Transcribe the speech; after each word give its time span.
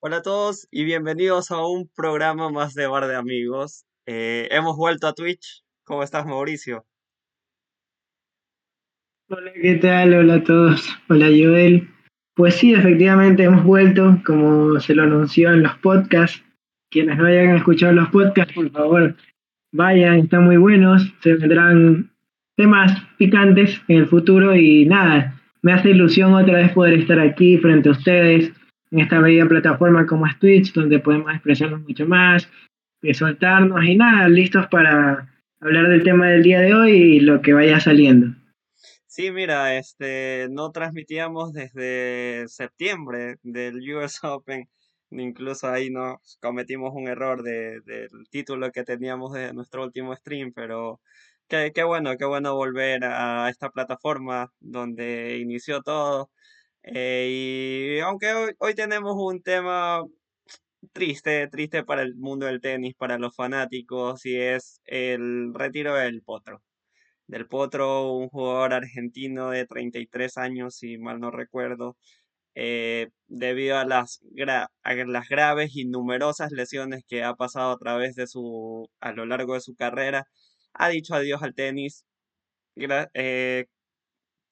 Hola 0.00 0.18
a 0.18 0.22
todos 0.22 0.68
y 0.70 0.84
bienvenidos 0.84 1.50
a 1.50 1.66
un 1.66 1.90
programa 1.92 2.50
más 2.50 2.72
de 2.74 2.86
Bar 2.86 3.08
de 3.08 3.16
Amigos. 3.16 3.84
Eh, 4.06 4.46
hemos 4.52 4.76
vuelto 4.76 5.08
a 5.08 5.12
Twitch. 5.12 5.64
¿Cómo 5.82 6.04
estás, 6.04 6.24
Mauricio? 6.24 6.86
Hola, 9.28 9.52
¿qué 9.60 9.74
tal? 9.74 10.14
Hola 10.14 10.34
a 10.34 10.44
todos. 10.44 10.88
Hola, 11.08 11.26
Joel. 11.26 11.88
Pues 12.36 12.54
sí, 12.54 12.74
efectivamente 12.74 13.42
hemos 13.42 13.64
vuelto, 13.64 14.22
como 14.24 14.78
se 14.78 14.94
lo 14.94 15.02
anunció 15.02 15.52
en 15.52 15.64
los 15.64 15.76
podcasts. 15.78 16.44
Quienes 16.92 17.18
no 17.18 17.26
hayan 17.26 17.56
escuchado 17.56 17.92
los 17.92 18.08
podcasts, 18.10 18.54
por 18.54 18.70
favor, 18.70 19.16
vayan, 19.72 20.20
están 20.20 20.44
muy 20.44 20.58
buenos. 20.58 21.12
Se 21.24 21.34
vendrán 21.34 22.12
temas 22.56 22.92
picantes 23.16 23.80
en 23.88 23.96
el 23.96 24.06
futuro 24.06 24.54
y 24.54 24.86
nada, 24.86 25.42
me 25.60 25.72
hace 25.72 25.90
ilusión 25.90 26.34
otra 26.34 26.58
vez 26.58 26.72
poder 26.72 27.00
estar 27.00 27.18
aquí 27.18 27.58
frente 27.58 27.88
a 27.88 27.92
ustedes 27.92 28.52
en 28.90 29.00
esta 29.00 29.20
bella 29.20 29.46
plataforma 29.46 30.06
como 30.06 30.26
es 30.26 30.38
Twitch, 30.38 30.72
donde 30.72 30.98
podemos 30.98 31.32
expresarnos 31.32 31.82
mucho 31.82 32.06
más, 32.06 32.48
y 33.02 33.14
soltarnos 33.14 33.84
y 33.84 33.96
nada, 33.96 34.28
listos 34.28 34.66
para 34.68 35.32
hablar 35.60 35.88
del 35.88 36.02
tema 36.02 36.28
del 36.28 36.42
día 36.42 36.60
de 36.60 36.74
hoy 36.74 36.90
y 36.90 37.20
lo 37.20 37.40
que 37.42 37.52
vaya 37.52 37.80
saliendo. 37.80 38.34
Sí, 39.06 39.30
mira, 39.32 39.76
este, 39.76 40.46
no 40.50 40.70
transmitíamos 40.70 41.52
desde 41.52 42.46
septiembre 42.48 43.36
del 43.42 43.76
US 43.96 44.20
Open, 44.22 44.68
incluso 45.10 45.68
ahí 45.68 45.90
nos 45.90 46.38
cometimos 46.40 46.92
un 46.94 47.08
error 47.08 47.42
de, 47.42 47.80
del 47.80 48.10
título 48.30 48.70
que 48.70 48.84
teníamos 48.84 49.32
de 49.32 49.52
nuestro 49.52 49.82
último 49.82 50.14
stream, 50.14 50.52
pero 50.54 51.00
qué, 51.48 51.72
qué 51.74 51.82
bueno, 51.82 52.16
qué 52.16 52.24
bueno 52.26 52.54
volver 52.54 53.04
a 53.04 53.48
esta 53.48 53.70
plataforma 53.70 54.52
donde 54.60 55.38
inició 55.38 55.82
todo 55.82 56.30
eh, 56.82 57.96
y 57.98 58.00
aunque 58.00 58.54
hoy, 58.58 58.74
tenemos 58.74 59.14
un 59.16 59.42
tema 59.42 60.02
triste, 60.92 61.48
triste 61.48 61.84
para 61.84 62.02
el 62.02 62.16
mundo 62.16 62.46
del 62.46 62.60
tenis, 62.60 62.94
para 62.96 63.18
los 63.18 63.34
fanáticos, 63.36 64.24
y 64.26 64.36
es 64.36 64.80
el 64.86 65.52
retiro 65.54 65.94
del 65.94 66.22
Potro. 66.22 66.62
Del 67.26 67.46
Potro, 67.48 68.12
un 68.14 68.28
jugador 68.28 68.74
argentino 68.74 69.50
de 69.50 69.66
33 69.66 70.38
años, 70.38 70.76
si 70.76 70.98
mal 70.98 71.20
no 71.20 71.30
recuerdo, 71.30 71.96
eh, 72.54 73.08
debido 73.28 73.78
a 73.78 73.84
las, 73.84 74.20
a 74.82 74.94
las 74.94 75.28
graves 75.28 75.76
y 75.76 75.84
numerosas 75.86 76.52
lesiones 76.52 77.04
que 77.06 77.24
ha 77.24 77.34
pasado 77.34 77.72
a 77.72 77.78
través 77.78 78.16
de 78.16 78.26
su, 78.26 78.90
a 79.00 79.12
lo 79.12 79.26
largo 79.26 79.54
de 79.54 79.60
su 79.60 79.74
carrera, 79.76 80.26
ha 80.74 80.88
dicho 80.88 81.14
adiós 81.14 81.42
al 81.42 81.54
tenis, 81.54 82.04
eh, 83.14 83.66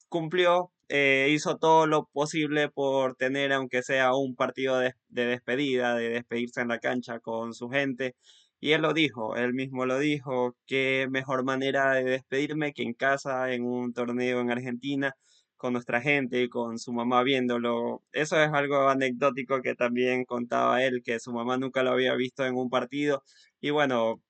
cumplió 0.09 0.73
eh, 0.89 1.29
hizo 1.31 1.57
todo 1.59 1.87
lo 1.87 2.07
posible 2.13 2.69
por 2.69 3.17
tener, 3.17 3.53
aunque 3.53 3.83
sea 3.83 4.15
un 4.15 4.37
partido 4.37 4.79
de, 4.79 4.95
despedida, 5.09 5.95
de 5.97 6.11
despedirse 6.11 6.61
en 6.61 6.69
la 6.69 6.79
cancha 6.79 7.21
con 7.21 7.55
su 7.55 7.69
gente. 7.69 8.15
Y 8.61 8.73
él 8.73 8.83
lo 8.83 8.95
dijo, 8.95 9.37
él 9.37 9.55
mismo 9.55 9.87
lo 9.87 9.99
dijo, 9.99 10.57
qué 10.67 11.07
mejor 11.11 11.45
manera 11.45 11.93
de 11.95 12.05
despedirme 12.05 12.73
que 12.73 12.83
en 12.83 12.95
casa, 12.95 13.53
en 13.53 13.65
un 13.65 13.93
torneo 13.93 14.41
en 14.41 14.51
Argentina, 14.51 15.15
con 15.57 15.73
nuestra 15.73 16.01
gente 16.01 16.43
y 16.43 16.49
con 16.49 16.79
su 16.79 16.93
mamá 16.93 17.23
viéndolo. 17.23 18.03
Eso 18.13 18.41
es 18.41 18.51
algo 18.53 18.89
anecdótico 18.89 19.63
que 19.63 19.75
también 19.75 20.25
contaba 20.25 20.83
él, 20.85 21.03
que 21.05 21.21
su 21.21 21.33
mamá 21.33 21.57
nunca 21.59 21.83
lo 21.83 21.93
había 21.93 22.15
visto 22.15 22.45
en 22.47 22.57
un 22.57 22.71
partido. 22.71 23.23
Y 23.61 23.71
bueno, 23.71 24.21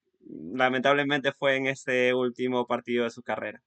lamentablemente 0.55 1.33
fue 1.33 1.57
en 1.57 1.67
ese 1.67 2.15
último 2.15 2.67
partido 2.67 3.05
de 3.05 3.11
su 3.11 3.23
carrera. 3.23 3.63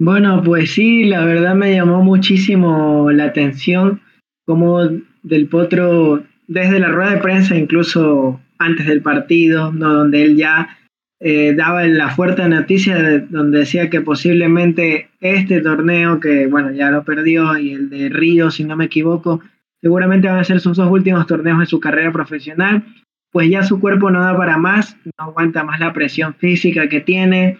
Bueno, 0.00 0.42
pues 0.44 0.70
sí, 0.70 1.04
la 1.04 1.24
verdad 1.24 1.56
me 1.56 1.74
llamó 1.74 2.04
muchísimo 2.04 3.10
la 3.10 3.24
atención 3.24 4.00
como 4.46 4.80
del 5.24 5.48
Potro, 5.48 6.22
desde 6.46 6.78
la 6.78 6.88
rueda 6.88 7.14
de 7.14 7.20
prensa, 7.20 7.56
incluso 7.56 8.40
antes 8.58 8.86
del 8.86 9.02
partido, 9.02 9.72
¿no? 9.72 9.92
donde 9.92 10.22
él 10.22 10.36
ya 10.36 10.78
eh, 11.20 11.52
daba 11.54 11.84
la 11.86 12.10
fuerte 12.10 12.48
noticia 12.48 13.26
donde 13.28 13.58
decía 13.58 13.90
que 13.90 14.00
posiblemente 14.00 15.10
este 15.20 15.60
torneo, 15.60 16.20
que 16.20 16.46
bueno, 16.46 16.70
ya 16.70 16.92
lo 16.92 17.02
perdió, 17.02 17.58
y 17.58 17.72
el 17.72 17.90
de 17.90 18.08
Río, 18.08 18.52
si 18.52 18.62
no 18.62 18.76
me 18.76 18.84
equivoco, 18.84 19.40
seguramente 19.82 20.28
van 20.28 20.38
a 20.38 20.44
ser 20.44 20.60
sus 20.60 20.76
dos 20.76 20.90
últimos 20.90 21.26
torneos 21.26 21.58
de 21.58 21.66
su 21.66 21.80
carrera 21.80 22.12
profesional, 22.12 22.84
pues 23.32 23.50
ya 23.50 23.64
su 23.64 23.80
cuerpo 23.80 24.12
no 24.12 24.22
da 24.22 24.36
para 24.36 24.58
más, 24.58 24.96
no 25.04 25.12
aguanta 25.24 25.64
más 25.64 25.80
la 25.80 25.92
presión 25.92 26.34
física 26.34 26.88
que 26.88 27.00
tiene, 27.00 27.58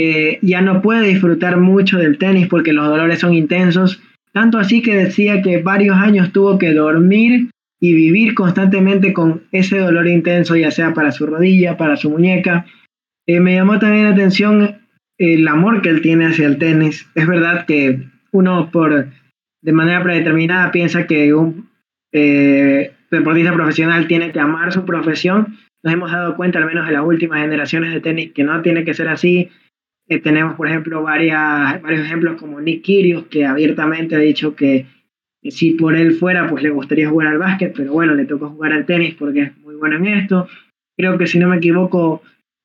eh, 0.00 0.38
ya 0.42 0.60
no 0.60 0.80
puede 0.80 1.08
disfrutar 1.08 1.56
mucho 1.56 1.98
del 1.98 2.18
tenis 2.18 2.46
porque 2.46 2.72
los 2.72 2.86
dolores 2.86 3.18
son 3.18 3.34
intensos, 3.34 4.00
tanto 4.32 4.58
así 4.58 4.80
que 4.80 4.94
decía 4.94 5.42
que 5.42 5.60
varios 5.60 5.96
años 5.96 6.32
tuvo 6.32 6.56
que 6.56 6.72
dormir 6.72 7.50
y 7.80 7.94
vivir 7.94 8.34
constantemente 8.34 9.12
con 9.12 9.42
ese 9.50 9.78
dolor 9.78 10.06
intenso, 10.06 10.54
ya 10.54 10.70
sea 10.70 10.94
para 10.94 11.10
su 11.10 11.26
rodilla, 11.26 11.76
para 11.76 11.96
su 11.96 12.10
muñeca. 12.10 12.66
Eh, 13.26 13.40
me 13.40 13.54
llamó 13.54 13.78
también 13.80 14.04
la 14.04 14.10
atención 14.10 14.76
el 15.18 15.48
amor 15.48 15.82
que 15.82 15.88
él 15.88 16.00
tiene 16.00 16.26
hacia 16.26 16.46
el 16.46 16.58
tenis. 16.58 17.08
Es 17.16 17.26
verdad 17.26 17.66
que 17.66 18.04
uno 18.30 18.70
por 18.70 19.08
de 19.62 19.72
manera 19.72 20.02
predeterminada 20.02 20.70
piensa 20.70 21.08
que 21.08 21.34
un 21.34 21.68
eh, 22.12 22.92
deportista 23.10 23.52
profesional 23.52 24.06
tiene 24.06 24.30
que 24.30 24.38
amar 24.38 24.72
su 24.72 24.84
profesión. 24.84 25.58
Nos 25.82 25.92
hemos 25.92 26.12
dado 26.12 26.36
cuenta, 26.36 26.60
al 26.60 26.66
menos 26.66 26.86
en 26.86 26.94
las 26.94 27.04
últimas 27.04 27.40
generaciones 27.40 27.92
de 27.92 28.00
tenis, 28.00 28.32
que 28.32 28.44
no 28.44 28.62
tiene 28.62 28.84
que 28.84 28.94
ser 28.94 29.08
así. 29.08 29.50
Eh, 30.08 30.20
tenemos, 30.20 30.54
por 30.54 30.68
ejemplo, 30.68 31.02
varias, 31.02 31.80
varios 31.82 32.06
ejemplos 32.06 32.40
como 32.40 32.60
Nick 32.60 32.82
Kyrgios, 32.82 33.26
que 33.26 33.44
abiertamente 33.44 34.16
ha 34.16 34.20
dicho 34.20 34.56
que, 34.56 34.86
si 35.42 35.72
por 35.72 35.94
él 35.94 36.14
fuera, 36.14 36.48
pues 36.48 36.62
le 36.62 36.70
gustaría 36.70 37.10
jugar 37.10 37.28
al 37.28 37.38
básquet, 37.38 37.74
pero 37.76 37.92
bueno, 37.92 38.14
le 38.14 38.24
tocó 38.24 38.48
jugar 38.48 38.72
al 38.72 38.86
tenis 38.86 39.14
porque 39.14 39.42
es 39.42 39.58
muy 39.58 39.76
bueno 39.76 39.96
en 39.96 40.06
esto. 40.06 40.48
Creo 40.96 41.18
que 41.18 41.26
si 41.26 41.38
no 41.38 41.48
me 41.48 41.58
equivoco, 41.58 42.22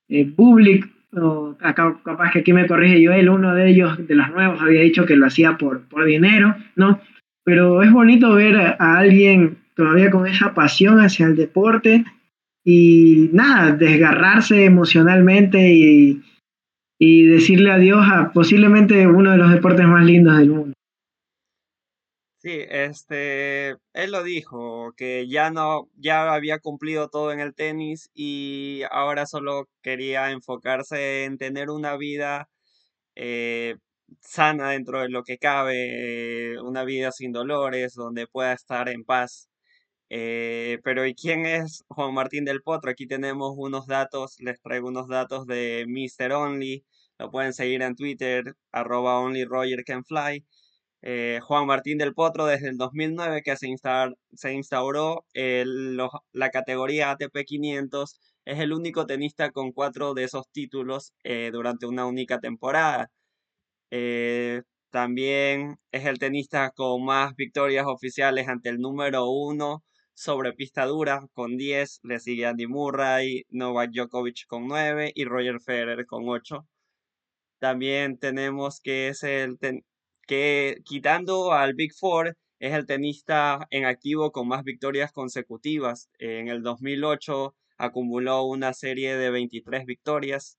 eh, 0.09 0.26
Public, 0.26 0.90
o 1.16 1.56
capaz 1.59 2.31
que 2.31 2.40
aquí 2.40 2.54
me 2.54 2.66
corrige 2.66 3.06
Joel, 3.06 3.30
uno 3.30 3.54
de 3.54 3.70
ellos, 3.70 4.08
de 4.08 4.16
los 4.16 4.30
nuevos, 4.31 4.62
había 4.62 4.81
dicho 4.81 5.06
que 5.06 5.16
lo 5.16 5.28
hacía 5.28 5.58
por, 5.58 5.81
por 5.88 6.06
dinero, 6.06 6.56
¿no? 6.75 7.00
Pero 7.44 7.84
es 7.84 7.92
bonito 7.92 8.34
ver 8.34 8.56
a 8.58 8.98
alguien 8.98 9.58
todavía 9.75 10.10
con 10.10 10.25
esa 10.28 10.54
pasión 10.54 11.00
hacia 11.00 11.28
el 11.28 11.36
deporte 11.36 12.06
y 12.64 13.30
nada, 13.34 13.75
desgarrarse 13.75 14.66
emocionalmente 14.66 15.74
y, 15.74 16.22
y 17.06 17.25
decirle 17.25 17.69
adiós 17.69 18.06
a 18.09 18.31
posiblemente 18.31 19.06
uno 19.08 19.31
de 19.31 19.38
los 19.38 19.52
deportes 19.52 19.86
más 19.86 20.06
lindos 20.06 20.38
del 20.38 20.50
mundo. 20.50 20.74
Sí, 22.38 22.62
este, 22.69 23.72
él 23.91 24.12
lo 24.12 24.24
dijo, 24.24 24.94
que 24.96 25.28
ya 25.28 25.52
no, 25.52 25.90
ya 25.97 26.34
había 26.34 26.59
cumplido 26.59 27.09
todo 27.09 27.34
en 27.34 27.42
el 27.42 27.53
tenis 27.53 28.09
y 28.13 28.84
ahora 28.90 29.25
solo 29.25 29.68
quería 29.81 30.31
enfocarse 30.31 31.25
en 31.25 31.38
tener 31.38 31.69
una 31.69 31.97
vida 31.97 32.50
eh, 33.16 33.75
sana 34.22 34.69
dentro 34.69 35.02
de 35.02 35.09
lo 35.09 35.24
que 35.24 35.38
cabe, 35.38 36.58
una 36.62 36.86
vida 36.86 37.12
sin 37.12 37.34
dolores, 37.34 37.96
donde 37.96 38.28
pueda 38.28 38.53
estar 38.53 38.88
en 38.88 39.03
paz. 39.03 39.50
Eh, 40.16 40.79
pero 40.84 41.07
¿y 41.07 41.16
quién 41.16 41.47
es 41.47 41.84
Juan 41.88 42.13
Martín 42.13 42.46
del 42.46 42.62
Potro? 42.62 42.91
Aquí 42.91 43.07
tenemos 43.07 43.56
unos 43.57 43.88
datos, 43.88 44.35
les 44.40 44.62
traigo 44.62 44.90
unos 44.90 45.07
datos 45.07 45.47
de 45.47 45.85
Mr. 45.88 46.34
Only, 46.34 46.85
lo 47.18 47.31
pueden 47.31 47.51
seguir 47.51 47.81
en 47.81 47.96
Twitter, 47.96 48.56
arroba 48.72 49.19
onlyrogercanfly. 49.22 50.46
Eh, 51.01 51.40
Juan 51.44 51.66
Martín 51.66 51.97
del 51.97 52.13
Potro 52.13 52.46
desde 52.46 52.69
el 52.69 52.78
2009 52.78 53.41
que 53.44 53.57
se, 53.57 53.74
se 54.34 54.53
instauró 54.53 55.25
la 55.34 56.50
categoría 56.51 57.12
ATP 57.12 57.44
500, 57.45 58.19
es 58.45 58.59
el 58.59 58.74
único 58.74 59.07
tenista 59.07 59.51
con 59.51 59.72
cuatro 59.72 60.13
de 60.13 60.25
esos 60.25 60.47
títulos 60.51 61.13
eh, 61.24 61.50
durante 61.51 61.88
una 61.88 62.06
única 62.06 62.39
temporada. 62.39 63.10
También 64.92 65.77
es 65.92 66.06
el 66.06 66.19
tenista 66.19 66.69
con 66.69 67.04
más 67.04 67.36
victorias 67.36 67.88
oficiales 67.88 68.48
ante 68.48 68.69
el 68.69 68.77
número 68.80 69.27
uno 69.27 69.83
sobre 70.13 70.54
pista 70.54 70.86
dura 70.86 71.27
con 71.33 71.57
10, 71.57 72.01
le 72.04 72.19
sigue 72.19 72.45
Andy 72.45 72.68
Murray, 72.68 73.45
Novak 73.50 73.92
Djokovic 73.92 74.45
con 74.48 74.68
9 74.68 75.12
y 75.15 75.25
Roger 75.25 75.60
Federer 75.60 76.06
con 76.06 76.27
8. 76.27 76.68
También 77.60 78.18
tenemos 78.19 78.80
que 78.81 79.07
es 79.07 79.24
el 79.24 79.57
que 80.27 80.77
quitando 80.86 81.54
al 81.54 81.74
Big 81.74 81.94
Four 81.94 82.38
es 82.60 82.74
el 82.74 82.86
tenista 82.86 83.68
en 83.71 83.86
activo 83.86 84.31
con 84.31 84.48
más 84.48 84.63
victorias 84.63 85.12
consecutivas. 85.12 86.10
En 86.18 86.48
el 86.48 86.63
2008 86.63 87.56
acumuló 87.77 88.44
una 88.44 88.74
serie 88.74 89.18
de 89.18 89.31
23 89.31 89.86
victorias. 89.86 90.57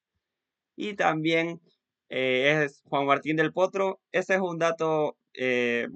Y 0.77 0.95
también 0.95 1.61
eh, 2.09 2.63
es 2.65 2.83
Juan 2.85 3.07
Martín 3.07 3.37
del 3.37 3.53
Potro. 3.53 4.01
Ese 4.13 4.35
es 4.35 4.41
un 4.41 4.59
dato 4.59 5.17
eh, 5.33 5.89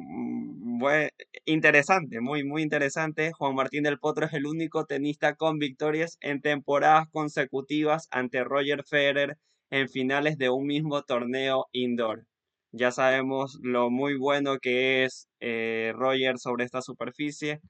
interesante, 1.44 2.20
muy, 2.20 2.44
muy 2.44 2.62
interesante. 2.62 3.32
Juan 3.32 3.54
Martín 3.54 3.84
del 3.84 3.98
Potro 3.98 4.26
es 4.26 4.32
el 4.32 4.46
único 4.46 4.84
tenista 4.86 5.34
con 5.36 5.58
victorias 5.58 6.18
en 6.20 6.40
temporadas 6.40 7.08
consecutivas 7.10 8.08
ante 8.10 8.44
Roger 8.44 8.84
Federer 8.84 9.38
en 9.70 9.88
finales 9.88 10.38
de 10.38 10.50
un 10.50 10.66
mismo 10.66 11.02
torneo 11.02 11.66
indoor. 11.72 12.26
Ya 12.72 12.92
sabemos 12.92 13.58
lo 13.62 13.90
muy 13.90 14.16
bueno 14.16 14.58
que 14.58 15.04
es 15.04 15.28
eh, 15.40 15.92
Roger 15.94 16.38
sobre 16.38 16.64
esta 16.64 16.82
superficie. 16.82 17.60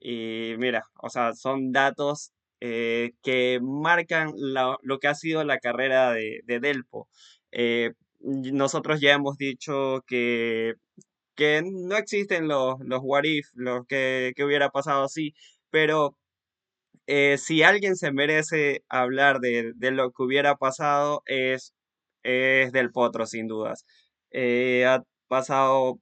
Y 0.00 0.54
mira, 0.58 0.84
o 1.02 1.08
sea, 1.10 1.34
son 1.34 1.72
datos 1.72 2.32
eh, 2.60 3.12
que 3.22 3.60
marcan 3.62 4.32
lo 4.36 4.98
que 4.98 5.08
ha 5.08 5.14
sido 5.14 5.44
la 5.44 5.58
carrera 5.58 6.12
de, 6.12 6.42
Delpo. 6.46 7.08
Eh, 7.52 7.92
nosotros 8.20 9.00
ya 9.00 9.14
hemos 9.14 9.36
dicho 9.38 10.02
que, 10.06 10.74
que 11.36 11.62
no 11.64 11.96
existen 11.96 12.48
los, 12.48 12.76
los 12.80 13.00
what 13.02 13.24
if, 13.24 13.48
los 13.54 13.86
que, 13.86 14.34
hubiera 14.44 14.70
pasado 14.70 15.04
así, 15.04 15.34
pero 15.70 16.16
eh, 17.06 17.38
si 17.38 17.62
alguien 17.62 17.96
se 17.96 18.12
merece 18.12 18.84
hablar 18.88 19.40
de, 19.40 19.74
lo 19.92 20.12
que 20.12 20.22
hubiera 20.24 20.56
pasado 20.56 21.22
es, 21.26 21.74
es 22.24 22.72
del 22.72 22.90
Potro, 22.92 23.26
sin 23.26 23.48
dudas. 23.48 23.84
ha 24.86 25.02
pasado 25.28 26.00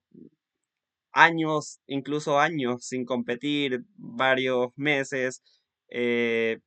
años, 1.15 1.81
incluso 1.87 2.41
años 2.41 2.85
sin 2.87 3.05
competir, 3.07 3.85
varios 3.97 4.69
meses, 4.77 5.43
eh, 5.89 6.59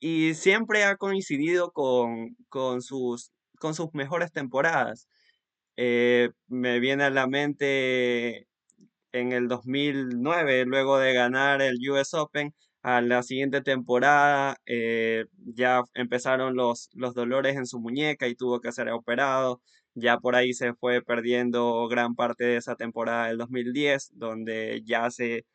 y 0.00 0.34
siempre 0.34 0.84
ha 0.84 0.96
coincidido 0.96 1.72
con, 1.72 2.36
sus, 2.82 3.32
con 3.58 3.74
sus 3.74 3.92
mejores 3.94 4.32
temporadas. 4.32 5.08
Eh, 5.82 6.30
me 6.48 6.78
viene 6.78 7.04
a 7.04 7.10
la 7.10 7.26
mente 7.26 8.46
en 9.12 9.32
el 9.32 9.48
2009, 9.48 10.64
luego 10.66 10.98
de 10.98 11.14
ganar 11.14 11.62
el 11.62 11.78
US 11.90 12.14
Open, 12.14 12.54
a 12.82 13.00
la 13.02 13.22
siguiente 13.22 13.62
temporada 13.62 14.58
eh, 14.66 15.26
ya 15.56 15.82
empezaron 15.94 16.54
los, 16.56 16.90
los 16.94 17.14
dolores 17.14 17.56
en 17.56 17.66
su 17.66 17.80
muñeca 17.80 18.28
y 18.28 18.34
tuvo 18.36 18.60
que 18.60 18.72
ser 18.72 18.90
operado. 18.90 19.62
Ya 19.94 20.18
por 20.18 20.36
ahí 20.36 20.52
se 20.54 20.74
fue 20.74 21.02
perdiendo 21.02 21.88
gran 21.88 22.14
parte 22.14 22.44
de 22.44 22.56
esa 22.58 22.76
temporada 22.76 23.28
del 23.28 23.38
2010, 23.38 24.10
donde 24.14 24.82
ya 24.84 25.10
se, 25.10 25.46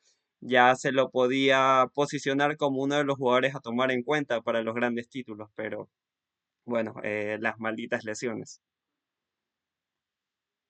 ya 0.42 0.76
se 0.76 0.92
lo 0.92 1.12
podía 1.12 1.86
posicionar 1.94 2.58
como 2.58 2.82
uno 2.84 2.96
de 2.98 3.04
los 3.06 3.18
jugadores 3.18 3.56
a 3.56 3.60
tomar 3.62 3.92
en 3.92 4.04
cuenta 4.04 4.42
para 4.42 4.64
los 4.64 4.76
grandes 4.76 5.10
títulos, 5.10 5.50
pero 5.56 5.90
bueno, 6.66 6.96
eh, 7.04 7.38
las 7.42 7.60
malditas 7.60 8.06
lesiones. 8.06 8.62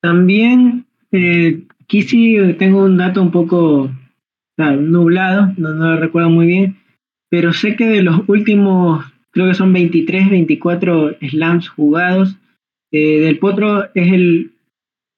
También, 0.06 0.86
eh, 1.12 1.64
aquí 1.82 2.04
sí 2.04 2.38
tengo 2.60 2.84
un 2.84 2.96
dato 2.96 3.24
un 3.24 3.32
poco 3.32 3.90
nublado, 4.56 5.52
no, 5.58 5.74
no 5.74 5.96
lo 5.96 6.00
recuerdo 6.00 6.30
muy 6.30 6.46
bien, 6.46 6.78
pero 7.28 7.54
sé 7.54 7.76
que 7.76 7.88
de 7.88 8.04
los 8.04 8.22
últimos, 8.28 9.04
creo 9.32 9.48
que 9.48 9.56
son 9.56 9.74
23, 9.74 10.30
24 10.30 11.18
slams 11.22 11.70
jugados, 11.70 12.38
eh, 12.92 13.20
Del 13.22 13.40
Potro 13.40 13.86
es 13.96 14.14
el, 14.14 14.52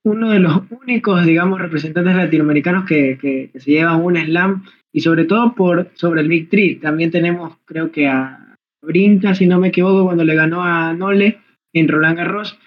uno 0.06 0.30
de 0.30 0.40
los 0.40 0.62
únicos, 0.70 1.26
digamos, 1.26 1.60
representantes 1.60 2.16
latinoamericanos 2.16 2.86
que, 2.86 3.50
se 3.54 3.70
llevan 3.70 4.02
un 4.02 4.16
slam 4.16 4.64
y 4.94 5.02
sobre 5.02 5.26
todo 5.26 5.54
por 5.54 5.92
sobre 5.96 6.22
el 6.22 6.30
Big 6.30 6.48
Three. 6.50 6.76
También 6.76 7.12
tenemos, 7.12 7.58
creo 7.66 7.92
que 7.92 8.08
a 8.08 8.56
Brinca, 8.82 9.36
si 9.36 9.48
no 9.48 9.60
me 9.60 9.68
equivoco, 9.68 10.06
cuando 10.06 10.24
le 10.24 10.34
ganó 10.34 10.64
a 10.64 10.94
Nole 10.94 11.40
en 11.74 11.90
Roland 11.90 12.16
Garros. 12.16 12.58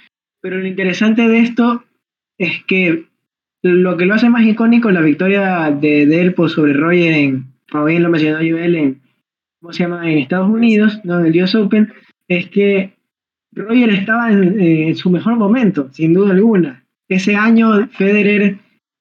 Pero 0.43 0.58
lo 0.58 0.67
interesante 0.67 1.26
de 1.26 1.38
esto 1.38 1.84
es 2.41 2.65
que 2.65 3.05
lo 3.63 3.99
que 3.99 4.07
lo 4.07 4.15
hace 4.15 4.31
más 4.31 4.45
icónico 4.45 4.91
la 4.91 5.03
victoria 5.03 5.71
de 5.71 6.07
Delpo 6.07 6.49
sobre 6.49 6.73
Roger 6.73 7.13
en, 7.13 7.45
como 7.71 7.85
bien 7.85 8.03
lo 8.03 8.09
mencionó 8.09 8.39
Joel, 8.39 8.75
en, 8.77 9.01
¿cómo 9.61 9.75
se 9.75 9.83
llama? 9.83 10.11
En 10.11 10.19
Estados 10.19 10.49
Unidos, 10.49 11.01
¿no? 11.05 11.21
En 11.21 11.27
el 11.27 11.43
US 11.43 11.55
Open, 11.55 11.93
es 12.29 12.49
que 12.49 12.95
Roger 13.53 13.91
estaba 13.91 14.33
en, 14.33 14.97
su 14.97 15.11
mejor 15.11 15.37
momento, 15.37 15.91
sin 15.93 16.15
duda 16.15 16.33
alguna. 16.33 16.85
Ese 17.09 17.37
año 17.37 17.89
Federer 17.89 18.57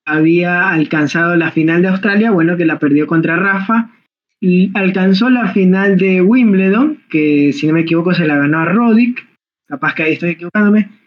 había 0.05 0.69
alcanzado 0.71 1.37
la 1.37 1.51
final 1.51 1.81
de 1.81 1.87
Australia, 1.87 2.31
bueno, 2.31 2.57
que 2.57 2.65
la 2.65 2.77
perdió 2.77 3.07
contra 3.07 3.37
Rafa, 3.37 3.91
alcanzó 4.73 5.29
la 5.29 5.53
final 5.53 5.97
de 5.97 6.21
Wimbledon, 6.21 7.03
que 7.09 7.53
si 7.53 7.67
no 7.67 7.73
me 7.73 7.81
equivoco 7.81 8.13
se 8.13 8.27
la 8.27 8.35
ganó 8.35 8.59
a 8.59 8.65
Roddick, 8.65 9.25
capaz 9.65 9.95
que 9.95 10.03
ahí 10.03 10.13
estoy 10.13 10.31
equivocándome. 10.31 10.98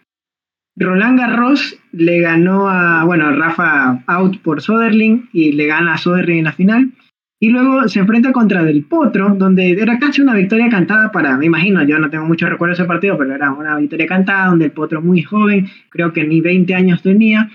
Roland 0.75 1.19
Garros 1.19 1.77
le 1.91 2.19
ganó 2.19 2.67
a, 2.67 3.03
bueno, 3.05 3.31
Rafa 3.31 4.03
out 4.07 4.39
por 4.39 4.61
Soderling 4.61 5.29
y 5.31 5.51
le 5.51 5.67
gana 5.67 5.93
a 5.93 5.97
Soderling 5.97 6.39
en 6.39 6.43
la 6.45 6.53
final. 6.53 6.91
Y 7.39 7.49
luego 7.49 7.89
se 7.89 7.99
enfrenta 7.99 8.31
contra 8.31 8.63
Del 8.63 8.85
Potro, 8.85 9.35
donde 9.35 9.71
era 9.71 9.99
casi 9.99 10.21
una 10.21 10.33
victoria 10.33 10.69
cantada 10.69 11.11
para, 11.11 11.37
me 11.37 11.45
imagino, 11.45 11.83
yo 11.83 11.99
no 11.99 12.09
tengo 12.09 12.25
mucho 12.25 12.47
recuerdo 12.47 12.71
de 12.71 12.81
ese 12.81 12.87
partido, 12.87 13.17
pero 13.17 13.35
era 13.35 13.51
una 13.51 13.77
victoria 13.77 14.07
cantada, 14.07 14.47
donde 14.47 14.65
el 14.65 14.71
Potro 14.71 15.01
muy 15.01 15.21
joven, 15.23 15.67
creo 15.89 16.13
que 16.13 16.23
ni 16.23 16.39
20 16.39 16.73
años 16.73 17.01
tenía, 17.01 17.49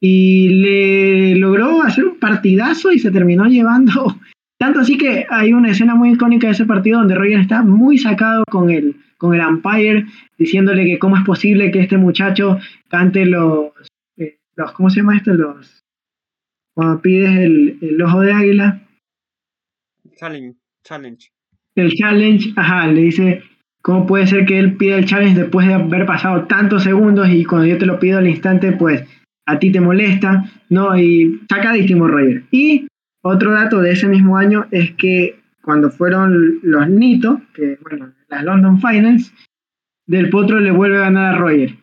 y 0.00 0.48
le 0.48 1.36
logró 1.36 1.82
hacer 1.82 2.06
un 2.06 2.18
partidazo 2.18 2.92
y 2.92 2.98
se 2.98 3.10
terminó 3.10 3.44
llevando. 3.44 4.16
Tanto 4.58 4.80
así 4.80 4.96
que 4.96 5.26
hay 5.28 5.52
una 5.52 5.70
escena 5.70 5.94
muy 5.94 6.12
icónica 6.12 6.46
de 6.46 6.54
ese 6.54 6.64
partido 6.64 7.00
donde 7.00 7.14
Roger 7.14 7.40
está 7.40 7.62
muy 7.62 7.98
sacado 7.98 8.42
con 8.50 8.70
el, 8.70 8.96
con 9.18 9.34
el 9.34 9.40
umpire, 9.46 10.06
diciéndole 10.38 10.84
que 10.84 10.98
cómo 10.98 11.16
es 11.16 11.24
posible 11.24 11.70
que 11.70 11.80
este 11.80 11.96
muchacho 11.96 12.58
cante 12.88 13.26
los, 13.26 13.70
eh, 14.16 14.38
los 14.56 14.72
¿cómo 14.72 14.90
se 14.90 15.00
llama 15.00 15.16
esto? 15.16 15.32
Los, 15.34 15.82
cuando 16.74 17.00
pides 17.00 17.36
el, 17.38 17.78
el 17.80 18.02
ojo 18.02 18.20
de 18.20 18.32
águila, 18.32 18.82
Challenge. 20.16 20.56
challenge. 20.82 21.30
El 21.74 21.92
challenge, 21.92 22.52
ajá, 22.56 22.86
le 22.86 23.02
dice, 23.02 23.42
¿cómo 23.82 24.06
puede 24.06 24.26
ser 24.26 24.46
que 24.46 24.58
él 24.58 24.76
pida 24.76 24.96
el 24.96 25.04
challenge 25.04 25.40
después 25.40 25.66
de 25.66 25.74
haber 25.74 26.06
pasado 26.06 26.44
tantos 26.46 26.84
segundos 26.84 27.28
y 27.28 27.44
cuando 27.44 27.66
yo 27.66 27.76
te 27.78 27.86
lo 27.86 27.98
pido 27.98 28.18
al 28.18 28.28
instante, 28.28 28.72
pues 28.72 29.04
a 29.46 29.58
ti 29.58 29.70
te 29.70 29.80
molesta, 29.80 30.44
¿no? 30.70 30.98
Y 30.98 31.40
sacadísimo 31.48 32.08
Roger. 32.08 32.44
Y 32.50 32.86
otro 33.22 33.52
dato 33.52 33.80
de 33.80 33.92
ese 33.92 34.08
mismo 34.08 34.36
año 34.36 34.66
es 34.70 34.92
que 34.92 35.38
cuando 35.66 35.90
fueron 35.90 36.60
los 36.62 36.88
Nito, 36.88 37.40
que 37.52 37.76
bueno, 37.82 38.12
las 38.28 38.44
London 38.44 38.80
Finals, 38.80 39.34
Del 40.06 40.30
Potro 40.30 40.60
le 40.60 40.70
vuelve 40.70 40.98
a 40.98 41.00
ganar 41.00 41.34
a 41.34 41.38
Roger. 41.38 41.74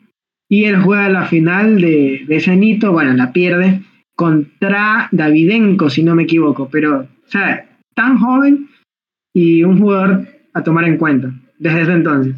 Y 0.50 0.64
él 0.64 0.82
juega 0.82 1.10
la 1.10 1.26
final 1.26 1.82
de, 1.82 2.24
de 2.26 2.36
ese 2.38 2.56
Nito, 2.56 2.94
bueno, 2.94 3.12
la 3.12 3.34
pierde 3.34 3.82
contra 4.16 5.10
Davidenko, 5.12 5.90
si 5.90 6.02
no 6.02 6.16
me 6.16 6.24
equivoco, 6.24 6.70
pero, 6.72 7.02
o 7.02 7.28
sea, 7.30 7.70
tan 7.94 8.20
joven 8.20 8.70
y 9.34 9.66
un 9.66 9.78
jugador 9.78 10.28
a 10.54 10.64
tomar 10.64 10.86
en 10.86 10.96
cuenta 10.96 11.34
desde 11.60 11.82
ese 11.82 11.92
entonces. 11.92 12.36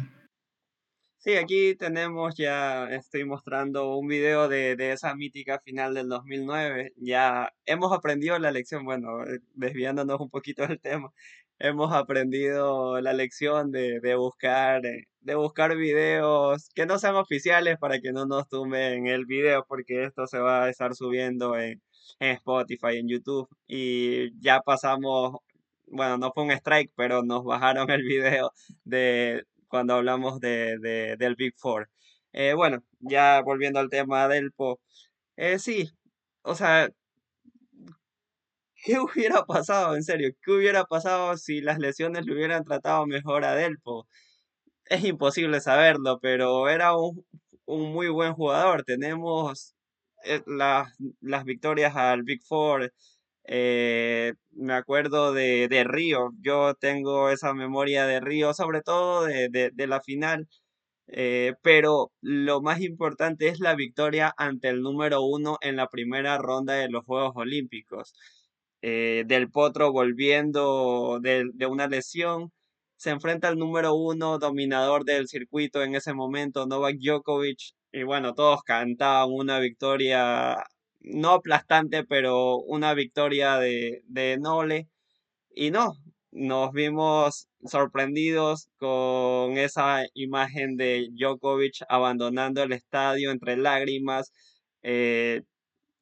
Sí, 1.26 1.34
aquí 1.34 1.74
tenemos 1.74 2.36
ya, 2.36 2.84
estoy 2.88 3.24
mostrando 3.24 3.96
un 3.96 4.06
video 4.06 4.48
de, 4.48 4.76
esa 4.92 5.12
mítica 5.16 5.58
final 5.58 5.92
del 5.92 6.08
2009. 6.08 6.92
Ya 6.98 7.52
hemos 7.64 7.92
aprendido 7.92 8.38
la 8.38 8.52
lección, 8.52 8.84
bueno, 8.84 9.24
eh, 9.24 9.40
desviándonos 9.54 10.20
un 10.20 10.30
poquito 10.30 10.64
del 10.68 10.80
tema, 10.80 11.12
hemos 11.58 11.92
aprendido 11.92 13.00
la 13.00 13.12
lección 13.12 13.72
de, 13.72 13.98
buscar, 14.16 14.86
eh, 14.86 15.08
de 15.20 15.34
buscar 15.34 15.76
videos 15.76 16.68
que 16.76 16.86
no 16.86 16.96
sean 16.96 17.16
oficiales 17.16 17.76
para 17.78 17.98
que 18.00 18.12
no 18.12 18.26
nos 18.26 18.48
tumben 18.48 19.08
el 19.08 19.26
video, 19.26 19.64
porque 19.66 20.04
esto 20.04 20.28
se 20.28 20.38
va 20.38 20.64
a 20.66 20.70
estar 20.70 20.94
subiendo 20.94 21.56
en, 21.58 21.82
en 22.20 22.30
Spotify, 22.36 22.98
en 22.98 23.08
YouTube, 23.08 23.48
y 23.66 24.30
ya 24.40 24.60
pasamos 24.60 25.38
bueno, 25.88 26.18
no 26.18 26.32
fue 26.32 26.44
un 26.44 26.50
strike, 26.52 26.92
pero 26.96 27.22
nos 27.22 27.44
bajaron 27.44 27.90
el 27.90 28.02
video 28.04 28.52
de 28.84 29.44
cuando 29.76 29.92
hablamos 29.94 30.40
de, 30.40 31.16
del 31.18 31.34
Big 31.36 31.52
Four. 31.58 31.90
Eh, 32.32 32.54
bueno, 32.54 32.82
ya 33.00 33.42
volviendo 33.42 33.78
al 33.78 33.90
tema 33.90 34.26
del 34.26 34.50
PO, 34.52 34.80
eh, 35.36 35.58
sí, 35.58 35.90
o 36.42 36.54
sea, 36.54 36.88
¿qué 38.84 38.98
hubiera 39.00 39.44
pasado, 39.44 39.96
en 39.96 40.02
serio? 40.02 40.30
¿Qué 40.42 40.52
hubiera 40.52 40.84
pasado 40.84 41.36
si 41.36 41.60
las 41.60 41.78
lesiones 41.78 42.24
le 42.26 42.32
hubieran 42.34 42.64
tratado 42.64 43.06
mejor 43.06 43.44
a 43.44 43.54
Delpo? 43.54 44.06
Es 44.86 45.04
imposible 45.04 45.60
saberlo, 45.60 46.18
pero 46.20 46.68
era 46.70 46.96
un, 46.96 47.26
un 47.66 47.92
muy 47.92 48.08
buen 48.08 48.34
jugador. 48.34 48.84
Tenemos 48.84 49.74
eh, 50.24 50.42
las, 50.46 50.92
las 51.20 51.44
victorias 51.44 51.96
al 51.96 52.22
Big 52.24 52.42
Four, 52.44 52.92
me 54.56 54.74
acuerdo 54.74 55.32
de, 55.32 55.68
de, 55.68 55.84
Río, 55.84 56.30
yo 56.40 56.74
tengo 56.74 57.30
esa 57.30 57.54
memoria 57.54 58.06
de 58.06 58.20
Río, 58.20 58.54
sobre 58.54 58.82
todo 58.82 59.24
de, 59.24 59.48
de, 59.50 59.86
la 59.86 60.00
final, 60.00 60.48
eh, 61.08 61.54
pero 61.62 62.12
lo 62.20 62.62
más 62.62 62.80
importante 62.80 63.48
es 63.48 63.60
la 63.60 63.74
victoria 63.74 64.34
ante 64.38 64.68
el 64.68 64.82
número 64.82 65.22
uno 65.22 65.58
en 65.62 65.76
la 65.76 65.88
primera 65.88 66.38
ronda 66.38 66.74
de 66.74 66.88
los 66.90 67.04
Juegos 67.04 67.32
Olímpicos. 67.36 68.14
Eh, 68.82 69.24
del 69.26 69.50
Potro 69.50 69.92
volviendo 69.92 71.18
de, 71.20 71.44
de 71.54 71.66
una 71.66 71.88
lesión, 71.88 72.52
se 72.96 73.10
enfrenta 73.10 73.48
al 73.48 73.58
número 73.58 73.94
uno 73.94 74.38
dominador 74.38 75.04
del 75.04 75.28
circuito 75.28 75.82
en 75.82 75.94
ese 75.94 76.14
momento, 76.14 76.66
Novak 76.66 76.96
Djokovic, 76.98 77.58
y 77.92 78.02
bueno, 78.04 78.34
todos 78.34 78.62
cantaban 78.62 79.30
una 79.32 79.58
victoria 79.58 80.56
no 81.06 81.30
aplastante, 81.32 82.04
pero 82.04 82.58
una 82.58 82.94
victoria 82.94 83.58
de, 83.58 84.02
de 84.08 84.38
Nole. 84.38 84.88
Y 85.54 85.70
no, 85.70 85.94
nos 86.32 86.72
vimos 86.72 87.48
sorprendidos 87.64 88.68
con 88.78 89.58
esa 89.58 90.04
imagen 90.14 90.76
de 90.76 91.08
Djokovic 91.12 91.84
abandonando 91.88 92.62
el 92.62 92.72
estadio 92.72 93.30
entre 93.30 93.56
lágrimas. 93.56 94.32
Eh, 94.82 95.42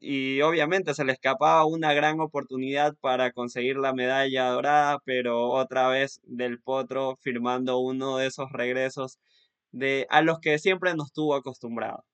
y 0.01 0.43
obviamente 0.43 0.95
se 0.95 1.05
le 1.05 1.13
escapaba 1.13 1.67
una 1.67 1.95
gran 1.95 2.21
oportunidad 2.21 2.95
para 3.01 3.33
conseguir 3.33 3.77
la 3.77 3.95
medalla 3.95 4.51
dorada, 4.51 4.99
pero 5.05 5.51
otra 5.51 5.89
vez 5.89 6.21
Del 6.25 6.61
Potro 6.61 7.17
firmando 7.23 7.79
uno 7.79 8.19
de 8.19 8.27
esos 8.29 8.51
regresos 8.53 9.19
de, 9.73 10.07
a 10.11 10.23
los 10.23 10.41
que 10.41 10.59
siempre 10.59 10.95
nos 10.95 11.13
tuvo 11.13 11.35
acostumbrados. 11.37 12.05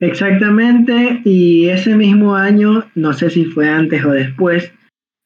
Exactamente, 0.00 1.20
y 1.24 1.68
ese 1.68 1.94
mismo 1.94 2.34
año, 2.34 2.86
no 2.94 3.12
sé 3.12 3.28
si 3.28 3.44
fue 3.44 3.68
antes 3.68 4.02
o 4.04 4.12
después, 4.12 4.72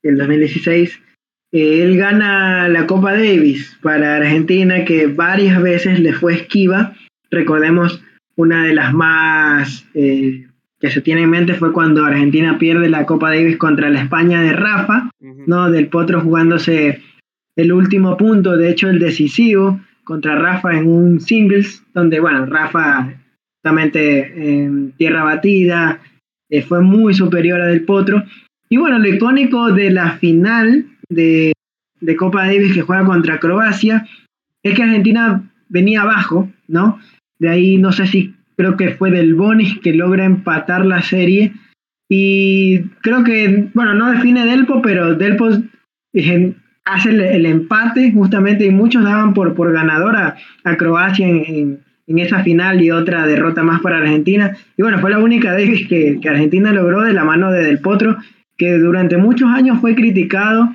el 0.02 0.18
2016, 0.18 1.00
él 1.52 1.96
gana 1.96 2.68
la 2.68 2.84
Copa 2.86 3.12
Davis 3.12 3.78
para 3.80 4.16
Argentina, 4.16 4.84
que 4.84 5.06
varias 5.06 5.62
veces 5.62 6.00
le 6.00 6.12
fue 6.12 6.34
esquiva. 6.34 6.94
Recordemos, 7.30 8.02
una 8.34 8.64
de 8.64 8.74
las 8.74 8.92
más 8.92 9.86
eh, 9.94 10.48
que 10.80 10.90
se 10.90 11.00
tiene 11.00 11.22
en 11.22 11.30
mente 11.30 11.54
fue 11.54 11.72
cuando 11.72 12.04
Argentina 12.04 12.58
pierde 12.58 12.88
la 12.88 13.06
Copa 13.06 13.30
Davis 13.30 13.56
contra 13.56 13.88
la 13.90 14.02
España 14.02 14.42
de 14.42 14.52
Rafa, 14.52 15.10
¿no? 15.46 15.70
Del 15.70 15.86
Potro 15.86 16.20
jugándose 16.20 17.00
el 17.54 17.72
último 17.72 18.16
punto, 18.16 18.56
de 18.56 18.70
hecho 18.70 18.90
el 18.90 18.98
decisivo, 18.98 19.80
contra 20.02 20.34
Rafa 20.34 20.76
en 20.76 20.88
un 20.88 21.20
singles, 21.20 21.84
donde, 21.94 22.18
bueno, 22.18 22.46
Rafa 22.46 23.14
justamente 23.64 24.60
en 24.62 24.92
tierra 24.92 25.24
batida, 25.24 25.98
eh, 26.50 26.60
fue 26.60 26.82
muy 26.82 27.14
superior 27.14 27.62
a 27.62 27.66
Del 27.68 27.84
Potro. 27.84 28.22
Y 28.68 28.76
bueno, 28.76 28.98
lo 28.98 29.08
icónico 29.08 29.72
de 29.72 29.90
la 29.90 30.18
final 30.18 30.84
de, 31.08 31.54
de 31.98 32.16
Copa 32.16 32.44
Davis 32.44 32.74
que 32.74 32.82
juega 32.82 33.06
contra 33.06 33.40
Croacia 33.40 34.06
es 34.62 34.74
que 34.74 34.82
Argentina 34.82 35.50
venía 35.70 36.02
abajo, 36.02 36.52
¿no? 36.68 36.98
De 37.38 37.48
ahí 37.48 37.78
no 37.78 37.90
sé 37.92 38.06
si 38.06 38.34
creo 38.54 38.76
que 38.76 38.90
fue 38.90 39.10
del 39.10 39.34
Bonis 39.34 39.78
que 39.78 39.94
logra 39.94 40.26
empatar 40.26 40.84
la 40.84 41.00
serie. 41.00 41.54
Y 42.06 42.80
creo 43.00 43.24
que, 43.24 43.70
bueno, 43.72 43.94
no 43.94 44.12
define 44.12 44.44
Delpo, 44.44 44.82
pero 44.82 45.14
Delpo 45.14 45.48
hace 46.84 47.08
el, 47.08 47.46
empate 47.46 48.12
justamente 48.12 48.66
y 48.66 48.70
muchos 48.70 49.04
daban 49.04 49.32
por, 49.32 49.54
por 49.54 49.72
ganadora 49.72 50.36
a 50.64 50.76
Croacia 50.76 51.26
en, 51.26 51.80
esa 52.06 52.42
final 52.42 52.82
y 52.82 52.90
otra 52.90 53.26
derrota 53.26 53.62
más 53.62 53.80
para 53.80 53.98
Argentina. 53.98 54.56
Y 54.76 54.82
bueno, 54.82 54.98
fue 54.98 55.10
la 55.10 55.18
única 55.18 55.52
Davis 55.52 55.86
que, 55.88 56.18
Argentina 56.28 56.72
logró 56.72 57.02
de 57.02 57.12
la 57.12 57.24
mano 57.24 57.50
de 57.50 57.62
Del 57.62 57.80
Potro, 57.80 58.16
que 58.56 58.78
durante 58.78 59.16
muchos 59.16 59.48
años 59.48 59.80
fue 59.80 59.94
criticado. 59.94 60.68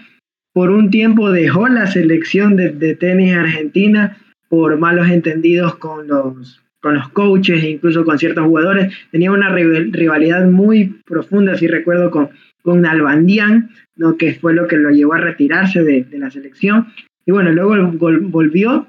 Por 0.54 0.72
un 0.72 0.90
tiempo 0.90 1.32
dejó 1.32 1.68
la 1.68 1.88
selección 1.88 2.56
de, 2.56 2.70
de 2.70 2.96
tenis 2.96 3.36
argentina 3.36 4.18
por 4.50 4.78
malos 4.80 5.10
entendidos 5.10 5.76
con 5.76 6.08
los, 6.08 6.60
con 6.82 6.96
los 6.96 7.10
coaches 7.10 7.64
e 7.64 7.70
incluso 7.70 8.04
con 8.04 8.18
ciertos 8.18 8.46
jugadores. 8.46 8.94
Tenía 9.12 9.32
una 9.32 9.50
rivalidad 9.50 10.46
muy 10.50 11.02
profunda, 11.06 11.56
si 11.56 11.68
recuerdo, 11.68 12.10
con, 12.12 12.30
con 12.62 12.86
Albandián, 12.86 13.70
¿no? 13.96 14.18
que 14.18 14.34
fue 14.34 14.54
lo 14.54 14.68
que 14.68 14.78
lo 14.78 14.90
llevó 14.90 15.14
a 15.14 15.20
retirarse 15.20 15.84
de, 15.84 16.04
de 16.04 16.20
la 16.20 16.32
selección. 16.32 16.88
Y 17.26 17.32
bueno, 17.32 17.52
luego 17.52 17.76
volvió, 17.92 18.88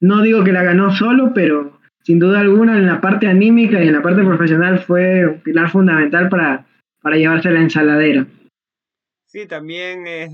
no 0.00 0.22
digo 0.22 0.42
que 0.44 0.52
la 0.52 0.62
ganó 0.62 0.92
solo, 0.92 1.32
pero 1.34 1.78
sin 2.02 2.18
duda 2.18 2.40
alguna 2.40 2.76
en 2.78 2.86
la 2.86 3.00
parte 3.00 3.26
anímica 3.26 3.82
y 3.82 3.88
en 3.88 3.94
la 3.94 4.02
parte 4.02 4.22
profesional 4.22 4.80
fue 4.80 5.26
un 5.26 5.40
pilar 5.40 5.70
fundamental 5.70 6.28
para, 6.28 6.66
para 7.00 7.16
llevarse 7.16 7.50
la 7.50 7.60
ensaladera. 7.60 8.26
Sí, 9.26 9.46
también 9.46 10.06
es 10.06 10.30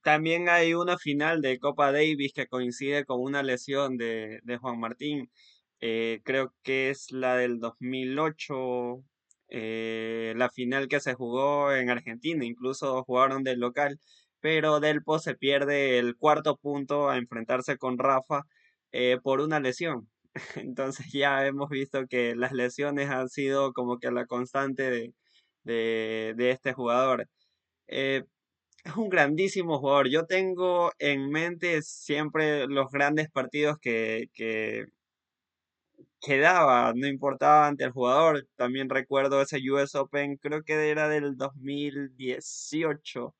también 0.00 0.48
hay 0.48 0.74
una 0.74 0.98
final 0.98 1.42
de 1.42 1.58
Copa 1.58 1.92
Davis 1.92 2.32
que 2.32 2.46
coincide 2.46 3.04
con 3.04 3.20
una 3.20 3.42
lesión 3.42 3.96
de, 3.98 4.40
Juan 4.60 4.80
Martín. 4.80 5.30
Eh, 5.80 6.20
creo 6.24 6.54
que 6.62 6.90
es 6.90 7.10
la 7.12 7.36
del 7.36 7.58
2008, 7.60 9.04
eh, 9.48 10.34
la 10.36 10.50
final 10.50 10.88
que 10.88 11.00
se 11.00 11.14
jugó 11.14 11.72
en 11.74 11.90
Argentina, 11.90 12.44
incluso 12.44 13.02
jugaron 13.04 13.42
del 13.44 13.60
local, 13.60 13.98
pero 14.40 14.80
Delpo 14.80 15.18
se 15.18 15.34
pierde 15.34 15.98
el 15.98 16.16
cuarto 16.16 16.56
punto 16.56 17.10
a 17.10 17.18
enfrentarse 17.18 17.76
con 17.78 17.98
Rafa 17.98 18.44
eh, 18.92 19.18
por 19.22 19.40
una 19.40 19.60
lesión. 19.60 20.08
Entonces 20.56 21.12
ya 21.12 21.46
hemos 21.46 21.68
visto 21.70 22.06
que 22.08 22.34
las 22.34 22.52
lesiones 22.52 23.10
han 23.10 23.28
sido 23.28 23.72
como 23.72 23.98
que 23.98 24.10
la 24.10 24.26
constante 24.26 25.12
de, 25.64 26.34
de, 26.36 26.50
este 26.50 26.72
jugador 26.72 27.28
es 27.86 28.24
un 28.96 29.08
grandísimo 29.10 29.78
jugador. 29.78 30.08
Yo 30.10 30.26
tengo 30.26 30.92
en 30.98 31.30
mente 31.30 31.82
siempre 31.82 32.66
los 32.68 32.90
grandes 32.90 33.30
partidos 33.30 33.78
que, 33.78 34.28
que, 34.34 34.86
daba, 36.38 36.92
no 36.94 37.06
importaba 37.06 37.66
ante 37.68 37.84
el 37.84 37.90
jugador. 37.92 38.46
También 38.56 38.88
recuerdo 38.90 39.42
ese 39.42 39.58
US 39.70 39.94
Open, 39.96 40.36
creo 40.36 40.62
que 40.62 40.90
era 40.90 41.08
del 41.08 41.36
2018, 41.36 43.34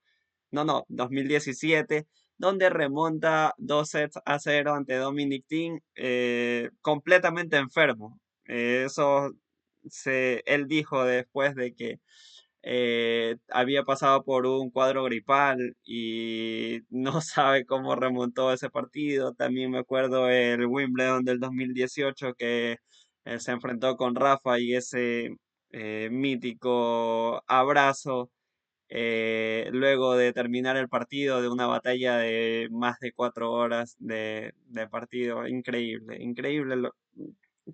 no, 0.53 0.65
no, 0.65 0.85
2017, 0.89 2.07
donde 2.43 2.71
remonta 2.71 3.55
dos 3.57 3.91
sets 3.91 4.19
a 4.27 4.39
cero 4.41 4.75
ante 4.75 4.97
Dominic 4.97 5.45
Thiem, 5.47 5.79
eh, 5.95 6.71
completamente 6.81 7.57
enfermo. 7.57 8.21
Eh, 8.47 8.83
eso 8.87 9.31
se, 9.89 10.43
él 10.47 10.67
dijo 10.67 11.05
después 11.05 11.55
de 11.55 11.73
que 11.75 12.01
eh, 12.63 13.37
había 13.49 13.85
pasado 13.85 14.25
por 14.25 14.47
un 14.47 14.71
cuadro 14.71 15.05
gripal 15.05 15.77
y 15.85 16.81
no 16.91 17.21
sabe 17.23 17.65
cómo 17.67 17.95
remontó 17.97 18.53
ese 18.53 18.71
partido. 18.71 19.35
También 19.35 19.71
me 19.71 19.79
acuerdo 19.79 20.29
el 20.29 20.67
Wimbledon 20.67 21.25
del 21.25 21.39
2018 21.41 22.35
que 22.35 22.79
se 23.39 23.53
enfrentó 23.53 23.97
con 23.97 24.17
Rafa 24.17 24.59
y 24.59 24.75
ese 24.75 25.31
mítico 26.11 27.43
abrazo 27.47 28.31
luego 29.73 30.17
de 30.17 30.33
terminar 30.33 30.77
el 30.77 30.89
partido 30.89 31.43
de 31.43 31.49
una 31.49 31.67
batalla 31.67 32.17
de 32.19 32.69
más 32.71 32.99
de 33.01 33.13
cuatro 33.13 33.53
horas 33.53 33.97
de, 33.99 34.53
de 34.67 34.89
partido. 34.89 35.47
Increíble, 35.49 36.19
increíble. 36.21 36.77
Lo, 36.77 36.95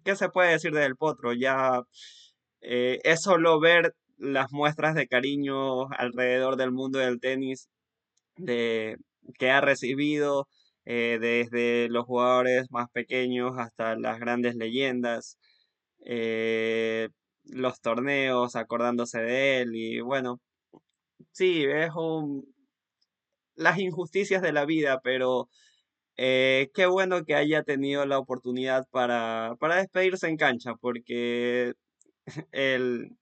¿Qué 0.04 0.16
se 0.16 0.28
puede 0.28 0.52
decir 0.52 0.72
del 0.72 0.96
Potro? 0.96 1.32
Ya 1.32 1.82
es 2.60 3.22
solo 3.22 3.60
ver 3.60 3.94
las 4.18 4.52
muestras 4.52 4.94
de 4.94 5.06
cariño 5.08 5.88
alrededor 5.92 6.56
del 6.56 6.72
mundo 6.72 6.98
del 6.98 7.20
tenis 7.20 7.68
de, 8.36 8.96
que 9.38 9.50
ha 9.50 9.60
recibido 9.60 10.48
eh, 10.84 11.18
desde 11.20 11.88
los 11.90 12.06
jugadores 12.06 12.70
más 12.70 12.88
pequeños 12.90 13.52
hasta 13.58 13.96
las 13.96 14.18
grandes 14.20 14.54
leyendas, 14.56 15.38
eh, 16.04 17.08
los 17.44 17.80
torneos 17.80 18.56
acordándose 18.56 19.20
de 19.20 19.60
él 19.62 19.74
y 19.74 20.00
bueno, 20.00 20.40
sí, 21.32 21.64
es 21.64 21.90
un, 21.94 22.44
las 23.56 23.78
injusticias 23.78 24.42
de 24.42 24.52
la 24.52 24.64
vida, 24.64 25.00
pero 25.02 25.48
eh, 26.16 26.70
qué 26.74 26.86
bueno 26.86 27.24
que 27.24 27.34
haya 27.36 27.62
tenido 27.64 28.06
la 28.06 28.18
oportunidad 28.18 28.86
para, 28.90 29.56
para 29.60 29.76
despedirse 29.76 30.28
en 30.28 30.36
cancha, 30.38 30.74
porque 30.80 31.74
el, 32.52 33.16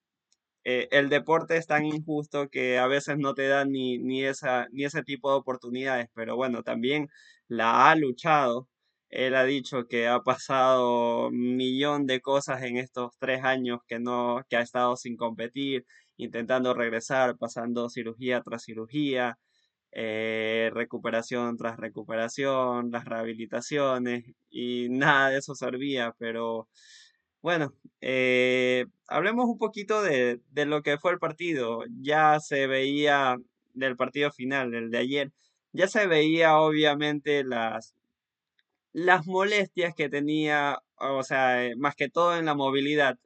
eh, 0.65 0.89
el 0.93 1.09
deporte 1.11 1.57
es 1.57 1.67
tan 1.67 1.87
injusto 1.87 2.49
que 2.51 2.79
a 2.79 2.87
veces 2.89 3.19
no 3.19 3.35
te 3.35 3.49
da 3.49 3.65
ni, 3.65 3.99
ni, 3.99 4.25
esa, 4.25 4.67
ni 4.73 4.85
ese 4.85 5.03
tipo 5.03 5.31
de 5.31 5.39
oportunidades, 5.39 6.09
pero 6.15 6.37
bueno, 6.37 6.63
también 6.65 7.09
la 7.49 7.91
ha 7.91 7.97
luchado. 7.97 8.69
Él 9.11 9.37
ha 9.37 9.45
dicho 9.45 9.87
que 9.89 10.09
ha 10.09 10.21
pasado 10.21 11.29
un 11.29 11.57
millón 11.57 12.07
de 12.07 12.21
cosas 12.21 12.63
en 12.65 12.77
estos 12.79 13.13
tres 13.19 13.45
años 13.45 13.81
que 13.87 14.01
no, 14.01 14.43
que 14.51 14.57
ha 14.57 14.61
estado 14.63 14.97
sin 14.97 15.17
competir, 15.17 15.87
intentando 16.17 16.75
regresar, 16.75 17.37
pasando 17.37 17.89
cirugía 17.91 18.43
tras 18.43 18.65
cirugía, 18.65 19.39
eh, 19.93 20.71
recuperación 20.75 21.57
tras 21.57 21.77
recuperación, 21.79 22.91
las 22.91 23.05
rehabilitaciones, 23.07 24.25
y 24.51 24.89
nada 24.91 25.31
de 25.31 25.39
eso 25.39 25.55
servía, 25.55 26.15
pero 26.19 26.69
bueno, 27.47 27.73
eh, 28.01 28.87
hablemos 29.09 29.47
un 29.47 29.59
poquito 29.59 30.03
de, 30.03 30.41
lo 30.55 30.83
que 30.83 30.99
fue 30.99 31.13
el 31.13 31.19
partido. 31.21 31.85
Ya 32.01 32.41
se 32.41 32.67
veía 32.67 33.37
del 33.75 33.97
partido 33.97 34.33
final, 34.33 34.75
el 34.75 34.91
de 34.91 34.99
ayer, 34.99 35.33
ya 35.73 35.87
se 35.89 36.07
veía 36.09 36.59
obviamente 36.59 37.45
las, 37.45 37.95
las 38.93 39.27
molestias 39.27 39.95
que 39.95 40.09
tenía, 40.09 40.81
o 40.97 41.23
sea, 41.23 41.71
más 41.77 41.95
que 41.97 42.09
todo 42.09 42.37
en 42.37 42.47
la 42.47 42.55
movilidad. 42.55 43.19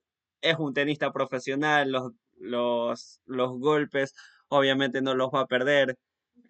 Es 0.43 0.57
un 0.59 0.75
tenista 0.75 1.13
profesional, 1.13 1.93
los, 1.93 2.13
los, 2.41 3.21
los 3.27 3.59
golpes 3.59 4.15
obviamente 4.49 5.01
no 5.03 5.15
los 5.15 5.31
va 5.31 5.43
a 5.43 5.47
perder. 5.47 5.97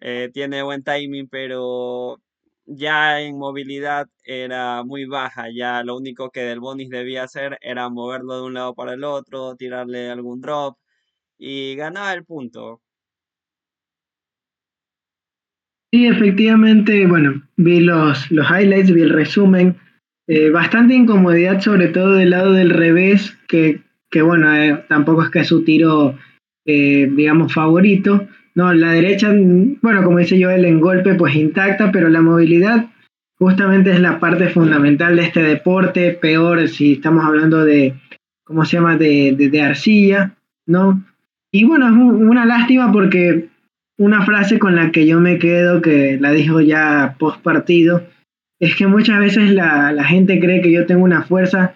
Eh, 0.01 0.29
tiene 0.33 0.63
buen 0.63 0.83
timing, 0.83 1.27
pero 1.29 2.19
ya 2.65 3.21
en 3.21 3.37
movilidad 3.37 4.07
era 4.23 4.83
muy 4.83 5.05
baja, 5.05 5.47
ya 5.53 5.83
lo 5.83 5.97
único 5.97 6.31
que 6.31 6.41
Del 6.41 6.59
Bonis 6.59 6.89
debía 6.89 7.23
hacer 7.23 7.57
era 7.61 7.89
moverlo 7.89 8.37
de 8.37 8.43
un 8.43 8.53
lado 8.55 8.73
para 8.73 8.93
el 8.93 9.03
otro, 9.03 9.55
tirarle 9.55 10.09
algún 10.09 10.41
drop 10.41 10.77
y 11.37 11.75
ganaba 11.75 12.13
el 12.13 12.25
punto. 12.25 12.81
Sí, 15.91 16.07
efectivamente, 16.07 17.05
bueno, 17.05 17.43
vi 17.57 17.81
los, 17.81 18.31
los 18.31 18.47
highlights, 18.49 18.93
vi 18.93 19.01
el 19.01 19.09
resumen. 19.09 19.77
Eh, 20.27 20.49
bastante 20.49 20.93
incomodidad, 20.93 21.59
sobre 21.59 21.89
todo 21.89 22.13
del 22.13 22.29
lado 22.29 22.53
del 22.53 22.69
revés, 22.69 23.37
que, 23.49 23.80
que 24.11 24.21
bueno, 24.21 24.53
eh, 24.53 24.83
tampoco 24.87 25.23
es 25.23 25.29
que 25.29 25.39
es 25.39 25.47
su 25.47 25.63
tiro, 25.63 26.17
eh, 26.65 27.09
digamos, 27.11 27.53
favorito. 27.53 28.27
No, 28.53 28.73
la 28.73 28.91
derecha, 28.91 29.33
bueno, 29.81 30.03
como 30.03 30.17
dice 30.17 30.41
Joel, 30.41 30.65
en 30.65 30.81
golpe 30.81 31.15
pues 31.15 31.35
intacta, 31.35 31.91
pero 31.91 32.09
la 32.09 32.21
movilidad 32.21 32.89
justamente 33.39 33.91
es 33.91 33.99
la 33.99 34.19
parte 34.19 34.49
fundamental 34.49 35.15
de 35.15 35.23
este 35.23 35.41
deporte, 35.41 36.11
peor 36.11 36.67
si 36.67 36.93
estamos 36.93 37.25
hablando 37.25 37.63
de, 37.65 37.95
¿cómo 38.43 38.65
se 38.65 38.77
llama?, 38.77 38.97
de, 38.97 39.33
de, 39.35 39.61
arcilla, 39.61 40.35
¿no? 40.67 41.03
Y 41.51 41.63
bueno, 41.63 41.87
es 41.87 41.93
una 41.93 42.45
lástima 42.45 42.91
porque 42.91 43.47
una 43.97 44.25
frase 44.25 44.59
con 44.59 44.75
la 44.75 44.91
que 44.91 45.07
yo 45.07 45.19
me 45.19 45.39
quedo, 45.39 45.81
que 45.81 46.17
la 46.19 46.31
dijo 46.31 46.61
ya 46.61 47.15
post 47.17 47.41
partido, 47.41 48.03
es 48.59 48.75
que 48.75 48.85
muchas 48.85 49.19
veces 49.19 49.51
la, 49.51 49.91
la, 49.91 50.03
gente 50.03 50.39
cree 50.39 50.61
que 50.61 50.71
yo 50.71 50.85
tengo 50.85 51.03
una 51.03 51.23
fuerza, 51.23 51.73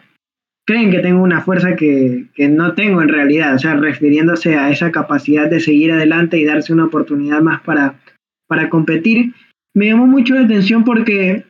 creen 0.66 0.92
que 0.92 1.00
tengo 1.00 1.22
una 1.22 1.42
fuerza 1.42 1.76
que, 1.76 2.26
que, 2.34 2.50
no 2.50 2.74
tengo 2.74 3.02
en 3.02 3.10
realidad, 3.10 3.56
o 3.56 3.60
sea, 3.60 3.76
refiriéndose 3.76 4.56
a 4.56 4.72
esa 4.72 4.92
capacidad 4.92 5.50
de 5.50 5.60
seguir 5.60 5.92
adelante 5.92 6.40
y 6.40 6.46
darse 6.46 6.74
una 6.74 6.86
oportunidad 6.86 7.42
más 7.42 7.62
para, 7.62 8.00
para 8.48 8.70
competir. 8.70 9.34
Me 9.74 9.88
llamó 9.88 10.08
mucho 10.08 10.34
la 10.34 10.42
atención 10.42 10.84
porque 10.84 11.46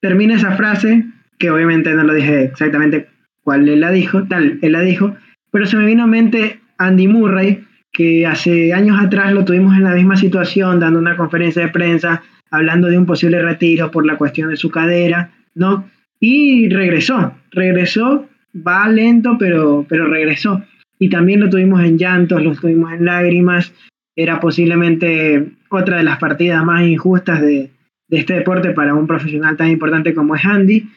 termina 0.00 0.34
esa 0.34 0.56
frase, 0.56 1.04
que 1.38 1.50
obviamente 1.50 1.92
no 1.94 2.04
lo 2.04 2.14
dije 2.14 2.44
exactamente 2.44 3.08
cuál 3.42 3.68
él 3.68 3.80
la 3.80 3.90
dijo, 3.90 4.24
tal, 4.24 4.58
él 4.62 4.72
la 4.72 4.80
dijo, 4.80 5.14
pero 5.52 5.66
se 5.66 5.76
me 5.76 5.86
vino 5.86 6.04
a 6.04 6.08
mente 6.08 6.60
Andy 6.78 7.06
Murray, 7.06 7.64
que 7.92 8.26
hace 8.26 8.72
años 8.72 8.98
atrás 9.00 9.32
lo 9.32 9.44
tuvimos 9.44 9.76
en 9.76 9.84
la 9.84 9.94
misma 9.94 10.16
situación, 10.16 10.80
dando 10.80 10.98
una 10.98 11.16
conferencia 11.16 11.62
de 11.62 11.68
prensa, 11.72 12.22
hablando 12.50 12.88
de 12.88 12.98
un 12.98 13.06
posible 13.06 13.40
retiro 13.40 13.90
por 13.90 14.04
la 14.04 14.16
cuestión 14.16 14.50
de 14.50 14.56
su 14.56 14.70
cadera, 14.70 15.30
¿no? 15.54 15.88
Y 16.18 16.68
regresó, 16.68 17.34
regresó, 17.52 18.28
va 18.66 18.88
lento, 18.88 19.36
pero, 19.38 19.84
pero 19.88 20.06
regresó. 20.06 20.62
Y 20.98 21.08
también 21.08 21.40
lo 21.40 21.50
tuvimos 21.50 21.82
en 21.82 21.98
llantos, 21.98 22.42
lo 22.42 22.54
tuvimos 22.54 22.92
en 22.92 23.04
lágrimas, 23.04 23.72
era 24.16 24.40
posiblemente 24.40 25.52
otra 25.68 25.98
de 25.98 26.04
las 26.04 26.18
partidas 26.18 26.64
más 26.64 26.86
injustas 26.86 27.42
de, 27.42 27.70
de 28.08 28.18
este 28.18 28.34
deporte 28.34 28.70
para 28.70 28.94
un 28.94 29.06
profesional 29.06 29.56
tan 29.56 29.70
importante 29.70 30.14
como 30.14 30.36
es 30.36 30.44
Andy. 30.44 30.88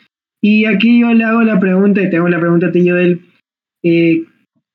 Y 0.42 0.66
aquí 0.66 1.02
yo 1.02 1.14
le 1.14 1.26
hago 1.26 1.42
la 1.42 1.60
pregunta, 1.60 2.02
y 2.02 2.10
tengo 2.10 2.30
la 2.30 2.40
pregunta 2.40 2.68
a 2.68 2.72
ti, 2.72 2.88
Joel. 2.88 3.22
Eh, 3.84 4.24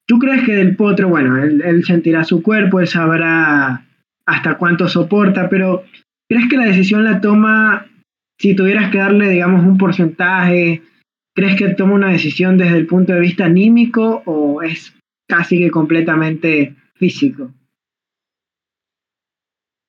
¿Tú 0.07 0.19
crees 0.19 0.45
que 0.45 0.55
Del 0.55 0.77
Potro, 0.77 1.09
bueno, 1.09 1.43
él, 1.43 1.63
él, 1.63 1.85
sentirá 1.85 2.25
su 2.25 2.43
cuerpo, 2.43 2.81
él 2.81 2.87
sabrá 2.87 3.87
hasta 4.27 4.59
cuánto 4.59 4.89
soporta, 4.89 5.49
pero 5.49 5.85
¿crees 6.29 6.49
que 6.49 6.59
la 6.59 6.67
decisión 6.67 7.05
la 7.05 7.21
toma, 7.23 7.87
si 8.39 8.55
tuvieras 8.55 8.91
que 8.91 8.99
darle, 8.99 9.31
digamos, 9.31 9.65
un 9.65 9.79
porcentaje, 9.79 10.83
¿crees 11.35 11.57
que 11.57 11.75
toma 11.75 11.95
una 11.95 12.13
decisión 12.13 12.57
desde 12.57 12.79
el 12.79 12.87
punto 12.87 13.13
de 13.13 13.21
vista 13.21 13.45
anímico 13.45 14.23
o 14.25 14.63
es 14.63 14.95
casi 15.27 15.59
que 15.59 15.71
completamente 15.71 16.77
físico? 16.95 17.53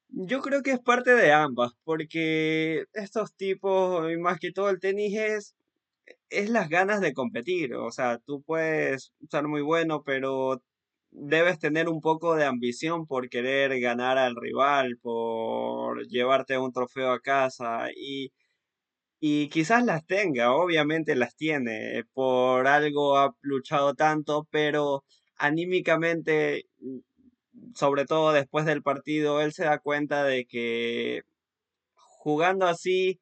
Yo 0.10 0.42
creo 0.42 0.64
que 0.64 0.72
es 0.72 0.80
parte 0.80 1.14
de 1.14 1.34
ambas, 1.34 1.74
porque 1.84 2.86
estos 2.94 3.36
tipos, 3.36 4.08
más 4.20 4.40
que 4.40 4.52
todo 4.52 4.70
el 4.70 4.80
tenis, 4.80 5.14
es, 5.18 5.56
es 6.30 6.50
las 6.50 6.70
ganas 6.70 7.02
de 7.02 7.14
competir. 7.14 7.76
O 7.76 7.92
sea, 7.92 8.20
tú 8.20 8.42
puedes 8.42 9.12
ser 9.30 9.48
muy 9.48 9.62
bueno, 9.62 10.04
pero 10.06 10.62
debes 11.12 11.60
tener 11.60 11.90
un 11.90 12.02
poco 12.02 12.36
de 12.36 12.46
ambición 12.46 13.06
por 13.08 13.30
querer 13.30 13.80
ganar 13.80 14.18
al 14.18 14.36
rival, 14.36 14.98
por 15.02 16.08
llevarte 16.08 16.58
un 16.58 16.72
trofeo 16.72 17.12
a 17.12 17.20
casa 17.20 17.90
y, 17.96 18.32
y 19.28 19.50
quizás 19.50 19.84
las 19.84 20.06
tenga, 20.06 20.54
obviamente 20.54 21.16
las 21.16 21.36
tiene, 21.36 22.04
por 22.14 22.68
algo 22.68 23.18
ha 23.18 23.36
luchado 23.42 23.96
tanto, 23.96 24.48
pero 24.52 25.04
anímicamente 25.38 26.66
sobre 27.76 28.06
todo 28.06 28.34
después 28.34 28.66
del 28.68 28.84
partido, 28.84 29.42
él 29.42 29.52
se 29.54 29.66
da 29.66 29.80
cuenta 29.80 30.24
de 30.26 30.46
que 30.46 31.24
jugando 31.96 32.68
así 32.68 33.20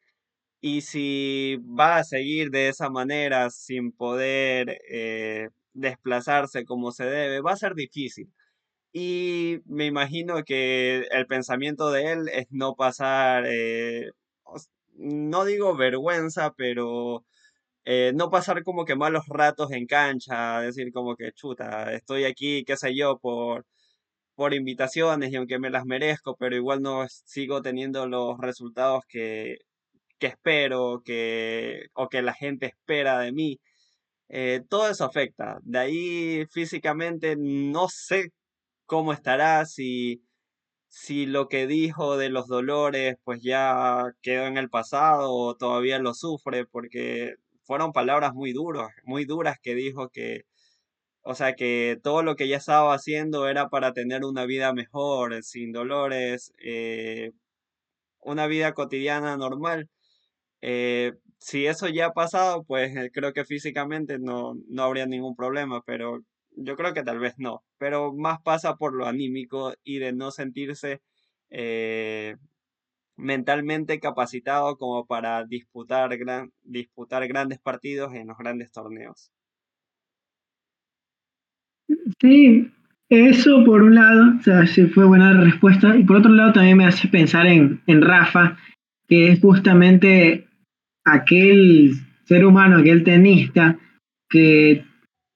y 0.61 0.81
si 0.81 1.57
va 1.79 1.97
a 1.97 2.03
seguir 2.03 2.49
de 2.51 2.69
esa 2.69 2.89
manera 2.89 3.49
sin 3.49 3.93
poder 3.93 4.81
eh, 4.91 5.49
desplazarse 5.73 6.65
como 6.65 6.91
se 6.91 7.05
debe, 7.05 7.41
va 7.41 7.53
a 7.53 7.57
ser 7.57 7.75
difícil. 7.75 8.29
Y 8.93 9.59
me 9.65 9.85
imagino 9.87 10.43
que 10.43 11.07
el 11.11 11.27
pensamiento 11.27 11.91
de 11.91 12.13
él 12.13 12.29
es 12.29 12.47
no 12.51 12.75
pasar, 12.75 13.45
eh, 13.47 14.11
no 14.95 15.45
digo 15.45 15.75
vergüenza, 15.75 16.53
pero 16.57 17.25
eh, 17.85 18.13
no 18.15 18.29
pasar 18.31 18.63
como 18.63 18.85
que 18.85 18.95
malos 18.95 19.25
ratos 19.27 19.71
en 19.71 19.87
cancha, 19.87 20.61
decir 20.61 20.91
como 20.93 21.15
que 21.15 21.31
chuta, 21.33 21.93
estoy 21.93 22.25
aquí, 22.25 22.63
qué 22.65 22.77
sé 22.77 22.95
yo, 22.95 23.17
por 23.19 23.65
por 24.35 24.53
invitaciones 24.53 25.31
y 25.31 25.35
aunque 25.37 25.59
me 25.59 25.69
las 25.69 25.85
merezco, 25.85 26.35
pero 26.37 26.55
igual 26.55 26.81
no 26.81 27.05
sigo 27.25 27.61
teniendo 27.61 28.07
los 28.07 28.37
resultados 28.39 29.03
que, 29.07 29.57
que 30.19 30.27
espero 30.27 31.01
que, 31.05 31.87
o 31.93 32.09
que 32.09 32.21
la 32.21 32.33
gente 32.33 32.67
espera 32.67 33.19
de 33.19 33.31
mí. 33.33 33.59
Eh, 34.29 34.61
todo 34.69 34.89
eso 34.89 35.05
afecta. 35.05 35.59
De 35.63 35.79
ahí 35.79 36.45
físicamente 36.51 37.35
no 37.37 37.89
sé 37.89 38.29
cómo 38.85 39.13
estará, 39.13 39.65
si, 39.65 40.23
si 40.93 41.25
lo 41.25 41.47
que 41.49 41.65
dijo 41.67 42.17
de 42.17 42.29
los 42.29 42.47
dolores 42.47 43.15
pues 43.23 43.41
ya 43.41 44.11
quedó 44.21 44.45
en 44.45 44.57
el 44.57 44.69
pasado 44.69 45.33
o 45.33 45.55
todavía 45.55 45.97
lo 45.99 46.13
sufre, 46.13 46.65
porque 46.67 47.35
fueron 47.63 47.93
palabras 47.93 48.33
muy 48.35 48.53
duras, 48.53 48.89
muy 49.03 49.25
duras 49.25 49.57
que 49.61 49.73
dijo 49.75 50.09
que 50.09 50.43
o 51.23 51.35
sea 51.35 51.55
que 51.55 51.97
todo 52.03 52.23
lo 52.23 52.35
que 52.35 52.47
ya 52.47 52.57
estaba 52.57 52.93
haciendo 52.95 53.47
era 53.49 53.69
para 53.69 53.93
tener 53.93 54.25
una 54.25 54.45
vida 54.45 54.73
mejor, 54.73 55.43
sin 55.43 55.71
dolores, 55.73 56.53
eh, 56.63 57.31
una 58.21 58.47
vida 58.47 58.73
cotidiana 58.73 59.37
normal. 59.37 59.89
Eh, 60.61 61.13
si 61.39 61.67
eso 61.67 61.89
ya 61.89 62.07
ha 62.07 62.13
pasado, 62.13 62.63
pues 62.65 62.95
eh, 62.97 63.11
creo 63.13 63.33
que 63.33 63.45
físicamente 63.45 64.19
no, 64.19 64.55
no 64.69 64.83
habría 64.83 65.05
ningún 65.07 65.35
problema, 65.35 65.81
pero 65.85 66.21
yo 66.55 66.75
creo 66.75 66.93
que 66.93 67.03
tal 67.03 67.19
vez 67.19 67.35
no. 67.37 67.63
Pero 67.77 68.13
más 68.13 68.41
pasa 68.41 68.75
por 68.75 68.93
lo 68.93 69.05
anímico 69.05 69.73
y 69.83 69.99
de 69.99 70.13
no 70.13 70.31
sentirse 70.31 71.01
mentalmente 73.15 73.99
capacitado 73.99 74.77
como 74.77 75.05
para 75.05 75.45
disputar, 75.45 76.17
gran, 76.17 76.51
disputar 76.63 77.27
grandes 77.27 77.59
partidos 77.59 78.13
en 78.13 78.27
los 78.27 78.37
grandes 78.37 78.71
torneos. 78.71 79.31
Sí, 82.19 82.71
eso 83.09 83.63
por 83.65 83.83
un 83.83 83.95
lado, 83.95 84.33
o 84.39 84.41
sea, 84.41 84.65
fue 84.93 85.05
buena 85.05 85.33
respuesta. 85.33 85.95
Y 85.95 86.03
por 86.03 86.17
otro 86.17 86.31
lado 86.31 86.53
también 86.53 86.77
me 86.77 86.85
hace 86.85 87.07
pensar 87.07 87.45
en, 87.45 87.81
en 87.85 88.01
Rafa, 88.01 88.57
que 89.07 89.31
es 89.31 89.41
justamente 89.41 90.47
aquel 91.05 91.91
ser 92.25 92.45
humano, 92.45 92.77
aquel 92.77 93.03
tenista, 93.03 93.77
que 94.29 94.85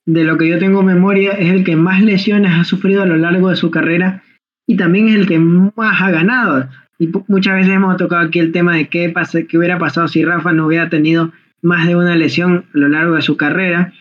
de 0.08 0.24
lo 0.24 0.38
que 0.38 0.48
yo 0.48 0.58
tengo 0.58 0.82
memoria 0.82 1.34
es 1.34 1.52
el 1.52 1.64
que 1.64 1.76
más 1.76 2.02
lesiones 2.02 2.54
ha 2.54 2.64
sufrido 2.64 3.04
a 3.04 3.06
lo 3.06 3.18
largo 3.18 3.50
de 3.50 3.58
su 3.58 3.70
carrera 3.70 4.24
y 4.66 4.78
también 4.78 5.10
es 5.10 5.16
el 5.16 5.28
que 5.28 5.38
más 5.38 6.02
ha 6.02 6.10
ganado. 6.10 6.70
Y 6.98 7.10
muchas 7.28 7.56
veces 7.56 7.74
hemos 7.74 7.98
tocado 7.98 8.26
aquí 8.26 8.40
el 8.40 8.54
tema 8.54 8.76
de 8.76 8.88
qué, 8.88 9.14
qué 9.48 9.58
hubiera 9.58 9.78
pasado 9.78 10.08
si 10.08 10.24
Rafa 10.24 10.54
no 10.54 10.66
hubiera 10.66 10.90
tenido 10.90 11.34
más 11.62 11.86
de 11.88 11.96
una 11.96 12.16
lesión 12.16 12.66
a 12.74 12.78
lo 12.78 12.88
largo 12.88 13.16
de 13.16 13.22
su 13.22 13.36
carrera 13.36 13.94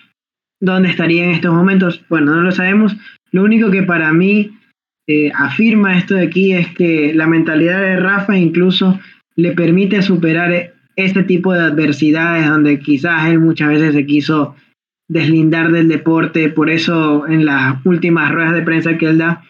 dónde 0.61 0.89
estaría 0.89 1.25
en 1.25 1.33
estos 1.33 1.53
momentos. 1.53 2.03
Bueno, 2.09 2.35
no 2.35 2.43
lo 2.43 2.53
sabemos. 2.53 2.97
Lo 3.33 3.43
único 3.43 3.71
que 3.71 3.83
para 3.83 4.13
mí 4.13 4.53
eh, 5.09 5.33
afirma 5.35 5.99
esto 5.99 6.15
de 6.15 6.23
aquí 6.23 6.53
es 6.53 6.69
que 6.69 7.13
la 7.15 7.27
mentalidad 7.27 7.81
de 7.81 7.97
Rafa 7.97 8.39
incluso 8.39 8.99
le 9.35 9.53
permite 9.53 10.03
superar 10.03 10.73
este 10.95 11.25
tipo 11.25 11.53
de 11.53 11.61
adversidades 11.61 12.47
donde 12.47 12.79
quizás 12.79 13.29
él 13.29 13.41
muchas 13.41 13.69
veces 13.69 13.93
se 13.93 14.07
quiso 14.07 14.55
deslindar 15.09 15.73
del 15.73 15.89
deporte. 15.89 16.49
Por 16.49 16.71
eso 16.71 17.27
en 17.27 17.45
las 17.45 17.85
últimas 17.85 18.33
ruedas 18.33 18.55
de 18.55 18.63
prensa 18.63 18.99
que 18.99 19.07
él 19.07 19.19
da, 19.19 19.43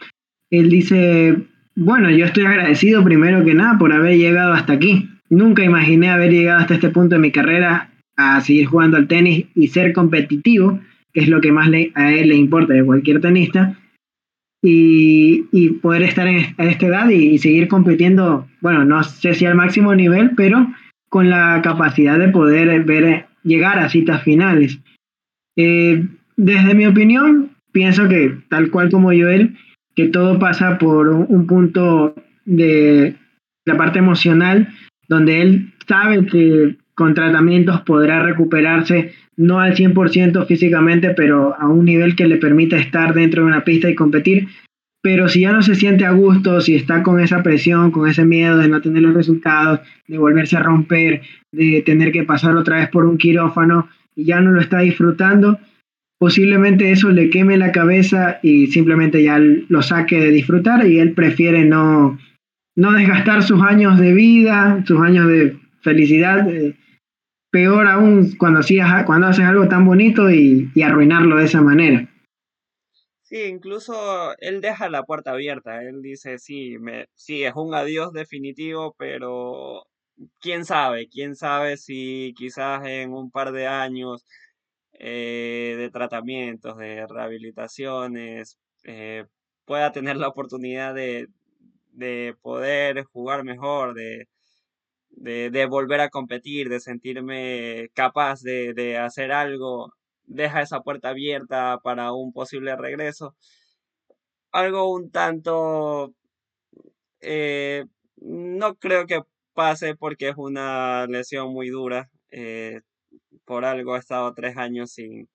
él 0.51 0.71
dice, 0.71 1.37
bueno, 1.75 2.11
yo 2.11 2.27
estoy 2.27 2.47
agradecido 2.47 3.05
primero 3.05 3.45
que 3.45 3.55
nada 3.55 3.79
por 3.79 3.93
haber 3.93 4.17
llegado 4.17 4.53
hasta 4.53 4.75
aquí. 4.75 5.11
Nunca 5.29 5.65
imaginé 5.65 6.11
haber 6.11 6.31
llegado 6.31 6.61
hasta 6.61 6.75
este 6.75 6.91
punto 6.91 7.17
de 7.17 7.21
mi 7.21 7.33
carrera 7.33 7.91
a 8.17 8.41
seguir 8.41 8.67
jugando 8.67 8.97
al 8.97 9.09
tenis 9.09 9.47
y 9.55 9.69
ser 9.69 9.93
competitivo 9.93 10.81
que 11.17 11.23
es 11.23 11.29
lo 11.29 11.41
que 11.41 11.51
más 11.51 11.67
le, 11.71 11.93
a 11.95 12.13
él 12.13 12.29
le 12.29 12.35
importa 12.35 12.75
de 12.75 12.85
cualquier 12.85 13.23
tenista, 13.23 13.75
y, 14.63 15.47
y 15.51 15.71
poder 15.71 16.03
estar 16.03 16.29
en, 16.29 16.55
a 16.59 16.65
esta 16.67 16.87
edad 16.87 17.09
y, 17.09 17.39
seguir 17.39 17.69
compitiendo, 17.69 18.47
bueno, 18.61 18.85
no 18.85 19.03
sé 19.03 19.35
si 19.35 19.47
al 19.47 19.55
máximo 19.55 19.95
nivel, 19.95 20.33
pero 20.37 20.71
con 21.09 21.31
la 21.31 21.63
capacidad 21.65 22.19
de 22.19 22.29
poder 22.29 22.85
ver, 22.85 23.29
llegar 23.45 23.79
a 23.79 23.89
citas 23.89 24.25
finales. 24.25 24.79
Eh, 25.57 26.07
desde 26.37 26.75
mi 26.75 26.87
opinión, 26.87 27.51
pienso 27.73 28.09
que 28.09 28.37
tal 28.49 28.71
cual 28.71 28.91
como 28.91 29.13
yo 29.13 29.29
él, 29.29 29.57
que 29.95 30.09
todo 30.09 30.39
pasa 30.39 30.79
por 30.79 31.09
un, 31.09 31.47
punto 31.47 32.15
de, 32.45 33.17
la 33.65 33.77
parte 33.77 33.99
emocional, 33.99 34.69
donde 35.09 35.41
él 35.41 35.73
sabe 35.89 36.27
que 36.27 36.77
con 36.95 37.15
tratamientos 37.15 37.81
podrá 37.83 38.23
recuperarse, 38.23 39.13
no 39.37 39.61
al 39.61 39.75
100% 39.75 40.47
físicamente, 40.47 41.11
pero 41.11 41.55
a 41.59 41.69
un 41.69 41.85
nivel 41.85 42.17
que 42.17 42.27
le 42.27 42.37
permita 42.37 42.77
estar 42.77 43.15
dentro 43.15 43.43
de 43.43 43.49
una 43.49 43.65
pista 43.65 43.89
y 43.89 43.95
competir. 43.95 44.49
Pero 45.03 45.29
si 45.29 45.43
ya 45.43 45.53
no 45.53 45.63
se 45.63 45.75
siente 45.75 46.05
a 46.05 46.11
gusto, 46.11 46.61
si 46.61 46.75
está 46.75 47.03
con 47.03 47.21
esa 47.21 47.43
presión, 47.43 47.91
con 47.91 48.09
ese 48.09 48.25
miedo 48.25 48.59
de 48.59 48.69
no 48.69 48.81
tener 48.81 49.03
los 49.03 49.15
resultados, 49.15 49.81
de 50.09 50.19
volverse 50.19 50.57
a 50.57 50.63
romper, 50.63 51.23
de 51.53 51.83
tener 51.83 52.13
que 52.13 52.25
pasar 52.25 52.57
otra 52.57 52.79
vez 52.79 52.89
por 52.89 53.05
un 53.05 53.19
quirófano 53.19 53.89
y 54.17 54.25
ya 54.25 54.41
no 54.41 54.51
lo 54.51 54.61
está 54.61 54.81
disfrutando, 54.81 55.61
posiblemente 56.19 56.91
eso 56.91 57.11
le 57.11 57.31
queme 57.31 57.57
la 57.57 57.71
cabeza 57.71 58.41
y 58.43 58.69
simplemente 58.69 59.23
ya 59.23 59.39
lo 59.39 59.83
saque 59.83 60.19
de 60.19 60.31
disfrutar 60.31 60.87
y 60.87 60.99
él 60.99 61.13
prefiere 61.13 61.65
no, 61.65 62.19
no 62.75 62.93
desgastar 62.93 63.43
sus 63.43 63.63
años 63.63 63.99
de 63.99 64.13
vida, 64.13 64.83
sus 64.87 65.01
años 65.01 65.29
de 65.29 65.59
felicidad, 65.83 66.49
eh, 66.49 66.75
peor 67.51 67.87
aún 67.87 68.37
cuando, 68.37 68.61
cuando 69.07 69.27
haces 69.29 69.45
algo 69.45 69.69
tan 69.69 69.85
bonito 69.85 70.31
y, 70.31 70.71
arruinarlo 70.83 71.37
de 71.37 71.45
esa 71.45 71.61
manera. 71.61 72.09
Sí, 73.23 73.43
incluso 73.45 74.37
él 74.39 74.61
deja 74.61 74.89
la 74.89 75.03
puerta 75.03 75.33
abierta, 75.33 75.83
él 75.83 76.01
dice, 76.01 76.39
sí, 76.39 76.79
me, 76.79 77.07
sí, 77.15 77.43
es 77.43 77.55
un 77.57 77.75
adiós 77.75 78.13
definitivo, 78.13 78.95
pero 78.97 79.85
quién 80.41 80.65
sabe, 80.65 81.09
quién 81.09 81.37
sabe 81.37 81.77
si 81.77 82.35
quizás 82.37 82.85
en 82.87 83.13
un 83.13 83.31
par 83.31 83.53
de 83.53 83.67
años 83.67 84.27
eh, 84.93 85.75
de 85.79 85.91
tratamientos, 85.91 86.77
de 86.79 87.07
rehabilitaciones, 87.07 88.59
eh, 88.85 89.27
pueda 89.65 89.93
tener 89.93 90.17
la 90.17 90.29
oportunidad 90.29 90.95
de, 90.95 91.29
poder 92.43 93.05
jugar 93.05 93.45
mejor, 93.45 93.95
de, 93.95 94.29
de, 95.11 95.67
volver 95.67 96.01
a 96.01 96.11
competir, 96.11 96.69
de 96.69 96.81
sentirme 96.81 97.89
capaz 97.95 98.43
de, 98.43 98.99
hacer 98.99 99.33
algo, 99.33 99.93
deja 100.25 100.63
esa 100.63 100.81
puerta 100.83 101.11
abierta 101.11 101.79
para 101.83 102.13
un 102.13 102.33
posible 102.33 102.77
regreso. 102.77 103.35
Algo 104.53 104.93
un 104.93 105.11
tanto... 105.11 106.15
Eh, 107.21 107.85
no 108.17 108.77
creo 108.77 109.07
que 109.07 109.21
pase 109.57 109.97
porque 109.97 110.31
es 110.31 110.37
una 110.39 111.07
lesión 111.09 111.53
muy 111.55 111.71
dura. 111.71 112.11
Eh, 112.31 112.83
por 113.47 113.65
algo 113.65 113.97
he 113.97 114.01
estado 114.01 114.35
tres 114.35 114.57
años 114.59 114.93
sin, 114.93 115.29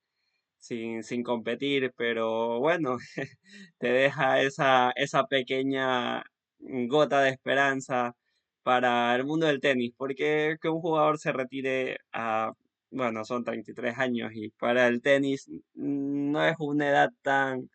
sin, 0.59 1.03
sin 1.03 1.23
competir, 1.23 1.93
pero 1.97 2.59
bueno, 2.59 2.97
te 3.79 3.89
deja 3.91 4.41
esa, 4.41 4.91
esa 4.95 5.25
pequeña 5.27 6.23
gota 6.59 7.21
de 7.21 7.31
esperanza 7.31 8.15
para 8.63 9.15
el 9.15 9.25
mundo 9.25 9.47
del 9.47 9.61
tenis, 9.61 9.93
porque 9.97 10.57
que 10.61 10.69
un 10.69 10.81
jugador 10.81 11.19
se 11.19 11.31
retire 11.33 11.97
a, 12.13 12.53
bueno, 12.91 13.25
son 13.25 13.43
33 13.43 13.97
años 13.99 14.31
y 14.35 14.49
para 14.51 14.87
el 14.87 15.01
tenis 15.01 15.49
no 15.73 16.45
es 16.45 16.55
una 16.59 16.89
edad 16.89 17.09
tan, 17.23 17.69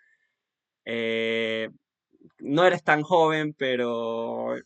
eh, 0.84 1.68
no 2.40 2.66
eres 2.66 2.82
tan 2.84 3.02
joven, 3.02 3.54
pero 3.54 4.56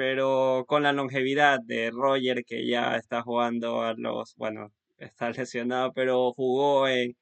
pero 0.00 0.64
con 0.66 0.82
la 0.82 0.94
longevidad 0.94 1.60
de 1.60 1.90
Roger 1.90 2.42
que 2.46 2.66
ya 2.66 2.96
está 2.96 3.20
jugando 3.20 3.82
a 3.82 3.92
los, 3.98 4.34
bueno, 4.36 4.72
está 4.98 5.28
lesionado, 5.30 5.92
pero 5.92 6.32
jugó 6.32 6.88
en, 6.88 7.14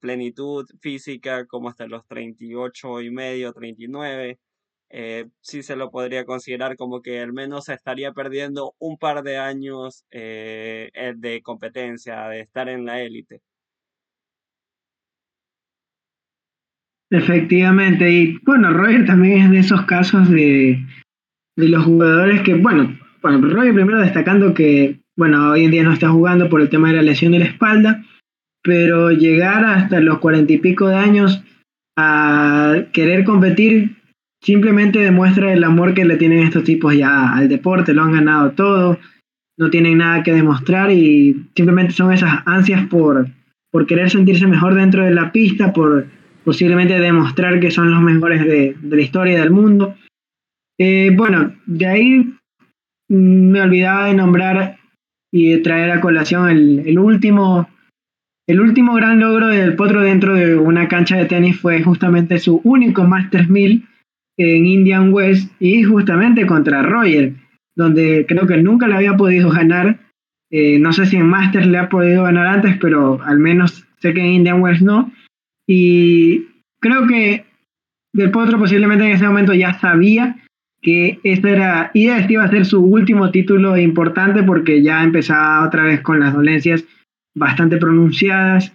plenitud 0.00 0.64
física 0.80 1.44
como 1.44 1.68
hasta 1.68 1.86
los 1.86 2.06
38 2.06 3.02
y 3.02 3.10
medio, 3.10 3.52
39. 3.52 4.38
Eh, 4.88 5.26
sí 5.40 5.62
se 5.62 5.76
lo 5.76 5.90
podría 5.90 6.24
considerar 6.24 6.76
como 6.76 7.02
que 7.02 7.20
al 7.20 7.34
menos 7.34 7.68
estaría 7.68 8.12
perdiendo 8.12 8.74
un 8.78 8.96
par 8.96 9.22
de 9.22 9.36
años 9.36 10.06
eh, 10.10 10.90
de 11.16 11.42
competencia, 11.42 12.28
de 12.28 12.40
estar 12.40 12.70
en 12.70 12.86
la 12.86 13.02
élite. 13.02 13.42
Efectivamente, 17.10 18.10
y 18.10 18.38
bueno, 18.44 18.72
Roger 18.72 19.04
también 19.04 19.42
es 19.42 19.50
de 19.50 19.58
esos 19.58 19.84
casos 19.84 20.30
de, 20.30 20.78
de 21.56 21.68
los 21.68 21.84
jugadores 21.84 22.42
que, 22.42 22.54
bueno, 22.54 22.98
bueno, 23.22 23.40
primero 23.40 23.98
destacando 23.98 24.54
que, 24.54 25.00
bueno, 25.16 25.50
hoy 25.50 25.64
en 25.64 25.70
día 25.70 25.82
no 25.82 25.92
está 25.92 26.10
jugando 26.10 26.48
por 26.48 26.60
el 26.60 26.68
tema 26.68 26.88
de 26.88 26.96
la 26.96 27.02
lesión 27.02 27.32
de 27.32 27.40
la 27.40 27.46
espalda, 27.46 28.04
pero 28.62 29.10
llegar 29.10 29.64
hasta 29.64 30.00
los 30.00 30.18
cuarenta 30.18 30.52
y 30.52 30.58
pico 30.58 30.88
de 30.88 30.96
años 30.96 31.42
a 31.96 32.84
querer 32.92 33.24
competir 33.24 33.96
simplemente 34.42 34.98
demuestra 34.98 35.52
el 35.52 35.64
amor 35.64 35.94
que 35.94 36.04
le 36.04 36.16
tienen 36.16 36.40
estos 36.40 36.64
tipos 36.64 36.94
ya 36.94 37.34
al 37.34 37.48
deporte, 37.48 37.94
lo 37.94 38.02
han 38.02 38.12
ganado 38.12 38.52
todo, 38.52 38.98
no 39.58 39.70
tienen 39.70 39.98
nada 39.98 40.22
que 40.22 40.32
demostrar 40.32 40.90
y 40.92 41.48
simplemente 41.56 41.94
son 41.94 42.12
esas 42.12 42.42
ansias 42.44 42.86
por, 42.88 43.28
por 43.72 43.86
querer 43.86 44.10
sentirse 44.10 44.46
mejor 44.46 44.74
dentro 44.74 45.04
de 45.04 45.12
la 45.12 45.32
pista, 45.32 45.72
por 45.72 46.06
posiblemente 46.44 47.00
demostrar 47.00 47.58
que 47.58 47.70
son 47.70 47.90
los 47.90 48.02
mejores 48.02 48.44
de, 48.44 48.76
de 48.80 48.96
la 48.96 49.02
historia 49.02 49.40
del 49.40 49.50
mundo. 49.50 49.96
Eh, 50.78 51.10
bueno, 51.14 51.54
de 51.66 51.86
ahí 51.86 52.34
me 53.08 53.60
olvidaba 53.60 54.06
de 54.06 54.14
nombrar 54.14 54.78
y 55.32 55.50
de 55.50 55.58
traer 55.58 55.90
a 55.90 56.00
colación 56.00 56.48
el, 56.50 56.98
último 56.98 57.68
el 58.46 58.60
último 58.60 58.94
gran 58.94 59.20
logro 59.20 59.48
del 59.48 59.74
Potro 59.74 60.02
dentro 60.02 60.34
de 60.34 60.56
una 60.56 60.88
cancha 60.88 61.16
de 61.16 61.26
tenis 61.26 61.58
fue 61.58 61.82
justamente 61.82 62.38
su 62.38 62.60
único 62.64 63.04
Masters 63.04 63.48
1000 63.48 63.86
en 64.38 64.66
Indian 64.66 65.12
West 65.12 65.50
y 65.60 65.82
justamente 65.82 66.46
contra 66.46 66.82
Roger, 66.82 67.32
donde 67.74 68.26
creo 68.28 68.46
que 68.46 68.58
nunca 68.58 68.86
le 68.86 68.94
había 68.94 69.16
podido 69.16 69.50
ganar. 69.50 69.98
Eh, 70.50 70.78
no 70.78 70.92
sé 70.92 71.06
si 71.06 71.16
en 71.16 71.26
Masters 71.26 71.66
le 71.66 71.78
ha 71.78 71.88
podido 71.88 72.24
ganar 72.24 72.46
antes, 72.46 72.76
pero 72.78 73.20
al 73.22 73.38
menos 73.38 73.86
sé 73.98 74.12
que 74.12 74.20
en 74.20 74.34
Indian 74.34 74.60
West 74.60 74.82
no. 74.82 75.10
Y 75.66 76.46
creo 76.80 77.06
que 77.06 77.46
Del 78.12 78.30
Potro 78.30 78.58
posiblemente 78.58 79.06
en 79.06 79.12
ese 79.12 79.26
momento 79.26 79.54
ya 79.54 79.78
sabía 79.80 80.36
que 80.86 81.18
esto 81.24 81.48
era, 81.48 81.90
y 81.94 82.06
este 82.06 82.34
iba 82.34 82.44
a 82.44 82.48
ser 82.48 82.64
su 82.64 82.80
último 82.80 83.32
título 83.32 83.76
importante 83.76 84.44
porque 84.44 84.84
ya 84.84 85.02
empezaba 85.02 85.66
otra 85.66 85.82
vez 85.82 86.00
con 86.00 86.20
las 86.20 86.32
dolencias 86.32 86.84
bastante 87.34 87.76
pronunciadas 87.76 88.72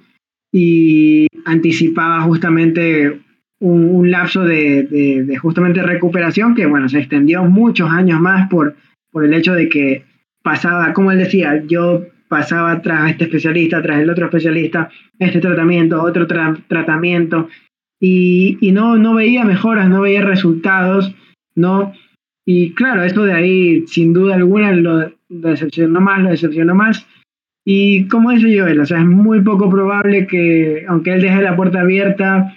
y 0.52 1.28
anticipaba 1.46 2.20
justamente 2.24 3.22
un, 3.62 4.12
lapso 4.12 4.44
de, 4.44 5.38
justamente 5.42 5.84
recuperación 5.84 6.54
que, 6.54 6.66
bueno, 6.66 6.90
se 6.90 7.00
extendió 7.00 7.46
muchos 7.46 7.90
años 7.90 8.20
más 8.20 8.50
por, 8.50 8.76
por 9.10 9.24
el 9.24 9.34
hecho 9.34 9.54
de 9.54 9.70
que 9.70 10.04
pasaba, 10.44 10.92
como 10.92 11.14
él 11.14 11.20
decía, 11.20 11.64
yo 11.66 12.08
pasaba 12.28 12.82
tras 12.82 13.10
este 13.10 13.24
especialista, 13.24 13.82
tras 13.82 14.02
el 14.02 14.10
otro 14.10 14.26
especialista, 14.26 14.90
este 15.18 15.40
tratamiento, 15.40 16.04
otro 16.04 16.28
tratamiento, 16.28 17.48
y, 18.02 18.58
y, 18.60 18.74
no, 18.74 18.98
no 18.98 19.16
veía 19.16 19.46
mejoras, 19.46 19.88
no 19.88 20.02
veía 20.02 20.24
resultados 20.24 21.16
¿no? 21.56 21.94
Y 22.46 22.74
claro, 22.74 23.04
esto 23.04 23.24
de 23.24 23.34
ahí, 23.34 23.88
sin 23.88 24.14
duda 24.14 24.36
alguna, 24.36 24.72
lo, 24.74 25.12
decepcionó 25.30 26.02
más, 26.02 26.22
lo 26.22 26.30
decepcionó 26.30 26.76
más. 26.76 27.06
Y 27.64 28.08
como 28.08 28.32
dice 28.32 28.60
Joel, 28.60 28.80
o 28.80 28.86
sea, 28.86 29.00
es 29.00 29.06
muy 29.06 29.42
poco 29.42 29.70
probable 29.70 30.26
que, 30.28 30.86
aunque 30.88 31.14
él 31.14 31.22
deje 31.22 31.42
la 31.42 31.56
puerta 31.56 31.82
abierta 31.82 32.56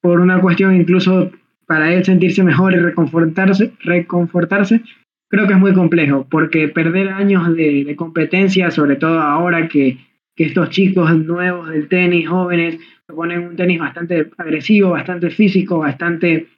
por 0.00 0.20
una 0.20 0.40
cuestión 0.40 0.74
incluso 0.74 1.30
para 1.66 1.92
él 1.92 2.04
sentirse 2.04 2.42
mejor 2.42 2.72
y 2.72 2.78
reconfortarse, 2.78 3.72
reconfortarse 3.80 4.82
creo 5.28 5.46
que 5.46 5.54
es 5.54 5.58
muy 5.58 5.74
complejo, 5.74 6.26
porque 6.30 6.68
perder 6.68 7.08
años 7.10 7.54
de, 7.54 7.94
competencia, 7.96 8.70
sobre 8.70 8.96
todo 8.96 9.20
ahora 9.20 9.68
que, 9.68 9.98
que, 10.34 10.44
estos 10.44 10.70
chicos 10.70 11.14
nuevos 11.16 11.68
del 11.70 11.88
tenis, 11.88 12.28
jóvenes, 12.28 12.78
ponen 13.06 13.48
un 13.48 13.56
tenis 13.56 13.78
bastante 13.78 14.30
agresivo, 14.36 14.90
bastante 14.90 15.30
físico, 15.30 15.78
bastante 15.78 16.48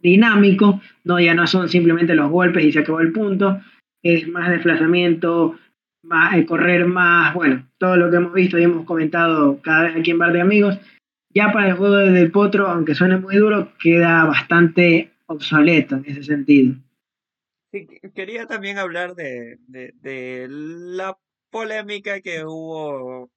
dinámico, 0.00 0.80
¿no? 1.04 1.20
ya 1.20 1.34
no 1.34 1.46
son 1.46 1.68
simplemente 1.68 2.14
los 2.14 2.30
golpes 2.30 2.64
y 2.64 2.72
se 2.72 2.80
acabó 2.80 3.00
el 3.00 3.12
punto, 3.12 3.60
es 4.02 4.26
más 4.28 4.50
desplazamiento, 4.50 5.58
más, 6.02 6.34
eh, 6.36 6.46
correr 6.46 6.86
más, 6.86 7.34
bueno, 7.34 7.68
todo 7.78 7.96
lo 7.96 8.10
que 8.10 8.16
hemos 8.16 8.32
visto 8.32 8.58
y 8.58 8.64
hemos 8.64 8.84
comentado 8.86 9.60
cada 9.60 9.84
vez 9.84 9.96
aquí 9.96 10.10
en 10.10 10.18
Bar 10.18 10.32
de 10.32 10.40
Amigos, 10.40 10.78
ya 11.34 11.52
para 11.52 11.68
el 11.68 11.74
juego 11.76 11.96
del 11.96 12.30
Potro, 12.32 12.68
aunque 12.68 12.94
suene 12.94 13.18
muy 13.18 13.36
duro, 13.36 13.72
queda 13.80 14.24
bastante 14.24 15.12
obsoleto 15.26 15.96
en 15.96 16.06
ese 16.06 16.22
sentido. 16.22 16.74
quería 18.14 18.46
también 18.46 18.78
hablar 18.78 19.14
de, 19.14 19.58
de 19.68 20.46
la 20.50 21.16
polémica 21.50 22.20
que 22.20 22.44
hubo, 22.44 23.30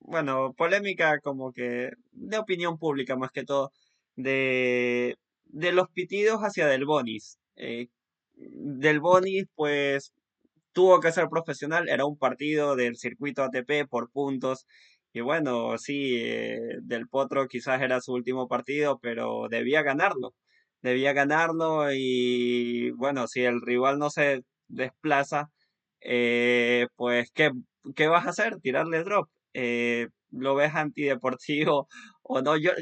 bueno, 0.00 0.54
polémica 0.54 1.20
como 1.20 1.52
que 1.52 1.92
de 2.12 2.38
opinión 2.38 2.78
pública 2.78 3.16
más 3.16 3.30
que 3.30 3.44
todo, 3.44 3.72
de 4.16 5.16
de 5.48 5.72
los 5.72 5.88
pitidos 5.90 6.40
hacia 6.40 6.66
Del 6.66 6.84
Bonis. 6.86 7.38
Eh, 7.56 7.88
del 8.36 9.00
Bonis, 9.00 9.46
pues, 9.54 10.12
tuvo 10.72 11.00
que 11.00 11.12
ser 11.12 11.28
profesional, 11.28 11.88
era 11.88 12.06
un 12.06 12.18
partido 12.18 12.76
del 12.76 12.96
circuito 12.96 13.42
ATP 13.42 13.86
por 13.88 14.10
puntos. 14.10 14.66
Y 15.12 15.20
bueno, 15.20 15.78
sí, 15.78 16.16
eh, 16.18 16.78
Del 16.82 17.08
Potro 17.08 17.48
quizás 17.48 17.82
era 17.82 18.00
su 18.00 18.12
último 18.12 18.48
partido, 18.48 18.98
pero 19.02 19.48
debía 19.50 19.82
ganarlo. 19.82 20.34
debía 20.82 21.12
ganarlo 21.12 21.92
y 21.92 22.90
bueno, 22.92 23.26
si 23.28 23.42
el 23.42 23.60
rival 23.62 23.98
no 23.98 24.10
se 24.10 24.42
desplaza, 24.68 25.50
eh, 26.00 26.86
pues 26.96 27.30
¿qué, 27.34 27.50
¿qué, 27.96 28.08
vas 28.08 28.26
a 28.26 28.30
hacer? 28.30 28.58
Tirarle 28.60 29.02
drop. 29.04 29.28
¿Lo 30.30 30.54
ves 30.54 30.74
antideportivo 30.74 31.88
o 32.28 32.42
no? 32.42 32.56
Yo, 32.56 32.72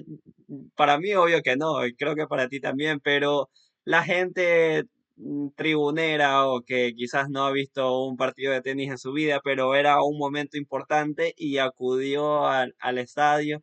para 0.77 0.99
mí 0.99 1.15
obvio 1.15 1.43
que 1.43 1.57
no, 1.57 1.77
creo 1.99 2.15
que 2.17 2.27
para 2.27 2.49
ti 2.49 2.61
también, 2.61 3.01
pero 3.01 3.51
la 3.85 4.03
gente 4.05 4.85
mm, 5.17 5.49
tribunera 5.57 6.47
o 6.49 6.63
que 6.63 6.95
quizás 6.97 7.29
no 7.31 7.47
ha 7.47 7.53
visto 7.53 8.05
un 8.07 8.17
partido 8.17 8.53
de 8.53 8.63
tenis 8.63 8.91
en 8.91 8.99
su 8.99 9.13
vida, 9.13 9.41
pero 9.45 9.75
era 9.75 10.03
un 10.03 10.19
momento 10.19 10.57
importante 10.59 11.35
y 11.37 11.59
acudió 11.59 12.47
al, 12.47 12.75
al 12.81 12.99
estadio, 12.99 13.63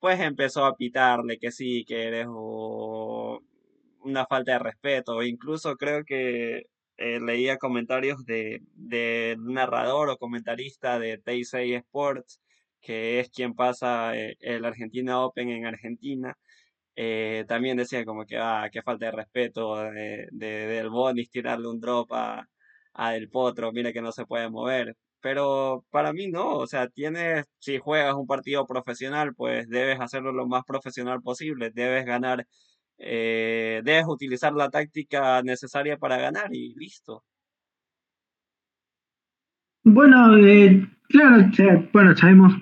pues 0.00 0.20
empezó 0.20 0.64
a 0.66 0.76
pitarle 0.76 1.38
que 1.38 1.52
sí, 1.52 1.84
que 1.86 2.04
eres 2.08 2.26
una 4.00 4.26
falta 4.26 4.52
de 4.52 4.58
respeto. 4.58 5.22
Incluso 5.22 5.76
creo 5.76 6.04
que 6.04 6.66
eh, 6.96 7.20
leía 7.20 7.58
comentarios 7.58 8.24
de, 8.26 8.60
de 8.74 9.36
narrador 9.40 10.10
o 10.10 10.18
comentarista 10.18 10.98
de 10.98 11.18
TIC 11.18 11.76
Sports, 11.78 12.40
que 12.80 13.20
es 13.20 13.30
quien 13.30 13.54
pasa 13.54 14.16
eh, 14.16 14.36
el 14.40 14.64
Argentina 14.64 15.20
Open 15.24 15.48
en 15.50 15.66
Argentina. 15.66 16.36
Eh, 16.96 17.44
también 17.48 17.76
decía 17.76 18.04
como 18.04 18.26
que, 18.26 18.38
ah, 18.38 18.68
qué 18.72 18.82
falta 18.82 19.06
de 19.06 19.12
respeto 19.12 19.76
de, 19.76 20.28
del 20.32 20.90
Bonis 20.90 21.30
tirarle 21.30 21.68
un 21.68 21.80
drop 21.80 22.12
a, 22.12 22.48
a 22.94 23.12
Del 23.12 23.28
Potro, 23.30 23.72
mire 23.72 23.92
que 23.92 24.02
no 24.02 24.12
se 24.12 24.26
puede 24.26 24.50
mover. 24.50 24.96
Pero 25.20 25.84
para 25.90 26.12
mí 26.12 26.28
no, 26.28 26.56
o 26.58 26.66
sea, 26.66 26.88
tienes, 26.88 27.44
si 27.58 27.78
juegas 27.78 28.14
un 28.14 28.26
partido 28.26 28.66
profesional, 28.66 29.34
pues 29.34 29.68
debes 29.68 30.00
hacerlo 30.00 30.32
lo 30.32 30.46
más 30.48 30.64
profesional 30.64 31.20
posible, 31.22 31.70
debes 31.72 32.06
ganar 32.06 32.46
eh, 33.02 33.80
debes 33.82 34.04
utilizar 34.06 34.52
la 34.52 34.68
táctica 34.68 35.42
necesaria 35.42 35.96
para 35.96 36.18
ganar 36.18 36.54
y 36.54 36.74
listo. 36.74 37.24
Bueno, 39.82 40.36
eh, 40.36 40.86
claro, 41.08 41.50
bueno, 41.94 42.14
sabemos, 42.14 42.52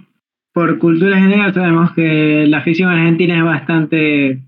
por 0.59 0.77
cultura 0.81 1.21
general, 1.21 1.55
sabemos 1.55 1.93
que 1.93 2.45
la 2.49 2.59
afición 2.59 2.91
argentina 2.91 3.39
es 3.39 3.45
bastante, 3.45 4.43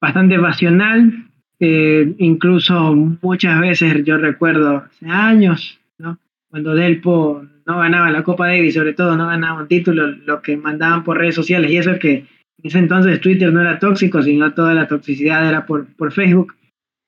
bastante 0.00 0.36
pasional. 0.36 1.28
Eh, 1.60 2.12
incluso 2.18 2.92
muchas 3.22 3.60
veces, 3.60 4.04
yo 4.04 4.18
recuerdo 4.18 4.78
hace 4.78 5.06
años, 5.06 5.78
¿no? 5.98 6.18
cuando 6.50 6.74
Delpo 6.74 7.46
no 7.66 7.78
ganaba 7.78 8.10
la 8.10 8.24
Copa 8.24 8.48
Davis, 8.48 8.74
sobre 8.74 8.94
todo 8.94 9.16
no 9.16 9.28
ganaba 9.28 9.60
un 9.60 9.68
título, 9.68 10.08
lo 10.08 10.42
que 10.42 10.56
mandaban 10.56 11.04
por 11.04 11.18
redes 11.18 11.36
sociales, 11.36 11.70
y 11.70 11.76
eso 11.76 11.92
es 11.92 12.00
que 12.00 12.12
en 12.14 12.26
ese 12.64 12.80
entonces 12.80 13.20
Twitter 13.20 13.52
no 13.52 13.60
era 13.60 13.78
tóxico, 13.78 14.20
sino 14.24 14.54
toda 14.54 14.74
la 14.74 14.88
toxicidad 14.88 15.48
era 15.48 15.66
por, 15.66 15.86
por 15.94 16.10
Facebook. 16.10 16.56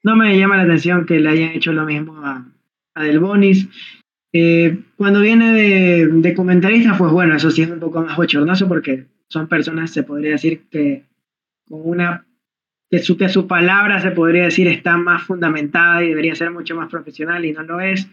No 0.05 0.15
me 0.15 0.39
llama 0.39 0.57
la 0.57 0.63
atención 0.63 1.05
que 1.05 1.19
le 1.19 1.31
hayan 1.31 1.51
hecho 1.51 1.73
lo 1.73 1.85
mismo 1.85 2.25
a, 2.25 2.47
a 2.95 3.03
Del 3.03 3.19
Bonis. 3.19 3.69
Eh, 4.33 4.79
cuando 4.97 5.21
viene 5.21 5.53
de, 5.53 6.07
de, 6.07 6.35
comentarista, 6.35 6.97
pues 6.99 7.12
bueno, 7.12 7.35
eso 7.35 7.51
sí 7.51 7.62
es 7.62 7.71
un 7.71 7.81
poco 7.81 8.03
más 8.03 8.17
bochornoso 8.17 8.69
porque 8.69 9.07
son 9.29 9.49
personas, 9.49 9.91
se 9.91 10.03
podría 10.03 10.33
decir 10.33 10.62
que 10.71 11.05
con 11.67 11.81
una 11.85 12.27
que 12.91 12.99
su, 13.01 13.17
que 13.17 13.29
su 13.29 13.47
palabra 13.47 14.01
se 14.01 14.11
podría 14.11 14.45
decir 14.45 14.67
está 14.67 14.97
más 14.97 15.23
fundamentada 15.23 16.03
y 16.03 16.09
debería 16.09 16.35
ser 16.35 16.51
mucho 16.51 16.75
más 16.75 16.88
profesional 16.91 17.45
y 17.45 17.53
no 17.53 17.62
lo 17.62 17.81
es. 17.81 18.09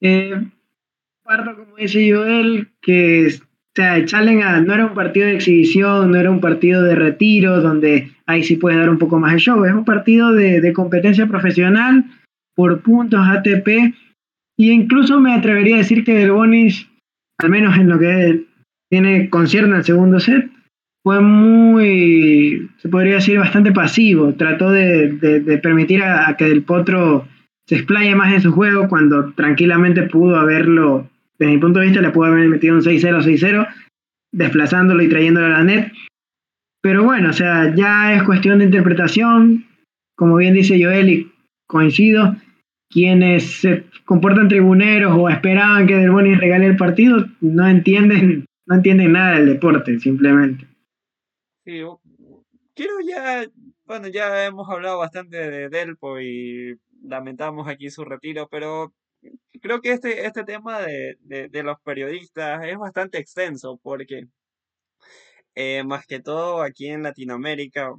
Eh, 0.00 0.40
parto, 1.22 1.56
como 1.56 1.76
dice 1.76 2.12
Joel, 2.12 2.68
que 2.80 3.28
o 3.72 3.74
sea, 3.74 4.04
Challenge 4.04 4.66
no 4.66 4.74
era 4.74 4.84
un 4.84 4.94
partido 4.94 5.26
de 5.26 5.36
exhibición, 5.36 6.10
no 6.10 6.18
era 6.18 6.30
un 6.30 6.40
partido 6.40 6.82
de 6.82 6.94
retiro, 6.94 7.62
donde 7.62 8.10
ahí 8.26 8.44
sí 8.44 8.56
puedes 8.56 8.78
dar 8.78 8.90
un 8.90 8.98
poco 8.98 9.18
más 9.18 9.32
de 9.32 9.38
show. 9.38 9.64
Es 9.64 9.72
un 9.72 9.86
partido 9.86 10.30
de, 10.32 10.72
competencia 10.74 11.26
profesional 11.26 12.04
por 12.54 12.82
puntos 12.82 13.20
ATP. 13.26 13.94
Y 14.58 14.70
incluso 14.70 15.20
me 15.20 15.34
atrevería 15.34 15.76
a 15.76 15.78
decir 15.78 16.04
que 16.04 16.14
Del 16.14 16.32
Bonis, 16.32 16.88
al 17.38 17.50
menos 17.50 17.76
en 17.76 17.88
lo 17.88 17.98
que 17.98 18.44
tiene 18.90 19.30
concierne 19.30 19.76
al 19.76 19.84
segundo 19.84 20.20
set, 20.20 20.50
fue 21.02 21.20
muy, 21.20 22.70
se 22.78 22.88
podría 22.88 23.16
decir, 23.16 23.38
bastante 23.38 23.72
pasivo. 23.72 24.34
Trató 24.34 24.70
de, 24.70 25.58
permitir 25.62 26.02
a, 26.02 26.36
que 26.36 26.44
Del 26.44 26.62
Potro 26.62 27.26
se 27.66 27.76
explaye 27.76 28.14
más 28.14 28.32
en 28.34 28.42
su 28.42 28.52
juego 28.52 28.88
cuando 28.88 29.32
tranquilamente 29.32 30.02
pudo 30.02 30.36
haberlo 30.36 31.08
desde 31.42 31.54
mi 31.54 31.58
punto 31.58 31.80
de 31.80 31.86
vista 31.86 32.00
le 32.00 32.10
pudo 32.10 32.26
haber 32.26 32.48
metido 32.48 32.76
un 32.76 32.82
6-0, 32.82 33.24
6-0, 33.24 33.68
desplazándolo 34.32 35.02
y 35.02 35.08
trayéndolo 35.08 35.46
a 35.46 35.58
la 35.58 35.64
net. 35.64 35.92
Pero 36.80 37.02
bueno, 37.02 37.30
o 37.30 37.32
sea, 37.32 37.74
ya 37.74 38.14
es 38.14 38.22
cuestión 38.22 38.60
de 38.60 38.66
interpretación. 38.66 39.66
Como 40.16 40.36
bien 40.36 40.54
dice 40.54 40.80
Joel, 40.80 41.08
y 41.08 41.32
coincido, 41.66 42.36
quienes 42.92 43.60
se 43.60 43.84
comportan 44.04 44.48
tribuneros 44.48 45.16
o 45.16 45.28
esperaban 45.28 45.86
que 45.86 45.94
Del 45.94 46.10
Boni 46.10 46.34
regale 46.34 46.66
el 46.66 46.76
partido, 46.76 47.24
no 47.40 47.66
entienden, 47.66 48.46
no 48.66 48.74
entienden 48.74 49.12
nada 49.12 49.38
del 49.38 49.46
deporte, 49.46 49.98
simplemente. 49.98 50.66
Sí, 51.64 51.80
quiero 52.74 52.94
ya, 53.06 53.46
bueno, 53.84 54.08
ya 54.08 54.44
hemos 54.44 54.68
hablado 54.68 54.98
bastante 54.98 55.36
de 55.36 55.68
Delpo 55.68 56.20
y 56.20 56.76
lamentamos 57.02 57.68
aquí 57.68 57.90
su 57.90 58.04
retiro, 58.04 58.48
pero 58.50 58.92
creo 59.60 59.80
que 59.80 59.92
este, 59.92 60.26
este 60.26 60.44
tema 60.44 60.80
de, 60.80 61.16
los 61.62 61.80
periodistas 61.80 62.64
es 62.64 62.76
bastante 62.76 63.18
extenso 63.18 63.78
porque 63.82 64.26
eh, 65.54 65.84
más 65.84 66.06
que 66.06 66.20
todo 66.20 66.62
aquí 66.62 66.88
en 66.88 67.02
Latinoamérica, 67.02 67.92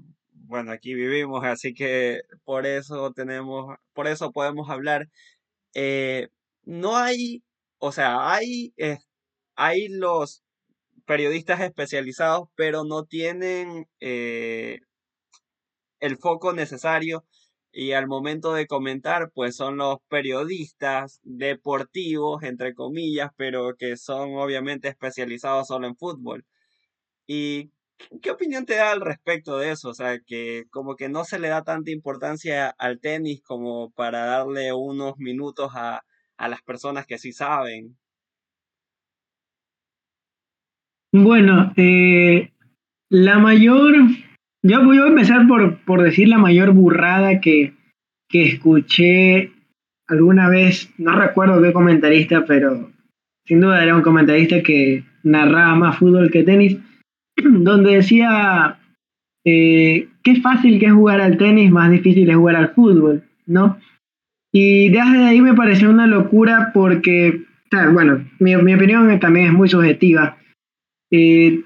bueno, 0.44 0.72
aquí 0.72 0.94
vivimos, 0.94 1.44
así 1.46 1.74
que 1.74 2.22
por 2.44 2.66
eso 2.66 3.12
tenemos, 3.14 3.78
por 3.94 4.08
eso 4.08 4.32
podemos 4.32 4.70
hablar. 4.70 5.10
Eh, 5.74 6.30
no 6.64 6.98
hay, 6.98 7.44
o 7.80 7.92
sea, 7.92 8.32
hay, 8.34 8.74
hay 9.56 9.88
los 9.90 10.44
periodistas 11.06 11.62
especializados, 11.62 12.50
pero 12.56 12.84
no 12.86 13.06
tienen 13.06 13.88
eh, 14.00 14.80
el 16.00 16.18
foco 16.18 16.54
necesario 16.54 17.26
y 17.72 17.94
al 17.94 18.08
momento 18.08 18.54
de 18.54 18.68
comentar, 18.68 19.32
pues 19.34 19.56
son 19.56 19.78
los 19.78 19.98
periodistas 20.10 21.20
deportivos, 21.24 22.44
entre 22.44 22.76
comillas, 22.76 23.32
pero 23.38 23.76
que 23.78 23.98
son 23.98 24.36
obviamente 24.36 24.90
especializados 24.90 25.68
solo 25.68 25.88
en 25.88 25.96
fútbol. 25.98 26.46
¿Y 27.28 27.72
qué 28.22 28.32
opinión 28.32 28.66
te 28.66 28.76
da 28.76 28.92
al 28.92 29.02
respecto 29.02 29.58
de 29.58 29.72
eso? 29.72 29.90
O 29.90 29.94
sea, 29.94 30.20
que 30.20 30.66
como 30.70 30.96
que 30.96 31.10
no 31.10 31.24
se 31.24 31.40
le 31.40 31.50
da 31.50 31.64
tanta 31.64 31.92
importancia 31.92 32.70
al 32.78 33.00
tenis 33.00 33.42
como 33.42 33.92
para 33.92 34.26
darle 34.26 34.74
unos 34.74 35.18
minutos 35.18 35.72
a, 35.76 36.04
las 36.38 36.62
personas 36.62 37.06
que 37.06 37.18
sí 37.18 37.32
saben. 37.32 37.96
Bueno, 41.14 41.72
eh, 41.78 42.52
la 43.10 43.40
mayor 43.40 43.96
yo 44.66 44.82
voy 44.84 44.98
a 44.98 45.08
empezar 45.08 45.46
por, 45.46 45.84
por 45.84 46.02
decir 46.02 46.30
la 46.30 46.38
mayor 46.38 46.72
burrada 46.72 47.42
que, 47.42 47.74
que 48.30 48.44
escuché 48.44 49.52
alguna 50.08 50.48
vez, 50.50 50.90
no 50.98 51.14
recuerdo 51.14 51.62
qué 51.62 51.74
comentarista, 51.74 52.46
pero 52.46 52.90
sin 53.46 53.60
duda 53.60 53.84
era 53.84 53.96
un 53.96 54.02
comentarista 54.02 54.64
que 54.64 55.04
narraba 55.24 55.76
más 55.76 55.98
fútbol 55.98 56.32
que 56.32 56.44
tenis, 56.44 56.78
donde 57.44 57.96
decía 57.96 58.80
eh, 59.46 60.10
qué 60.24 60.42
fácil 60.42 60.80
que 60.80 60.88
es 60.88 60.94
jugar 60.94 61.22
al 61.22 61.38
tenis, 61.38 61.72
más 61.72 61.92
difícil 61.92 62.30
es 62.30 62.36
jugar 62.36 62.56
al 62.56 62.74
fútbol, 62.74 63.24
¿no? 63.46 63.78
Y 64.52 64.90
desde 64.90 65.26
ahí 65.26 65.42
me 65.42 65.56
pareció 65.56 65.90
una 65.90 66.06
locura 66.06 66.72
porque, 66.74 67.42
bueno, 67.92 68.24
mi, 68.40 68.56
mi 68.58 68.76
opinión 68.76 69.20
también 69.20 69.48
es 69.48 69.54
muy 69.54 69.68
subjetiva. 69.68 70.38
Eh, 71.12 71.64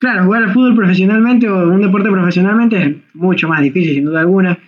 Claro, 0.00 0.24
jugar 0.24 0.44
al 0.44 0.52
fútbol 0.54 0.76
profesionalmente 0.76 1.46
o 1.46 1.68
un 1.68 1.82
deporte 1.82 2.10
profesionalmente 2.10 2.82
es 2.82 2.96
mucho 3.12 3.48
más 3.48 3.60
difícil, 3.60 3.96
sin 3.96 4.06
duda 4.06 4.20
alguna. 4.20 4.58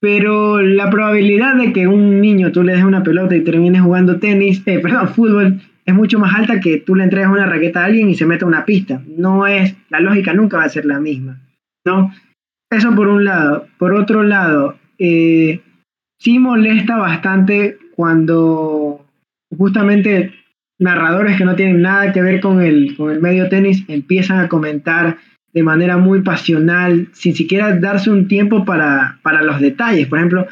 Pero 0.00 0.60
la 0.60 0.90
probabilidad 0.90 1.54
de 1.54 1.72
que 1.72 1.86
un 1.86 2.20
niño 2.20 2.50
tú 2.50 2.64
le 2.64 2.72
des 2.72 2.82
una 2.82 3.04
pelota 3.04 3.36
y 3.36 3.44
termine 3.44 3.78
jugando 3.78 4.18
tenis, 4.18 4.62
eh, 4.66 4.80
perdón, 4.80 5.08
fútbol, 5.10 5.60
es 5.86 5.94
mucho 5.94 6.18
más 6.18 6.34
alta 6.34 6.60
que 6.60 6.78
tú 6.78 6.96
le 6.96 7.04
entregues 7.04 7.30
una 7.30 7.46
raqueta 7.46 7.82
a 7.82 7.84
alguien 7.84 8.10
y 8.10 8.16
se 8.16 8.26
meta 8.26 8.44
una 8.44 8.64
pista. 8.64 9.00
No 9.06 9.46
es, 9.46 9.76
la 9.88 10.00
lógica 10.00 10.34
nunca 10.34 10.56
va 10.56 10.64
a 10.64 10.68
ser 10.68 10.84
la 10.84 10.98
misma, 10.98 11.40
¿no? 11.86 12.12
Eso 12.70 12.94
por 12.96 13.06
un 13.06 13.24
lado. 13.24 13.68
Por 13.78 13.94
otro 13.94 14.24
lado, 14.24 14.76
eh, 14.98 15.60
sí 16.18 16.40
molesta 16.40 16.96
bastante 16.96 17.78
cuando 17.94 19.06
justamente 19.56 20.32
narradores 20.80 21.38
que 21.38 21.44
no 21.44 21.54
tienen 21.54 21.82
nada 21.82 22.12
que 22.12 22.20
ver 22.20 22.40
con 22.40 22.60
el, 22.60 22.96
con 22.96 23.12
el 23.12 23.20
medio 23.20 23.48
tenis 23.48 23.84
empiezan 23.86 24.40
a 24.40 24.48
comentar 24.48 25.18
de 25.52 25.62
manera 25.62 25.96
muy 25.96 26.20
pasional, 26.20 27.08
sin 27.12 27.34
siquiera 27.34 27.78
darse 27.78 28.10
un 28.10 28.26
tiempo 28.26 28.64
para, 28.64 29.20
para 29.22 29.42
los 29.42 29.60
detalles. 29.60 30.08
Por 30.08 30.18
ejemplo, 30.18 30.46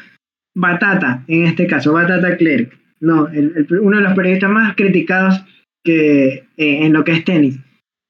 Batata, 0.55 1.23
en 1.27 1.45
este 1.45 1.67
caso, 1.67 1.91
Batata 1.91 2.37
Clerc, 2.37 2.73
no, 3.05 3.29
uno 3.81 3.97
de 3.97 4.03
los 4.03 4.13
periodistas 4.13 4.49
más 4.49 4.75
criticados 4.75 5.43
que, 5.83 6.47
eh, 6.57 6.85
en 6.85 6.91
lo 6.91 7.03
que 7.03 7.11
es 7.13 7.23
tenis. 7.23 7.59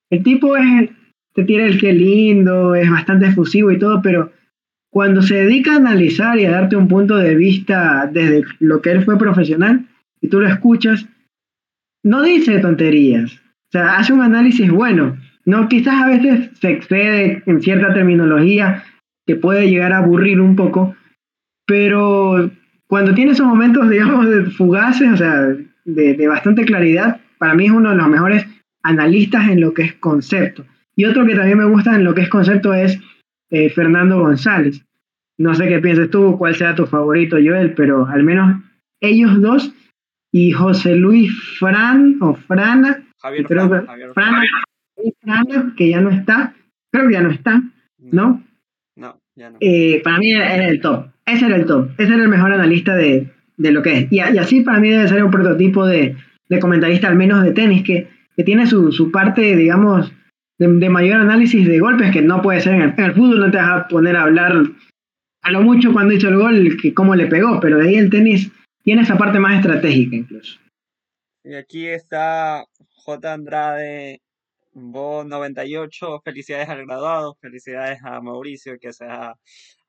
El 0.09 0.23
tipo 0.23 0.55
es, 0.55 0.89
te 1.33 1.43
tira 1.43 1.65
el 1.65 1.79
que 1.79 1.91
lindo, 1.91 2.75
es 2.75 2.89
bastante 2.89 3.27
efusivo 3.27 3.71
y 3.71 3.77
todo, 3.77 4.01
pero 4.01 4.31
cuando 4.89 5.21
se 5.21 5.35
dedica 5.35 5.73
a 5.73 5.77
analizar 5.77 6.39
y 6.39 6.45
a 6.45 6.51
darte 6.51 6.77
un 6.77 6.87
punto 6.87 7.17
de 7.17 7.35
vista 7.35 8.09
desde 8.11 8.43
lo 8.59 8.81
que 8.81 8.91
él 8.91 9.03
fue 9.03 9.17
profesional, 9.17 9.85
y 10.21 10.29
tú 10.29 10.39
lo 10.39 10.47
escuchas, 10.47 11.05
no 12.01 12.23
dice 12.23 12.59
tonterías. 12.59 13.33
O 13.33 13.71
sea, 13.71 13.97
hace 13.97 14.13
un 14.13 14.21
análisis 14.21 14.71
bueno. 14.71 15.17
No, 15.43 15.67
quizás 15.67 16.01
a 16.01 16.07
veces 16.07 16.49
se 16.59 16.71
excede 16.71 17.43
en 17.45 17.61
cierta 17.61 17.93
terminología 17.93 18.85
que 19.27 19.35
puede 19.35 19.69
llegar 19.69 19.91
a 19.91 19.97
aburrir 19.97 20.39
un 20.39 20.55
poco, 20.55 20.95
pero 21.67 22.49
cuando 22.95 23.13
tiene 23.13 23.33
esos 23.33 23.45
momentos, 23.45 23.89
digamos, 23.89 24.25
de 24.29 24.45
fugaces, 24.51 25.11
o 25.11 25.17
sea, 25.17 25.53
de, 25.83 26.27
bastante 26.29 26.63
claridad, 26.63 27.19
para 27.37 27.53
mí 27.53 27.65
es 27.65 27.71
uno 27.71 27.89
de 27.89 27.97
los 27.97 28.07
mejores 28.07 28.47
analistas 28.83 29.49
en 29.49 29.59
lo 29.59 29.73
que 29.73 29.81
es 29.81 29.95
concepto. 29.95 30.65
Y 30.95 31.03
otro 31.03 31.25
que 31.25 31.35
también 31.35 31.57
me 31.57 31.65
gusta 31.65 31.93
en 31.93 32.05
lo 32.05 32.15
que 32.15 32.21
es 32.21 32.29
concepto 32.29 32.73
es 32.73 32.97
eh, 33.49 33.69
Fernando 33.69 34.19
González. 34.19 34.81
No 35.37 35.53
sé 35.55 35.67
qué 35.67 35.79
piensas 35.79 36.09
tú, 36.09 36.37
cuál 36.37 36.55
sea 36.55 36.73
tu 36.73 36.85
favorito, 36.85 37.35
Joel, 37.35 37.73
pero 37.73 38.07
al 38.07 38.23
menos 38.23 38.61
ellos 39.01 39.41
dos 39.41 39.73
y 40.31 40.53
José 40.53 40.95
Luis 40.95 41.37
Fran 41.59 42.15
o 42.21 42.33
Frana, 42.33 43.03
Javier, 43.21 43.45
creo 43.45 43.67
Fran, 43.67 43.81
que, 43.81 43.87
Javier 43.87 44.13
Frana, 44.13 44.43
Frana, 45.21 45.73
que 45.75 45.89
ya 45.89 45.99
no 45.99 46.11
está, 46.11 46.55
creo 46.93 47.09
que 47.09 47.13
ya 47.13 47.21
no 47.23 47.31
está, 47.31 47.61
¿no? 47.97 48.41
No, 48.95 49.19
ya 49.35 49.49
no. 49.49 49.57
Eh, 49.59 49.99
para 50.01 50.17
mí 50.17 50.31
era 50.31 50.69
el 50.69 50.79
top. 50.79 51.07
Ese 51.25 51.45
era 51.45 51.55
el 51.55 51.65
top. 51.65 51.89
Ese 51.97 52.13
era 52.13 52.23
el 52.23 52.29
mejor 52.29 52.53
analista 52.53 52.95
de, 52.95 53.31
de 53.57 53.71
lo 53.71 53.81
que 53.81 53.97
es. 53.97 54.11
Y, 54.11 54.19
así 54.19 54.61
para 54.61 54.79
mí 54.79 54.89
debe 54.89 55.07
ser 55.07 55.23
un 55.23 55.31
prototipo 55.31 55.85
de, 55.85 56.15
de 56.49 56.59
comentarista, 56.59 57.07
al 57.07 57.15
menos 57.15 57.43
de 57.43 57.51
tenis, 57.51 57.83
que, 57.83 58.07
que 58.35 58.43
tiene 58.43 58.67
su, 58.67 58.91
su 58.91 59.11
parte, 59.11 59.55
digamos, 59.55 60.11
de, 60.57 60.67
de, 60.67 60.89
mayor 60.89 61.21
análisis 61.21 61.67
de 61.67 61.79
golpes, 61.79 62.11
que 62.11 62.21
no 62.21 62.41
puede 62.41 62.61
ser 62.61 62.75
en 62.75 62.81
el, 62.81 63.13
fútbol, 63.13 63.39
no 63.39 63.51
te 63.51 63.57
vas 63.57 63.81
a 63.81 63.87
poner 63.87 64.15
a 64.15 64.23
hablar 64.23 64.53
a 65.41 65.51
lo 65.51 65.61
mucho 65.61 65.93
cuando 65.93 66.13
hizo 66.13 66.27
el 66.27 66.37
gol, 66.37 66.77
que 66.81 66.93
cómo 66.93 67.15
le 67.15 67.27
pegó, 67.27 67.59
pero 67.59 67.77
de 67.77 67.89
ahí 67.89 67.95
el 67.95 68.09
tenis 68.09 68.51
tiene 68.83 69.03
esa 69.03 69.17
parte 69.17 69.39
más 69.39 69.57
estratégica 69.57 70.15
incluso. 70.15 70.59
Y 71.43 71.53
aquí 71.53 71.85
está 71.85 72.65
J. 73.05 73.33
Andrade, 73.33 74.21
Bo 74.73 75.23
98, 75.23 76.21
felicidades 76.23 76.67
al 76.67 76.85
graduado, 76.85 77.35
felicidades 77.39 77.99
a 78.03 78.19
Mauricio 78.21 78.79
que 78.79 78.91
se 78.91 79.05
ha, 79.05 79.35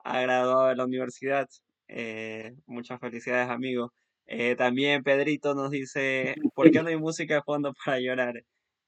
ha 0.07 0.21
graduado 0.23 0.69
de 0.69 0.77
la 0.77 0.85
universidad, 0.85 1.49
eh, 1.89 2.55
muchas 2.67 3.01
felicidades 3.01 3.51
amigo. 3.51 3.93
Eh, 4.27 4.57
también 4.57 5.03
Pedrito 5.03 5.55
nos 5.55 5.71
dice, 5.71 6.35
¿por 6.55 6.71
qué 6.71 6.83
no 6.83 6.89
hay 6.89 6.97
música 6.97 7.37
de 7.37 7.43
fondo 7.43 7.73
para 7.85 8.01
llorar? 8.01 8.35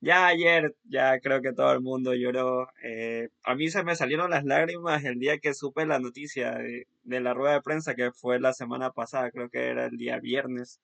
Ya 0.01 0.29
ayer, 0.29 0.75
ya 0.85 1.19
creo 1.21 1.43
que 1.43 1.53
todo 1.53 1.73
el 1.73 1.81
mundo 1.81 2.15
lloró. 2.15 2.69
Eh, 2.85 3.29
a 3.43 3.55
mí 3.57 3.69
se 3.69 3.83
me 3.83 3.97
salieron 3.97 4.31
las 4.31 4.45
lágrimas 4.45 5.05
el 5.05 5.19
día 5.19 5.39
que 5.39 5.55
supe 5.55 5.87
la 5.87 5.99
noticia 5.99 6.53
de, 6.53 6.87
de, 7.03 7.21
la 7.21 7.35
rueda 7.35 7.55
de 7.55 7.63
prensa 7.63 7.97
que 7.97 8.13
fue 8.13 8.39
la 8.41 8.53
semana 8.53 8.93
pasada, 8.93 9.31
creo 9.33 9.49
que 9.51 9.67
era 9.67 9.87
el 9.87 9.97
día 9.97 10.21
viernes, 10.21 10.81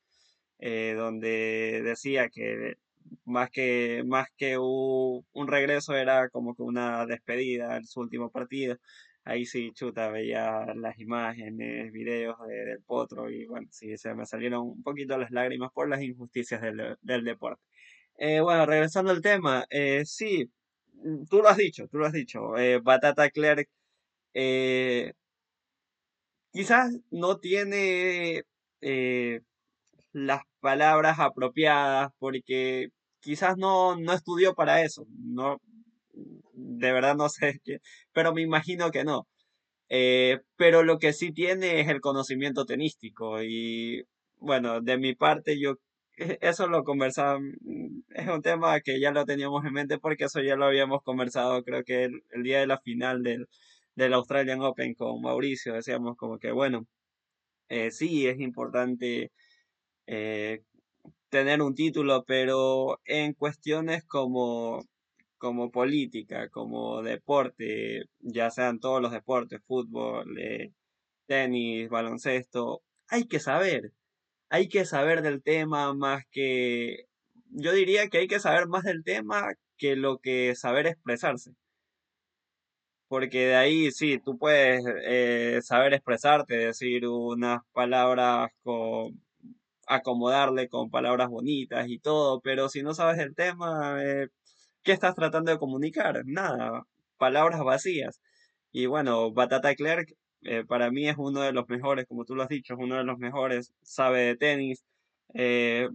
eh, 0.58 0.94
donde 0.96 1.82
decía 1.84 2.28
que 2.28 2.74
más 3.24 3.50
que, 3.50 4.02
más 4.06 4.28
que 4.36 4.58
un, 4.58 5.24
un 5.32 5.48
regreso 5.48 5.94
era 5.94 6.28
como 6.30 6.54
que 6.56 6.62
una 6.62 7.06
despedida 7.06 7.80
su 7.84 8.00
último 8.00 8.30
partido. 8.30 8.76
Ahí 9.24 9.46
sí, 9.46 9.72
chuta, 9.72 10.10
veía 10.10 10.66
las 10.74 10.98
imágenes, 10.98 11.90
videos 11.92 12.36
de, 12.46 12.64
del 12.66 12.82
potro 12.82 13.30
y 13.30 13.46
bueno, 13.46 13.66
sí, 13.70 13.96
se 13.96 14.14
me 14.14 14.26
salieron 14.26 14.62
un 14.68 14.82
poquito 14.82 15.16
las 15.18 15.30
lágrimas 15.30 15.70
por 15.72 15.88
las 15.88 16.02
injusticias 16.02 16.60
del, 16.60 16.96
del 17.00 17.24
deporte. 17.24 17.62
Eh, 18.18 18.40
bueno, 18.40 18.66
regresando 18.66 19.10
al 19.12 19.22
tema, 19.22 19.64
eh, 19.70 20.04
sí, 20.06 20.50
tú 21.30 21.38
lo 21.38 21.48
has 21.48 21.56
dicho, 21.56 21.88
tú 21.88 21.98
lo 21.98 22.06
has 22.06 22.12
dicho, 22.12 22.56
eh, 22.58 22.80
Batata 22.82 23.30
Clerk 23.30 23.68
eh, 24.34 25.14
quizás 26.52 26.96
no 27.10 27.38
tiene 27.38 28.44
las 30.12 30.42
palabras 30.60 31.18
apropiadas 31.18 32.10
porque 32.18 32.88
quizás 33.20 33.56
no, 33.56 33.96
no 33.96 34.12
estudió 34.12 34.54
para 34.54 34.82
eso, 34.82 35.06
no, 35.08 35.60
de 36.54 36.92
verdad 36.92 37.16
no 37.16 37.28
sé, 37.28 37.60
pero 38.12 38.34
me 38.34 38.42
imagino 38.42 38.90
que 38.90 39.04
no. 39.04 39.26
pero 40.56 40.82
lo 40.82 40.98
que 40.98 41.12
sí 41.12 41.32
tiene 41.32 41.80
es 41.80 41.88
el 41.88 42.00
conocimiento 42.00 42.64
tenístico 42.66 43.42
y 43.42 44.04
bueno, 44.38 44.80
de 44.80 44.98
mi 44.98 45.14
parte 45.14 45.58
yo 45.60 45.76
eso 46.40 46.68
lo 46.68 46.84
conversaba, 46.84 47.40
es 48.10 48.28
un 48.28 48.42
tema 48.42 48.80
que 48.80 49.00
ya 49.00 49.10
lo 49.12 49.24
teníamos 49.24 49.64
en 49.64 49.72
mente 49.72 49.98
porque 49.98 50.24
eso 50.24 50.40
ya 50.42 50.56
lo 50.56 50.66
habíamos 50.66 51.02
conversado 51.02 51.62
creo 51.64 51.84
que 51.84 52.04
el, 52.04 52.22
el 52.30 52.42
día 52.44 52.60
de 52.60 52.66
la 52.66 52.78
final 52.80 53.22
del, 53.22 53.48
del, 53.96 54.14
Australian 54.14 54.60
Open 54.62 54.94
con 54.94 55.20
Mauricio, 55.22 55.74
decíamos 55.74 56.16
como 56.16 56.38
que 56.38 56.52
bueno, 56.52 56.86
eh, 57.68 57.90
sí 57.90 58.26
es 58.26 58.40
importante 58.40 59.32
eh, 60.06 60.62
tener 61.30 61.62
un 61.62 61.74
título, 61.74 62.24
pero 62.26 63.00
en 63.04 63.34
cuestiones 63.34 64.04
como, 64.04 64.84
como 65.44 65.70
política, 65.70 66.48
como 66.48 67.02
deporte, 67.02 68.04
ya 68.20 68.50
sean 68.50 68.80
todos 68.80 69.02
los 69.02 69.12
deportes, 69.12 69.60
fútbol, 69.66 70.38
eh, 70.38 70.72
tenis, 71.26 71.88
baloncesto, 71.90 72.82
hay 73.08 73.26
que 73.26 73.40
saber 73.40 73.92
hay 74.54 74.68
que 74.68 74.84
saber 74.84 75.22
del 75.22 75.42
tema 75.42 75.94
más 75.94 76.24
que... 76.30 77.06
Yo 77.50 77.72
diría 77.72 78.08
que 78.08 78.18
hay 78.18 78.28
que 78.28 78.40
saber 78.40 78.68
más 78.68 78.84
del 78.84 79.04
tema 79.04 79.54
que 79.78 79.96
lo 79.96 80.18
que 80.18 80.54
saber 80.54 80.86
expresarse. 80.86 81.52
Porque 83.08 83.46
de 83.46 83.56
ahí 83.56 83.90
sí, 83.90 84.18
tú 84.24 84.38
puedes 84.38 84.82
eh, 85.04 85.60
saber 85.62 85.94
expresarte, 85.94 86.56
decir 86.56 87.06
unas 87.06 87.62
palabras 87.72 88.50
con 88.62 89.20
acomodarle 89.86 90.68
con 90.68 90.90
palabras 90.90 91.28
bonitas 91.28 91.88
y 91.88 91.98
todo, 91.98 92.40
pero 92.40 92.68
si 92.68 92.82
no 92.82 92.94
sabes 92.94 93.18
el 93.18 93.34
tema, 93.34 94.02
eh, 94.02 94.28
¿qué 94.84 94.92
estás 94.92 95.14
tratando 95.14 95.50
de 95.52 95.58
comunicar? 95.58 96.22
Nada, 96.26 96.86
palabras 97.18 97.62
vacías. 97.64 98.20
Y 98.72 98.86
bueno, 98.86 99.32
Batata 99.32 99.74
Clerk 99.74 100.14
eh, 100.44 100.64
para 100.66 100.90
mí 100.90 101.08
es 101.08 101.16
uno 101.18 101.40
de 101.40 101.52
los 101.52 101.68
mejores, 101.68 102.06
como 102.06 102.24
tú 102.24 102.34
lo 102.34 102.42
has 102.42 102.48
dicho, 102.50 102.74
es 102.74 102.80
uno 102.80 102.96
de 102.96 103.04
los 103.04 103.18
mejores, 103.18 103.72
sabe 103.82 104.20
de 104.22 104.36
tenis. 104.36 104.84
Eh, 105.34 105.88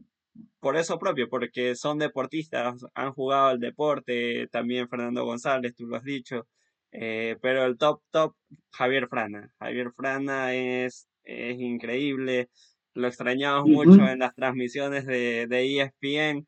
por 0.60 0.78
eso 0.78 1.00
propio, 1.00 1.30
porque 1.30 1.76
son 1.76 2.00
deportistas, 2.00 2.76
han 2.94 3.14
jugado 3.14 3.52
el 3.52 3.60
deporte, 3.60 4.48
también 4.52 4.90
Fernando 4.90 5.26
González, 5.26 5.76
tú 5.76 5.86
lo 5.88 5.98
has 5.98 6.04
dicho, 6.04 6.48
eh, 6.92 7.38
pero 7.42 7.66
el 7.66 7.78
top, 7.78 8.02
top, 8.12 8.36
Javier 8.72 9.08
Frana. 9.08 9.54
Javier 9.60 9.92
Frana 9.96 10.56
es, 10.56 11.08
es 11.24 11.60
increíble, 11.60 12.50
lo 12.94 13.08
extrañamos 13.08 13.66
uh 13.66 13.68
-huh. 13.68 13.86
mucho 13.86 14.08
en 14.08 14.20
las 14.20 14.36
transmisiones 14.36 15.06
de, 15.06 15.48
de 15.48 15.82
ESPN, 15.82 16.48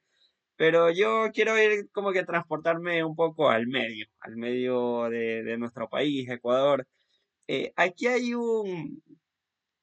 pero 0.61 0.91
yo 0.91 1.31
quiero 1.33 1.57
ir 1.59 1.89
como 1.91 2.11
que 2.13 2.23
transportarme 2.23 3.03
un 3.03 3.15
poco 3.15 3.49
al 3.49 3.65
medio, 3.67 4.05
al 4.19 4.35
medio 4.37 5.09
de, 5.09 5.41
de 5.43 5.57
nuestro 5.57 5.89
país, 5.89 6.29
Ecuador. 6.29 6.87
Eh, 7.47 7.73
aquí 7.75 8.05
hay 8.07 8.35
un, 8.35 9.01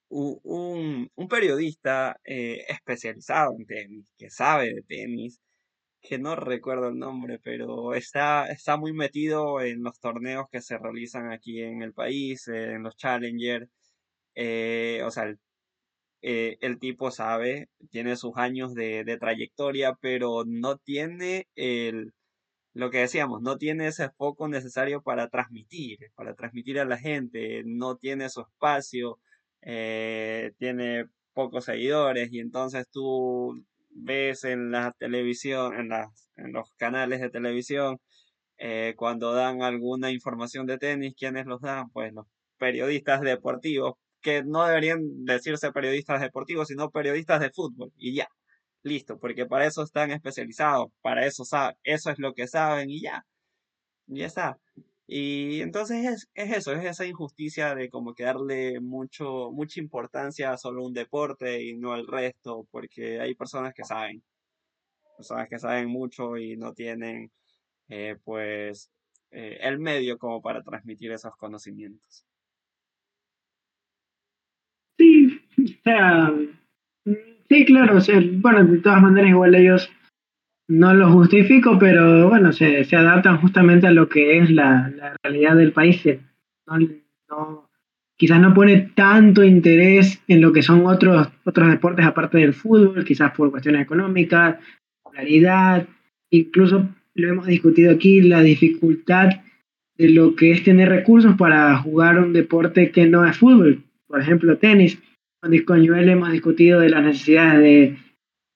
un, 0.08 1.10
un 1.14 1.28
periodista 1.28 2.20
eh, 2.24 2.64
especializado 2.68 3.54
en 3.58 3.66
tenis, 3.66 4.12
que 4.18 4.30
sabe 4.30 4.74
de 4.74 4.82
tenis, 4.82 5.40
que 6.00 6.18
no 6.18 6.36
recuerdo 6.36 6.88
el 6.90 6.98
nombre, 6.98 7.40
pero 7.42 7.94
está, 7.94 8.46
está 8.46 8.76
muy 8.76 8.92
metido 8.92 9.60
en 9.62 9.82
los 9.82 9.98
torneos 10.00 10.46
que 10.52 10.62
se 10.62 10.78
realizan 10.78 11.32
aquí 11.32 11.60
en 11.62 11.82
el 11.82 11.92
país, 11.92 12.46
en 12.48 12.84
los 12.84 12.96
Challenger. 12.96 13.68
Eh, 14.36 15.02
o 15.04 15.10
sea, 15.10 15.24
el, 15.24 15.40
eh, 16.22 16.58
el, 16.60 16.78
tipo 16.78 17.10
sabe, 17.10 17.68
tiene 17.90 18.16
sus 18.16 18.36
años 18.36 18.74
de, 18.74 19.04
de 19.04 19.18
trayectoria, 19.18 19.94
pero 20.00 20.44
no 20.46 20.76
tiene 20.78 21.48
el, 21.54 22.12
lo 22.78 22.90
que 22.90 22.98
decíamos, 22.98 23.42
no 23.42 23.58
tiene 23.58 23.88
ese 23.88 24.10
foco 24.10 24.48
necesario 24.48 25.02
para 25.02 25.28
transmitir, 25.28 25.98
para 26.14 26.34
transmitir 26.34 26.78
a 26.80 26.84
la 26.84 26.98
gente, 26.98 27.62
no 27.66 27.96
tiene 27.96 28.28
su 28.30 28.42
espacio, 28.42 29.18
eh, 29.62 30.52
tiene 30.58 31.06
pocos 31.34 31.64
seguidores 31.64 32.32
y 32.32 32.40
entonces 32.40 32.86
tú 32.90 33.64
ves 33.90 34.44
en 34.44 34.70
la 34.70 34.92
televisión, 34.98 35.74
en, 35.74 35.88
las, 35.88 36.30
en 36.36 36.52
los 36.52 36.70
canales 36.76 37.20
de 37.20 37.30
televisión, 37.30 37.98
eh, 38.58 38.94
cuando 38.96 39.32
dan 39.34 39.62
alguna 39.62 40.10
información 40.12 40.66
de 40.66 40.78
tenis, 40.78 41.14
¿quiénes 41.16 41.46
los 41.46 41.60
dan? 41.60 41.90
Pues 41.90 42.12
los 42.12 42.26
periodistas 42.58 43.20
deportivos, 43.22 43.94
que 44.22 44.42
no 44.44 44.66
deberían 44.66 45.24
decirse 45.24 45.72
periodistas 45.72 46.20
deportivos, 46.20 46.68
sino 46.68 46.90
periodistas 46.90 47.40
de 47.40 47.50
fútbol, 47.50 47.92
y 47.96 48.14
ya, 48.16 48.28
listo, 48.82 49.18
porque 49.18 49.46
para 49.46 49.66
eso 49.66 49.82
están 49.82 50.10
especializados, 50.10 50.88
para 51.02 51.26
eso 51.26 51.44
saben, 51.44 51.76
eso 51.84 52.10
es 52.10 52.18
lo 52.18 52.34
que 52.34 52.46
saben 52.48 52.90
y 52.90 53.02
ya, 53.02 53.24
ya 54.06 54.26
está. 54.26 54.58
Y 55.10 55.62
entonces 55.62 56.04
es, 56.06 56.28
es, 56.34 56.56
eso, 56.58 56.72
es 56.74 56.84
esa 56.84 57.06
injusticia 57.06 57.74
de 57.74 57.88
como 57.90 58.14
que 58.14 58.24
darle 58.24 58.80
mucho, 58.80 59.50
mucha 59.52 59.80
importancia 59.80 60.52
a 60.52 60.58
solo 60.58 60.84
un 60.84 60.92
deporte 60.94 61.62
y 61.64 61.76
no 61.78 61.92
al 61.94 62.06
resto, 62.06 62.66
porque 62.70 63.20
hay 63.20 63.34
personas 63.34 63.74
que 63.74 63.84
saben, 63.84 64.22
personas 65.16 65.48
que 65.48 65.58
saben 65.58 65.88
mucho 65.88 66.36
y 66.38 66.56
no 66.56 66.74
tienen 66.74 67.32
eh, 67.88 68.16
pues 68.24 68.90
eh, 69.30 69.58
el 69.62 69.78
medio 69.78 70.18
como 70.18 70.42
para 70.42 70.62
transmitir 70.62 71.12
esos 71.12 71.34
conocimientos. 71.36 72.27
Sea, 75.88 76.32
sí, 77.48 77.64
claro, 77.64 77.98
bueno, 78.40 78.64
de 78.64 78.78
todas 78.78 79.02
maneras 79.02 79.30
igual 79.30 79.54
ellos 79.54 79.90
no 80.68 80.92
lo 80.92 81.10
justifico, 81.10 81.78
pero 81.78 82.28
bueno, 82.28 82.52
se, 82.52 82.84
se 82.84 82.96
adaptan 82.96 83.38
justamente 83.38 83.86
a 83.86 83.90
lo 83.90 84.08
que 84.08 84.38
es 84.38 84.50
la, 84.50 84.92
la 84.94 85.16
realidad 85.22 85.56
del 85.56 85.72
país. 85.72 86.06
No, 86.66 87.68
quizás 88.16 88.40
no 88.40 88.52
pone 88.52 88.90
tanto 88.94 89.42
interés 89.42 90.22
en 90.28 90.42
lo 90.42 90.52
que 90.52 90.62
son 90.62 90.84
otros, 90.86 91.28
otros 91.44 91.70
deportes 91.70 92.04
aparte 92.04 92.38
del 92.38 92.52
fútbol, 92.52 93.04
quizás 93.04 93.32
por 93.32 93.50
cuestiones 93.50 93.82
económicas, 93.82 94.56
popularidad, 95.02 95.86
incluso 96.30 96.86
lo 97.14 97.28
hemos 97.28 97.46
discutido 97.46 97.90
aquí, 97.90 98.20
la 98.20 98.42
dificultad 98.42 99.30
de 99.96 100.10
lo 100.10 100.36
que 100.36 100.52
es 100.52 100.62
tener 100.62 100.88
recursos 100.88 101.34
para 101.36 101.76
jugar 101.78 102.18
un 102.18 102.32
deporte 102.32 102.90
que 102.90 103.06
no 103.06 103.24
es 103.24 103.36
fútbol, 103.36 103.82
por 104.06 104.20
ejemplo 104.20 104.58
tenis. 104.58 104.98
Con 105.40 105.86
Joel 105.86 106.08
hemos 106.08 106.32
discutido 106.32 106.80
de 106.80 106.90
las 106.90 107.04
necesidades 107.04 107.60
de 107.60 107.96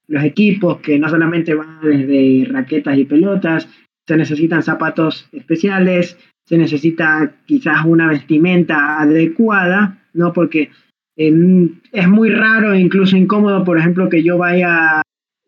los 0.08 0.24
equipos, 0.24 0.80
que 0.80 0.98
no 0.98 1.08
solamente 1.08 1.54
van 1.54 1.80
desde 1.80 2.48
raquetas 2.50 2.98
y 2.98 3.04
pelotas, 3.04 3.68
se 4.06 4.16
necesitan 4.16 4.64
zapatos 4.64 5.28
especiales, 5.32 6.18
se 6.44 6.58
necesita 6.58 7.36
quizás 7.46 7.84
una 7.84 8.08
vestimenta 8.08 9.00
adecuada, 9.00 10.02
¿no? 10.12 10.32
Porque 10.32 10.70
es 11.16 12.08
muy 12.08 12.30
raro 12.30 12.72
e 12.72 12.80
incluso 12.80 13.16
incómodo, 13.16 13.64
por 13.64 13.78
ejemplo, 13.78 14.08
que 14.08 14.24
yo 14.24 14.38
vaya 14.38 14.98
a 14.98 15.02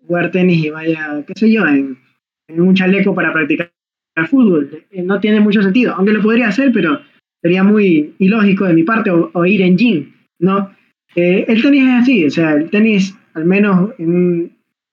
jugar 0.07 0.30
tenis 0.30 0.64
y 0.64 0.70
vaya, 0.70 1.24
qué 1.26 1.32
sé 1.35 1.51
yo, 1.51 1.66
en, 1.66 1.99
un 2.49 2.74
chaleco 2.74 3.14
para 3.14 3.32
practicar 3.32 3.72
fútbol. 4.30 4.85
Eh, 4.91 5.03
no 5.03 5.18
tiene 5.18 5.41
mucho 5.41 5.62
sentido, 5.62 5.95
aunque 5.95 6.12
lo 6.12 6.22
podría 6.22 6.49
hacer, 6.49 6.70
pero 6.72 7.01
sería 7.43 7.64
muy 7.64 8.14
ilógico 8.18 8.66
de 8.66 8.74
mi 8.74 8.85
parte 8.85 9.11
o, 9.11 9.47
ir 9.47 9.62
en 9.62 9.76
jean, 9.76 10.14
¿no? 10.39 10.70
Eh, 11.17 11.45
el 11.49 11.62
tenis 11.62 11.83
es 11.83 12.03
así, 12.03 12.27
o 12.27 12.31
sea, 12.31 12.53
el 12.55 12.71
tenis, 12.71 13.17
al 13.35 13.45
menos 13.45 13.93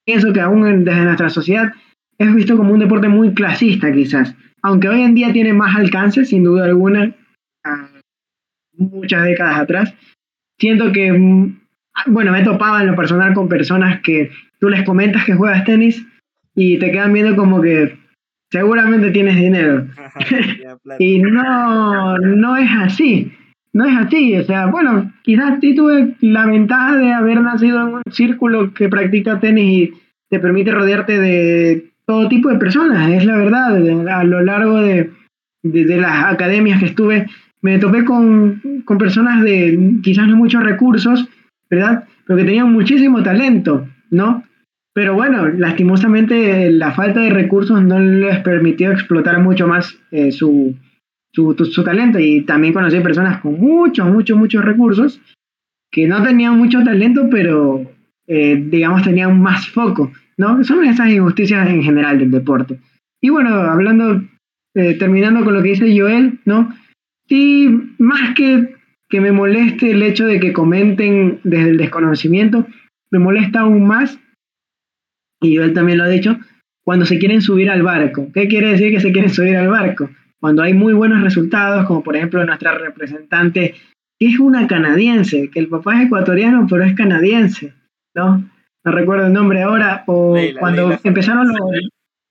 pienso 0.04 0.32
que 0.32 0.40
aún 0.40 0.84
desde 0.84 1.04
nuestra 1.04 1.28
sociedad, 1.28 1.72
es 2.18 2.34
visto 2.34 2.56
como 2.56 2.72
un 2.72 2.80
deporte 2.80 3.08
muy 3.08 3.34
clasista 3.34 3.92
quizás 3.92 4.34
aunque 4.62 4.88
hoy 4.88 5.02
en 5.02 5.14
día 5.14 5.32
tiene 5.32 5.52
más 5.52 5.74
alcance, 5.76 6.24
sin 6.24 6.44
duda 6.44 6.64
alguna, 6.64 7.12
muchas 8.76 9.24
décadas 9.24 9.58
atrás, 9.58 9.94
siento 10.58 10.92
que, 10.92 11.12
mm, 11.12 11.60
bueno, 12.06 12.32
me 12.32 12.40
he 12.40 12.44
topado 12.44 12.80
en 12.80 12.86
lo 12.86 12.96
personal 12.96 13.34
con 13.34 13.48
personas 13.48 14.00
que 14.00 14.30
tú 14.60 14.68
les 14.68 14.84
comentas 14.84 15.24
que 15.24 15.34
juegas 15.34 15.64
tenis 15.64 16.06
y 16.54 16.78
te 16.78 16.90
quedan 16.92 17.12
viendo 17.12 17.36
como 17.36 17.60
que 17.60 17.98
seguramente 18.50 19.10
tienes 19.10 19.36
dinero. 19.36 19.88
y 20.98 21.18
no, 21.18 22.18
no 22.18 22.56
es 22.56 22.70
así. 22.78 23.32
No 23.74 23.86
es 23.86 23.96
así, 23.96 24.36
o 24.36 24.44
sea, 24.44 24.66
bueno, 24.66 25.12
quizás 25.22 25.58
sí 25.60 25.74
tuve 25.74 26.14
la 26.20 26.46
ventaja 26.46 26.96
de 26.96 27.12
haber 27.12 27.40
nacido 27.40 27.80
en 27.80 27.94
un 27.94 28.02
círculo 28.10 28.74
que 28.74 28.90
practica 28.90 29.40
tenis 29.40 29.88
y 29.88 29.94
te 30.28 30.38
permite 30.38 30.72
rodearte 30.72 31.18
de 31.18 31.92
todo 32.06 32.28
tipo 32.28 32.50
de 32.50 32.58
personas, 32.58 33.10
es 33.10 33.24
la 33.24 33.38
verdad. 33.38 33.74
A 34.08 34.24
lo 34.24 34.42
largo 34.42 34.82
de, 34.82 35.10
las 35.62 36.24
academias 36.32 36.80
que 36.80 36.86
estuve, 36.86 37.26
me 37.62 37.78
topé 37.78 38.04
con, 38.04 38.60
personas 38.98 39.42
de 39.42 39.98
quizás 40.02 40.28
no 40.28 40.36
muchos 40.36 40.62
recursos, 40.62 41.26
¿verdad? 41.70 42.04
Pero 42.26 42.38
que 42.38 42.44
tenían 42.44 42.72
muchísimo 42.72 43.22
talento, 43.22 43.88
¿no? 44.10 44.44
Pero 44.94 45.14
bueno, 45.14 45.48
lastimosamente 45.48 46.70
la 46.70 46.92
falta 46.92 47.20
de 47.20 47.30
recursos 47.30 47.82
no 47.82 47.98
les 47.98 48.38
permitió 48.40 48.92
explotar 48.92 49.40
mucho 49.40 49.66
más 49.66 49.98
eh, 50.10 50.30
su, 50.30 50.74
su, 51.32 51.54
talento. 51.84 52.18
Y 52.18 52.42
también 52.42 52.72
conocí 52.72 53.00
personas 53.00 53.40
con 53.40 53.58
muchos, 53.58 54.06
muchos, 54.10 54.38
muchos 54.38 54.64
recursos 54.64 55.20
que 55.90 56.06
no 56.06 56.22
tenían 56.22 56.56
mucho 56.58 56.82
talento, 56.82 57.28
pero 57.30 57.84
eh, 58.26 58.62
digamos 58.70 59.02
tenían 59.02 59.40
más 59.40 59.68
foco. 59.68 60.12
¿no? 60.36 60.62
Son 60.64 60.84
esas 60.84 61.10
injusticias 61.10 61.68
en 61.68 61.82
general 61.82 62.18
del 62.18 62.30
deporte. 62.30 62.78
Y 63.20 63.30
bueno, 63.30 63.50
hablando, 63.50 64.22
eh, 64.74 64.94
terminando 64.94 65.44
con 65.44 65.54
lo 65.54 65.62
que 65.62 65.70
dice 65.70 65.98
Joel, 65.98 66.40
¿no? 66.44 66.74
Sí, 67.28 67.68
más 67.98 68.34
que 68.34 68.74
que 69.12 69.20
me 69.20 69.30
moleste 69.30 69.90
el 69.90 70.02
hecho 70.02 70.24
de 70.24 70.40
que 70.40 70.54
comenten 70.54 71.38
desde 71.44 71.68
el 71.68 71.76
desconocimiento, 71.76 72.66
me 73.10 73.18
molesta 73.18 73.60
aún 73.60 73.86
más, 73.86 74.18
y 75.42 75.54
Joel 75.54 75.74
también 75.74 75.98
lo 75.98 76.04
ha 76.04 76.08
dicho, 76.08 76.38
cuando 76.82 77.04
se 77.04 77.18
quieren 77.18 77.42
subir 77.42 77.68
al 77.68 77.82
barco. 77.82 78.32
¿Qué 78.32 78.48
quiere 78.48 78.70
decir 78.70 78.90
que 78.90 79.00
se 79.00 79.12
quieren 79.12 79.30
subir 79.30 79.54
al 79.54 79.68
barco? 79.68 80.08
Cuando 80.42 80.62
hay 80.62 80.74
muy 80.74 80.92
buenos 80.92 81.22
resultados, 81.22 81.86
como 81.86 82.02
por 82.02 82.16
ejemplo 82.16 82.44
nuestra 82.44 82.76
representante, 82.76 83.76
que 84.18 84.26
es 84.26 84.40
una 84.40 84.66
canadiense, 84.66 85.48
que 85.50 85.60
el 85.60 85.68
papá 85.68 86.00
es 86.00 86.06
ecuatoriano, 86.06 86.66
pero 86.68 86.82
es 86.82 86.96
canadiense, 86.96 87.72
¿no? 88.12 88.42
no 88.84 88.92
recuerdo 88.92 89.28
el 89.28 89.32
nombre 89.32 89.62
ahora, 89.62 90.02
o 90.08 90.36
cuando 90.58 90.98
empezaron 91.04 91.46
los 91.46 91.58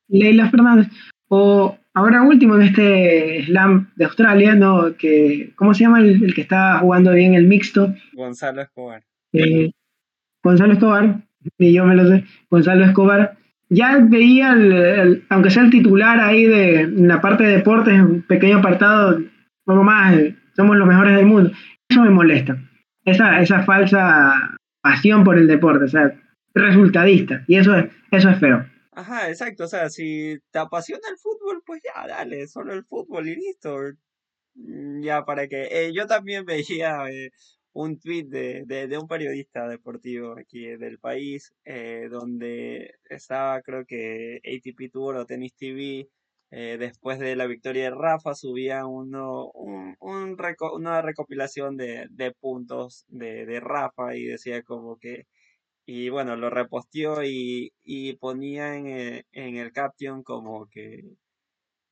Leila 0.10 0.50
Fernández, 0.50 0.88
o 1.30 1.78
ahora 1.94 2.22
último 2.24 2.58
en 2.58 2.64
este 2.64 3.46
slam 3.46 3.90
de 3.96 4.04
Australia, 4.04 4.56
¿no? 4.56 4.94
Que, 4.98 5.54
¿Cómo 5.56 5.74
se 5.74 5.86
llama 5.86 6.02
el, 6.02 6.34
que 6.34 6.42
está 6.42 6.80
jugando 6.80 7.14
bien 7.14 7.34
el 7.34 7.48
mixto? 7.48 7.96
Gonzalo 8.12 8.62
Escobar. 8.62 9.04
Eh, 9.32 9.72
Gonzalo 10.44 10.74
Escobar, 10.74 11.22
y 11.58 11.74
yo 11.74 11.86
me 11.86 11.96
lo 11.96 12.10
sé, 12.10 12.26
Gonzalo 12.50 12.84
Escobar. 12.84 13.38
Ya 13.74 14.00
veía, 14.02 14.54
aunque 15.30 15.50
sea 15.50 15.64
el 15.64 15.72
titular 15.72 16.20
ahí 16.20 16.46
de 16.46 16.88
la 16.88 17.22
parte 17.22 17.44
de 17.44 17.56
deportes, 17.56 18.02
un 18.02 18.22
pequeño 18.22 18.58
apartado, 18.58 19.18
poco 19.64 19.84
más, 19.84 20.14
somos 20.58 20.76
los 20.76 20.86
mejores 20.86 21.16
del 21.16 21.26
mundo. 21.26 21.52
Eso 21.88 22.02
me 22.02 22.10
molesta. 22.10 22.58
Esa, 23.06 23.40
esa 23.40 23.64
falsa 23.64 24.58
pasión 24.82 25.24
por 25.24 25.38
el 25.38 25.48
deporte. 25.48 25.86
O 25.86 25.88
sea, 25.88 26.14
resultadista. 26.54 27.46
Y 27.48 27.56
eso 27.56 27.74
es, 27.74 27.86
eso 28.12 28.30
es 28.30 28.40
feo. 28.40 28.66
Ajá, 28.92 29.30
exacto. 29.30 29.64
O 29.64 29.68
sea, 29.68 29.90
si 29.90 30.38
te 30.52 30.60
apasiona 30.60 31.08
el 31.10 31.18
fútbol, 31.18 31.64
pues 31.66 31.82
ya, 31.82 32.06
dale, 32.06 32.48
solo 32.48 32.74
el 32.74 32.84
fútbol 32.84 33.30
y 33.30 33.36
listo. 33.36 33.78
Mm, 34.56 35.02
ya, 35.02 35.24
para 35.24 35.48
que. 35.48 35.70
Eh, 35.72 35.94
yo 35.94 36.08
también 36.08 36.44
veía 36.46 37.10
eh, 37.10 37.32
un 37.74 38.00
tweet 38.00 38.26
de, 38.26 38.66
de, 38.66 38.98
un 38.98 39.08
periodista 39.08 39.68
deportivo 39.68 40.38
aquí 40.38 40.66
del 40.78 41.00
país, 41.00 41.54
eh, 41.66 42.08
donde 42.12 42.96
estaba, 43.10 43.62
creo 43.62 43.86
que 43.86 44.40
ATP 44.46 44.92
Tour 44.92 45.16
o 45.18 45.26
Tennis 45.26 45.56
TV. 45.56 46.08
después 46.52 47.20
de 47.20 47.36
la 47.36 47.48
victoria 47.48 47.86
de 47.86 47.92
Rafa 47.92 48.36
subía 48.36 48.86
uno, 48.86 49.50
un, 49.54 49.96
un 50.00 50.38
una 50.74 51.02
recopilación 51.02 51.78
de, 51.78 52.08
de 52.12 52.32
puntos 52.34 53.06
de, 53.08 53.46
de 53.46 53.60
Rafa 53.62 54.16
y 54.16 54.26
decía 54.26 54.62
como 54.64 54.98
que 54.98 55.26
y 55.86 56.10
bueno, 56.10 56.36
lo 56.36 56.50
reposteó 56.50 57.24
y, 57.24 57.74
y 57.84 58.16
ponía 58.18 58.76
en 58.78 58.88
el, 58.88 59.26
en 59.32 59.58
el 59.58 59.72
caption 59.72 60.24
como 60.24 60.68
que 60.68 61.02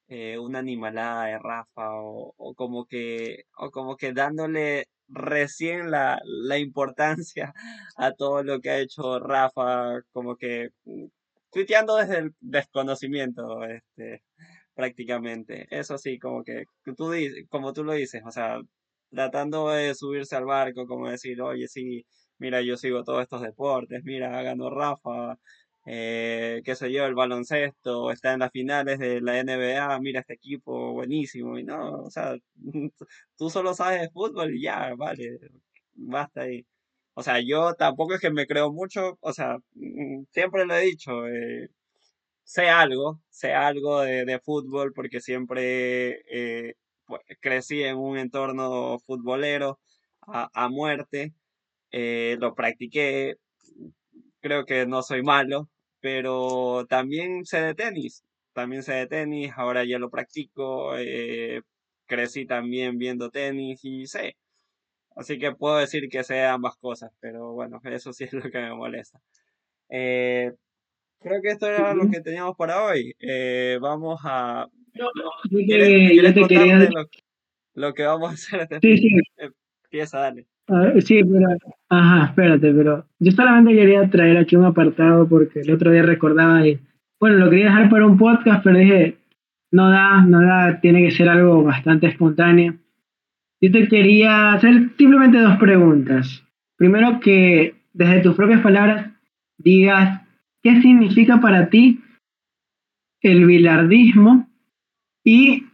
eh, 0.07 0.38
una 0.39 0.59
animalada 0.59 1.25
de 1.25 1.39
Rafa 1.39 1.93
o, 2.01 2.34
o, 2.38 2.53
como 2.55 2.86
que 2.86 3.43
o 3.57 3.71
como 3.71 3.95
que 3.97 4.13
dándole 4.13 4.86
recién 5.10 5.91
la, 5.91 6.22
la 6.26 6.57
importancia 6.57 7.53
a 7.97 8.14
todo 8.14 8.43
lo 8.43 8.60
que 8.62 8.70
ha 8.70 8.80
hecho 8.80 9.20
Rafa, 9.20 10.01
como 10.12 10.36
que 10.38 10.70
mm, 10.86 11.05
tuiteando 11.51 11.95
desde 11.97 12.20
el 12.20 12.36
desconocimiento, 12.39 13.64
este, 13.66 14.24
prácticamente. 14.74 15.68
Eso 15.72 15.97
sí, 15.97 16.20
como 16.20 16.43
que 16.43 16.66
tú, 16.95 17.12
como 17.49 17.74
tú 17.74 17.84
lo 17.84 17.93
dices, 17.93 18.22
o 18.26 18.32
sea, 18.32 18.62
tratando 19.12 19.70
de 19.70 19.95
subirse 19.95 20.36
al 20.36 20.45
barco, 20.45 20.88
como 20.88 21.10
decir, 21.10 21.41
oye, 21.41 21.68
sí, 21.68 22.05
mira, 22.38 22.62
yo 22.62 22.78
sigo 22.78 23.03
todos 23.03 23.24
estos 23.24 23.41
deportes, 23.41 24.03
mira, 24.03 24.41
ganó 24.43 24.70
Rafa, 24.70 25.38
eh, 25.91 26.61
qué 26.63 26.75
sé 26.75 26.91
yo, 26.91 27.05
el 27.05 27.15
baloncesto, 27.15 28.11
está 28.11 28.33
en 28.33 28.39
las 28.41 28.51
finales 28.51 28.99
de 28.99 29.21
la 29.21 29.39
NBA, 29.43 29.99
mira 29.99 30.19
este 30.21 30.35
equipo 30.35 30.93
buenísimo, 30.93 31.57
y 31.57 31.63
no, 31.63 32.03
o 32.03 32.11
sea, 32.11 32.35
tú 33.37 33.49
solo 33.49 33.73
sabes 33.73 34.01
de 34.01 34.09
fútbol 34.11 34.53
y 34.55 34.61
ya, 34.63 34.93
vale, 34.95 35.39
basta 35.95 36.41
ahí. 36.41 36.65
O 37.15 37.23
sea, 37.23 37.39
yo 37.41 37.73
tampoco 37.75 38.13
es 38.15 38.21
que 38.21 38.31
me 38.31 38.47
creo 38.47 38.71
mucho, 38.71 39.17
o 39.21 39.33
sea, 39.33 39.57
mm, 39.73 40.25
siempre 40.31 40.65
lo 40.65 40.75
he 40.75 40.81
dicho, 40.81 41.27
eh, 41.27 41.69
sé 42.43 42.69
algo, 42.69 43.21
sé 43.29 43.53
algo 43.53 44.01
de, 44.01 44.39
fútbol 44.43 44.93
porque 44.93 45.21
siempre 45.21 46.21
eh, 46.31 46.75
pues, 47.05 47.21
crecí 47.41 47.83
en 47.83 47.97
un 47.97 48.17
entorno 48.17 48.99
futbolero 48.99 49.79
a, 50.27 50.49
a 50.53 50.69
muerte 50.69 51.33
eh, 51.91 52.37
lo 52.39 52.55
practiqué, 52.55 53.37
creo 54.41 54.65
que 54.65 54.85
no 54.85 55.03
soy 55.03 55.23
malo, 55.23 55.69
pero 56.02 56.86
también 56.88 57.45
sé 57.45 57.62
de 57.62 57.76
tenis, 57.76 58.24
también 58.54 58.84
sé 58.84 58.93
de 58.93 59.08
tenis, 59.08 59.52
ahora 59.56 59.84
ya 59.86 60.00
lo 60.00 60.10
practico, 60.10 60.97
eh, 60.97 61.62
crecí 62.06 62.45
también 62.45 62.97
viendo 62.97 63.30
tenis 63.30 63.80
y 63.84 64.08
sé. 64.08 64.36
Así 65.16 65.38
que 65.39 65.54
puedo 65.54 65.78
decir 65.78 66.10
que 66.10 66.24
sé 66.24 66.43
ambas 66.43 66.76
cosas, 66.78 67.12
pero 67.20 67.54
bueno, 67.54 67.80
eso 67.86 68.14
sí 68.14 68.26
es 68.26 68.34
lo 68.34 68.43
que 68.43 68.60
me 68.60 68.76
molesta. 68.76 69.20
Eh, 69.89 70.54
creo 71.20 71.41
que 71.41 71.50
esto 71.50 71.68
era 71.68 71.93
lo 71.93 72.10
que 72.10 72.22
teníamos 72.22 72.56
para 72.58 72.84
hoy. 72.84 73.16
vamos 73.82 74.20
a... 74.24 74.68
¿Quieres, 75.50 76.36
lo, 77.74 77.93
que 77.93 78.04
vamos 78.04 78.32
a 78.32 78.34
hacer? 78.34 78.68
Sí, 78.82 78.97
sí. 78.97 79.10
Empieza, 79.84 80.20
dale. 80.20 80.47
Sí, 81.01 81.24
pero, 81.24 81.47
ajá, 81.89 82.26
espérate, 82.26 82.74
pero 82.74 83.05
yo 83.20 83.32
solamente 83.32 83.76
quería 83.76 84.09
traer 84.09 84.38
aquí 84.38 84.55
un 84.55 84.65
apartado 84.65 85.28
porque 85.28 85.61
el 85.61 85.72
otro 85.72 85.91
día 85.91 86.03
recordaba 86.03 86.67
y, 86.67 86.80
bueno, 87.20 87.38
lo 87.38 87.49
quería 87.49 87.65
dejar 87.65 87.89
para 87.89 88.05
un 88.05 88.17
podcast, 88.17 88.63
pero 88.63 88.78
dije, 88.78 89.17
no 89.72 89.89
da, 89.89 90.22
no 90.22 90.41
da, 90.41 90.80
tiene 90.80 91.03
que 91.03 91.11
ser 91.11 91.30
algo 91.30 91.63
bastante 91.63 92.07
espontáneo. 92.07 92.76
Yo 93.61 93.72
te 93.72 93.88
quería 93.88 94.53
hacer 94.53 94.91
simplemente 94.97 95.39
dos 95.39 95.57
preguntas. 95.57 96.43
Primero 96.78 97.20
que 97.20 97.76
desde 97.93 98.22
tus 98.22 98.36
propias 98.36 98.61
palabras 98.61 99.11
digas 99.57 100.22
qué 100.63 100.82
significa 100.82 101.41
para 101.41 101.70
ti 101.70 102.01
el 103.22 103.45
bilardismo 103.45 104.47
y 105.24 105.65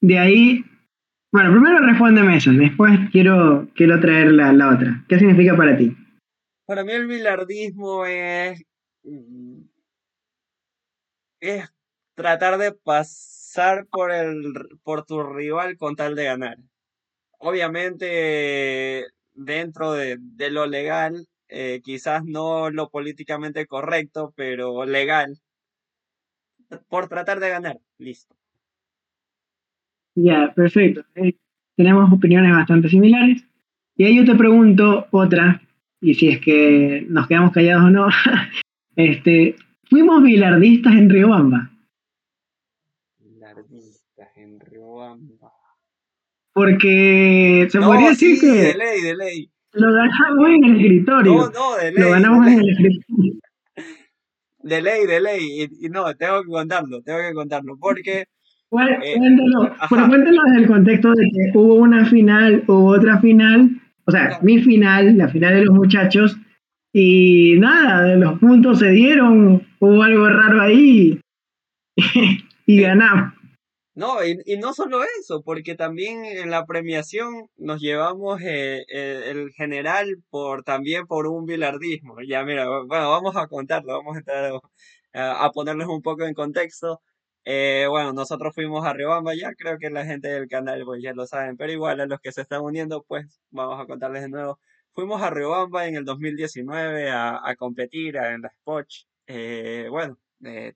de 0.00 0.18
ahí, 0.18 0.64
bueno, 1.32 1.52
primero 1.52 1.78
respóndeme 1.78 2.36
eso, 2.36 2.50
después 2.52 2.98
quiero, 3.12 3.68
quiero 3.74 4.00
traer 4.00 4.32
la, 4.32 4.52
la 4.52 4.74
otra. 4.74 5.04
¿Qué 5.08 5.18
significa 5.18 5.56
para 5.56 5.76
ti? 5.76 5.96
Para 6.66 6.84
mí 6.84 6.92
el 6.92 7.06
bilardismo 7.06 8.04
es, 8.04 8.62
mm, 9.02 9.62
es 11.40 11.72
tratar 12.14 12.58
de 12.58 12.72
pasar 12.72 13.86
por, 13.86 14.12
el, 14.12 14.52
por 14.82 15.04
tu 15.04 15.22
rival 15.22 15.76
con 15.78 15.96
tal 15.96 16.14
de 16.14 16.24
ganar. 16.24 16.58
Obviamente, 17.38 19.06
dentro 19.32 19.92
de, 19.92 20.18
lo 20.50 20.66
legal, 20.66 21.26
eh, 21.48 21.80
quizás 21.82 22.24
no 22.24 22.70
lo 22.70 22.90
políticamente 22.90 23.66
correcto, 23.66 24.32
pero 24.36 24.84
legal, 24.84 25.40
por 26.88 27.08
tratar 27.08 27.40
de 27.40 27.50
ganar, 27.50 27.78
listo. 27.98 28.37
Ya, 30.20 30.52
perfecto. 30.54 31.04
Eh, 31.14 31.34
tenemos 31.76 32.12
opiniones 32.12 32.52
bastante 32.52 32.88
similares. 32.88 33.44
Y 33.96 34.04
ahí 34.04 34.16
yo 34.16 34.24
te 34.24 34.34
pregunto 34.34 35.06
otra, 35.10 35.62
y 36.00 36.14
si 36.14 36.28
es 36.28 36.40
que 36.40 37.06
nos 37.08 37.28
quedamos 37.28 37.52
callados 37.52 37.84
o 37.84 37.90
no. 37.90 38.08
este, 38.96 39.56
¿Fuimos 39.88 40.22
bilardistas 40.22 40.94
en 40.94 41.08
Riobamba? 41.08 41.70
Bilardistas 43.18 44.28
en 44.36 44.60
Riobamba. 44.60 45.52
Porque 46.52 47.68
se 47.70 47.80
podría 47.80 48.10
decir 48.10 48.40
que. 48.40 48.46
De 48.46 48.74
ley, 48.74 49.02
de 49.02 49.16
ley. 49.16 49.50
Lo 49.72 49.92
ganamos 49.92 50.48
en 50.48 50.64
el 50.64 50.76
escritorio. 50.76 51.34
No, 51.34 51.50
no, 51.50 51.76
de 51.76 51.92
ley. 51.92 52.02
Lo 52.02 52.10
ganamos 52.10 52.46
en 52.48 52.58
el 52.58 52.68
escritorio. 52.70 53.34
De 54.58 54.82
ley, 54.82 55.06
de 55.06 55.20
ley. 55.20 55.68
Y, 55.80 55.88
no, 55.88 56.12
tengo 56.16 56.42
que 56.42 56.48
contarlo, 56.48 57.02
tengo 57.02 57.20
que 57.20 57.34
contarlo. 57.34 57.76
Porque. 57.78 58.26
Bueno, 58.70 58.98
eh, 59.02 59.14
cuéntelo, 59.16 59.74
pero 59.88 60.08
cuéntelo 60.08 60.42
desde 60.46 60.60
el 60.60 60.66
contexto 60.66 61.10
de 61.12 61.24
que 61.32 61.58
hubo 61.58 61.74
una 61.76 62.04
final, 62.04 62.64
hubo 62.66 62.90
otra 62.90 63.18
final, 63.20 63.80
o 64.04 64.10
sea, 64.10 64.38
mi 64.42 64.62
final, 64.62 65.16
la 65.16 65.28
final 65.28 65.54
de 65.54 65.64
los 65.64 65.74
muchachos, 65.74 66.36
y 66.92 67.54
nada, 67.58 68.14
los 68.16 68.38
puntos 68.38 68.80
se 68.80 68.90
dieron, 68.90 69.66
hubo 69.78 70.02
algo 70.02 70.28
raro 70.28 70.60
ahí 70.60 71.20
y 72.66 72.80
ganamos. 72.80 73.38
No, 73.98 74.24
y, 74.24 74.56
no 74.58 74.74
solo 74.74 75.00
eso, 75.20 75.42
porque 75.42 75.74
también 75.74 76.24
en 76.24 76.50
la 76.50 76.66
premiación 76.66 77.48
nos 77.56 77.80
llevamos 77.80 78.40
eh, 78.42 78.84
eh, 78.88 79.24
el 79.26 79.50
general 79.50 80.22
por 80.30 80.62
también 80.62 81.08
por 81.08 81.26
un 81.26 81.46
bilardismo. 81.46 82.14
Ya 82.24 82.44
mira, 82.44 82.68
bueno, 82.68 83.10
vamos 83.10 83.36
a 83.36 83.48
contarlo, 83.48 83.94
vamos 83.94 84.14
a 84.14 84.18
entrar 84.20 84.52
a, 85.14 85.50
ponerles 85.50 85.88
un 85.88 86.00
poco 86.00 86.22
en 86.24 86.34
contexto. 86.34 87.00
Eh, 87.50 87.86
bueno, 87.88 88.12
nosotros 88.12 88.54
fuimos 88.54 88.84
a 88.84 88.92
Riobamba, 88.92 89.34
ya 89.34 89.54
creo 89.54 89.78
que 89.78 89.88
la 89.90 90.04
gente 90.04 90.28
del 90.28 90.48
canal 90.48 90.82
pues 90.84 91.02
ya 91.02 91.14
lo 91.14 91.26
saben, 91.26 91.56
pero 91.56 91.72
igual 91.72 92.00
a 92.00 92.06
los 92.06 92.20
que 92.20 92.30
se 92.32 92.42
están 92.42 92.60
uniendo, 92.62 93.04
pues 93.08 93.40
vamos 93.50 93.80
a 93.80 93.86
contarles 93.86 94.22
de 94.22 94.28
nuevo. 94.28 94.60
Fuimos 94.92 95.22
a 95.22 95.30
Riobamba 95.30 95.86
en 95.86 95.96
el 95.96 96.04
2019 96.04 97.10
a, 97.10 97.40
a 97.42 97.56
competir 97.56 98.16
en 98.16 98.42
la 98.42 98.50
Spotch. 98.50 99.06
bueno, 99.90 100.18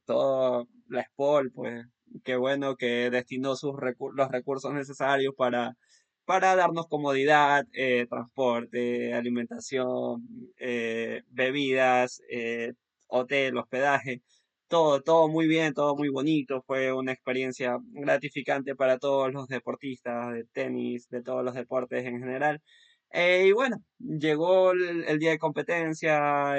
todo 0.06 0.68
la 0.88 1.02
Spol, 1.04 1.52
pues 1.52 1.86
qué 2.24 2.36
bueno 2.36 2.76
que 2.76 3.10
destinó 3.10 3.56
sus 3.56 3.74
los 4.14 4.30
recursos 4.30 4.72
necesarios 4.74 5.34
para, 5.36 5.76
para 6.24 6.56
darnos 6.56 6.86
comodidad, 6.88 7.66
eh, 7.72 8.06
transporte, 8.08 9.14
alimentación, 9.14 10.26
eh, 10.58 11.22
bebidas, 11.28 12.22
eh, 12.30 12.72
hotel, 13.08 13.56
hospedaje, 13.58 14.22
todo, 14.72 15.02
todo 15.02 15.28
muy 15.28 15.46
bien, 15.46 15.74
todo 15.74 15.94
muy 15.96 16.08
bonito. 16.08 16.62
Fue 16.66 16.92
una 16.94 17.12
experiencia 17.12 17.78
gratificante 17.92 18.74
para 18.74 18.98
todos 18.98 19.32
los 19.32 19.46
deportistas 19.48 20.32
de 20.32 20.44
tenis, 20.46 21.08
de 21.10 21.22
todos 21.22 21.44
los 21.44 21.54
deportes 21.54 22.04
en 22.06 22.20
general. 22.20 22.62
y 23.12 23.52
bueno, 23.52 23.76
llegó 23.98 24.72
el, 24.72 25.18
día 25.18 25.30
de 25.32 25.38
competencia, 25.38 26.54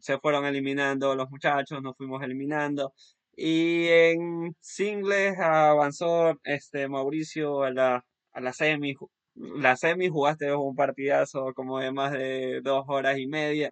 se 0.00 0.18
fueron 0.20 0.44
eliminando 0.46 1.14
los 1.14 1.30
muchachos, 1.30 1.82
nos 1.82 1.96
fuimos 1.96 2.22
eliminando. 2.22 2.92
Y 3.36 3.86
en 3.88 4.54
singles 4.60 5.38
avanzó 5.38 6.38
este 6.44 6.88
Mauricio 6.88 7.62
a 7.62 7.70
la, 7.72 8.04
a 8.32 8.40
la 8.40 8.52
semi. 8.52 8.94
La 9.34 9.76
semi 9.76 10.08
jugaste 10.08 10.54
un 10.54 10.74
partidazo 10.76 11.52
como 11.54 11.78
de 11.80 11.92
más 11.92 12.12
de 12.12 12.60
dos 12.62 12.84
horas 12.88 13.18
y 13.18 13.26
media. 13.26 13.70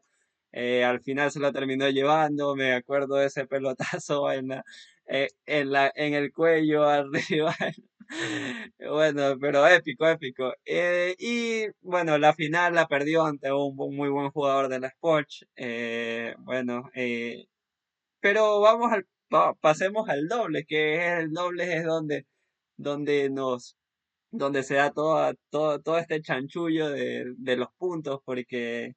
Eh, 0.57 0.85
al 0.85 1.01
final 1.03 1.31
se 1.33 1.41
lo 1.41 1.53
terminó 1.53 1.89
llevando. 1.91 2.55
Me 2.57 2.75
acuerdo 2.75 3.17
de 3.17 3.27
ese 3.27 3.47
pelotazo 3.47 4.31
en, 4.33 4.49
la, 4.49 4.65
eh, 5.07 5.29
en, 5.47 5.73
la, 5.73 5.93
en 5.95 6.15
el 6.15 6.33
cuello 6.33 6.85
arriba. 6.89 7.55
bueno, 8.79 9.39
pero 9.41 9.67
épico, 9.67 10.07
épico. 10.09 10.53
Eh, 10.65 11.15
y 11.19 11.67
bueno, 11.81 12.19
la 12.19 12.35
final 12.35 12.75
la 12.75 12.87
perdió 12.87 13.25
ante 13.25 13.53
un, 13.53 13.75
muy 13.77 14.09
buen 14.09 14.31
jugador 14.31 14.69
de 14.69 14.81
la 14.81 14.89
Sports. 14.89 15.47
bueno, 16.39 16.91
pero 18.21 18.61
vamos 18.61 18.93
al 18.93 19.07
pasemos 19.61 20.09
al 20.09 20.29
doble, 20.29 20.65
que 20.65 21.19
el 21.19 21.33
doble 21.33 21.77
es 21.77 21.85
donde, 21.85 22.27
donde 22.77 23.31
nos 23.31 23.77
donde 24.31 24.63
se 24.65 24.75
da 24.77 24.93
todo, 24.93 25.33
todo, 25.51 25.81
todo 25.81 25.99
este 25.99 26.21
chanchullo 26.23 26.91
de, 26.91 27.35
de 27.39 27.57
los 27.57 27.69
puntos, 27.79 28.21
porque 28.25 28.95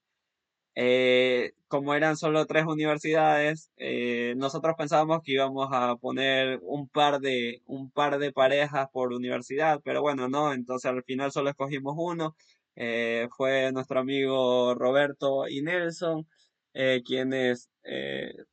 eh, 0.80 1.54
como 1.68 1.96
eran 1.96 2.18
solo 2.18 2.46
tres 2.46 2.66
universidades, 2.68 3.72
eh, 3.78 4.36
nosotros 4.38 4.76
pensábamos 4.78 5.22
que 5.24 5.32
íbamos 5.32 5.70
a 5.72 5.96
poner 5.96 6.60
un 6.62 6.88
par 6.88 7.20
de 7.20 7.64
un 7.66 7.90
par 7.90 8.20
de 8.20 8.32
parejas 8.32 8.88
por 8.94 9.12
universidad, 9.12 9.82
pero 9.84 10.02
bueno, 10.04 10.30
no, 10.30 10.54
entonces 10.54 10.92
al 10.92 11.04
final 11.04 11.32
solo 11.32 11.50
escogimos 11.50 11.96
uno. 11.98 12.36
Eh, 12.76 13.28
fue 13.36 13.72
nuestro 13.72 14.00
amigo 14.02 14.76
Roberto 14.76 15.48
y 15.48 15.64
Nelson. 15.64 16.28
Eh, 16.74 17.02
quienes 17.04 17.70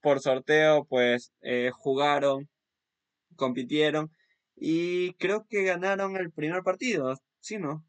por 0.00 0.20
sorteo 0.20 0.86
pues 0.86 1.32
jugaron, 1.72 2.48
compitieron 3.36 4.10
y 4.56 5.12
creo 5.14 5.46
que 5.48 5.64
ganaron 5.64 6.16
el 6.16 6.32
primer 6.32 6.62
partido, 6.62 7.16
¿sí 7.40 7.58
no? 7.58 7.84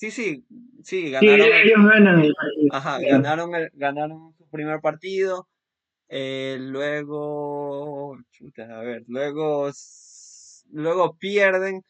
Sí, 0.00 0.10
sí, 0.10 0.44
sí, 0.82 1.10
ganaron. 1.10 1.46
el, 1.46 1.72
Ajá, 2.72 2.98
ganaron, 3.00 3.54
el, 3.54 3.70
ganaron 3.74 4.32
su 4.38 4.48
primer 4.48 4.80
partido. 4.80 5.46
luego, 6.08 8.16
a 8.16 8.78
ver, 8.78 9.04
luego, 9.08 9.70
luego 10.72 11.18
pierden, 11.18 11.82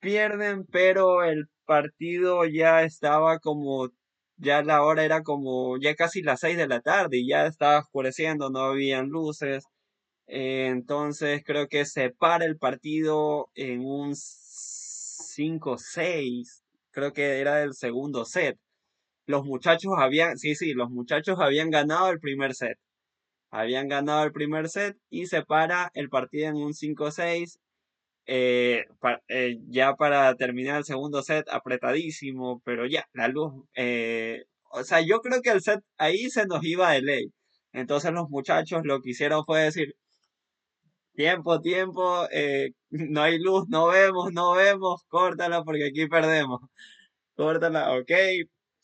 pierden, 0.00 0.66
pero 0.66 1.22
el 1.22 1.46
partido 1.64 2.46
ya 2.46 2.82
estaba 2.82 3.38
como 3.38 3.90
ya 4.36 4.64
la 4.64 4.82
hora 4.82 5.04
era 5.04 5.22
como 5.22 5.78
ya 5.78 5.94
casi 5.94 6.20
las 6.20 6.40
6 6.40 6.56
de 6.56 6.66
la 6.66 6.80
tarde 6.80 7.18
y 7.18 7.28
ya 7.28 7.46
estaba 7.46 7.78
oscureciendo, 7.78 8.50
no 8.50 8.58
habían 8.58 9.10
luces. 9.10 9.66
Eh, 10.26 10.66
entonces 10.66 11.44
creo 11.46 11.68
que 11.68 11.84
se 11.84 12.10
para 12.10 12.44
el 12.44 12.58
partido 12.58 13.50
en 13.54 13.86
un 13.86 14.16
5-6, 14.16 16.63
creo 16.94 17.12
que 17.12 17.40
era 17.40 17.62
el 17.62 17.74
segundo 17.74 18.24
set. 18.24 18.58
Los 19.26 19.44
muchachos 19.44 19.92
habían, 19.98 20.38
sí, 20.38 20.54
sí, 20.56 20.74
los 20.74 20.90
muchachos 20.90 21.38
habían 21.40 21.70
ganado 21.70 22.10
el 22.10 22.20
primer 22.20 22.54
set. 22.54 22.78
Habían 23.50 23.88
ganado 23.88 24.24
el 24.24 24.32
primer 24.32 24.68
set 24.68 24.96
y 25.10 25.26
se 25.26 25.44
para 25.44 25.90
el 25.94 26.08
partido 26.10 26.48
en 26.48 26.56
un 26.56 26.74
5-6 26.74 27.58
eh, 28.26 28.84
eh, 29.28 29.58
ya 29.68 29.94
para 29.96 30.34
terminar 30.36 30.78
el 30.78 30.84
segundo 30.84 31.22
set 31.22 31.46
apretadísimo, 31.50 32.62
pero 32.64 32.86
ya, 32.86 33.06
la 33.12 33.28
luz, 33.28 33.52
eh, 33.76 34.44
o 34.70 34.82
sea, 34.84 35.00
yo 35.02 35.20
creo 35.20 35.42
que 35.42 35.50
el 35.50 35.60
set 35.62 35.80
ahí 35.98 36.30
se 36.30 36.46
nos 36.46 36.64
iba 36.64 36.92
de 36.92 37.02
ley. 37.02 37.32
Entonces 37.72 38.12
los 38.12 38.30
muchachos 38.30 38.82
lo 38.84 39.00
que 39.02 39.10
hicieron 39.10 39.44
fue 39.44 39.62
decir, 39.64 39.94
tiempo, 41.14 41.60
tiempo, 41.60 42.26
no 42.90 43.22
hay 43.22 43.38
luz, 43.38 43.66
no 43.68 43.88
vemos, 43.88 44.32
no 44.32 44.54
vemos, 44.54 45.02
córtala 45.08 45.62
porque 45.64 45.86
aquí 45.88 46.06
perdemos. 46.06 46.60
Córtala, 47.34 47.92
ok, 47.98 48.10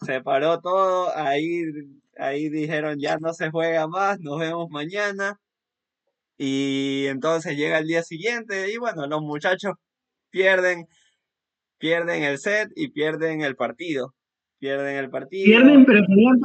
se 0.01 0.21
paró 0.23 0.61
todo, 0.61 1.17
ahí, 1.17 1.65
ahí 2.19 2.49
dijeron 2.49 2.99
ya 2.99 3.19
no 3.19 3.33
se 3.35 3.51
juega 3.51 3.87
más, 3.89 4.21
nos 4.21 4.39
vemos 4.41 4.69
mañana. 4.71 5.39
Y 6.39 7.07
entonces 7.09 7.57
llega 7.57 7.79
el 7.79 7.87
día 7.87 8.03
siguiente 8.03 8.73
y 8.73 8.79
bueno, 8.79 9.07
los 9.07 9.21
muchachos 9.23 9.75
pierden 10.31 10.87
pierden 11.81 12.23
el 12.23 12.39
set 12.39 12.71
y 12.77 12.89
pierden 12.89 13.41
el 13.41 13.57
partido. 13.57 14.15
Pierden 14.61 14.97
el 14.97 15.11
partido. 15.11 15.45
Pierden, 15.47 15.87
pero 15.87 16.05
tenían 16.07 16.39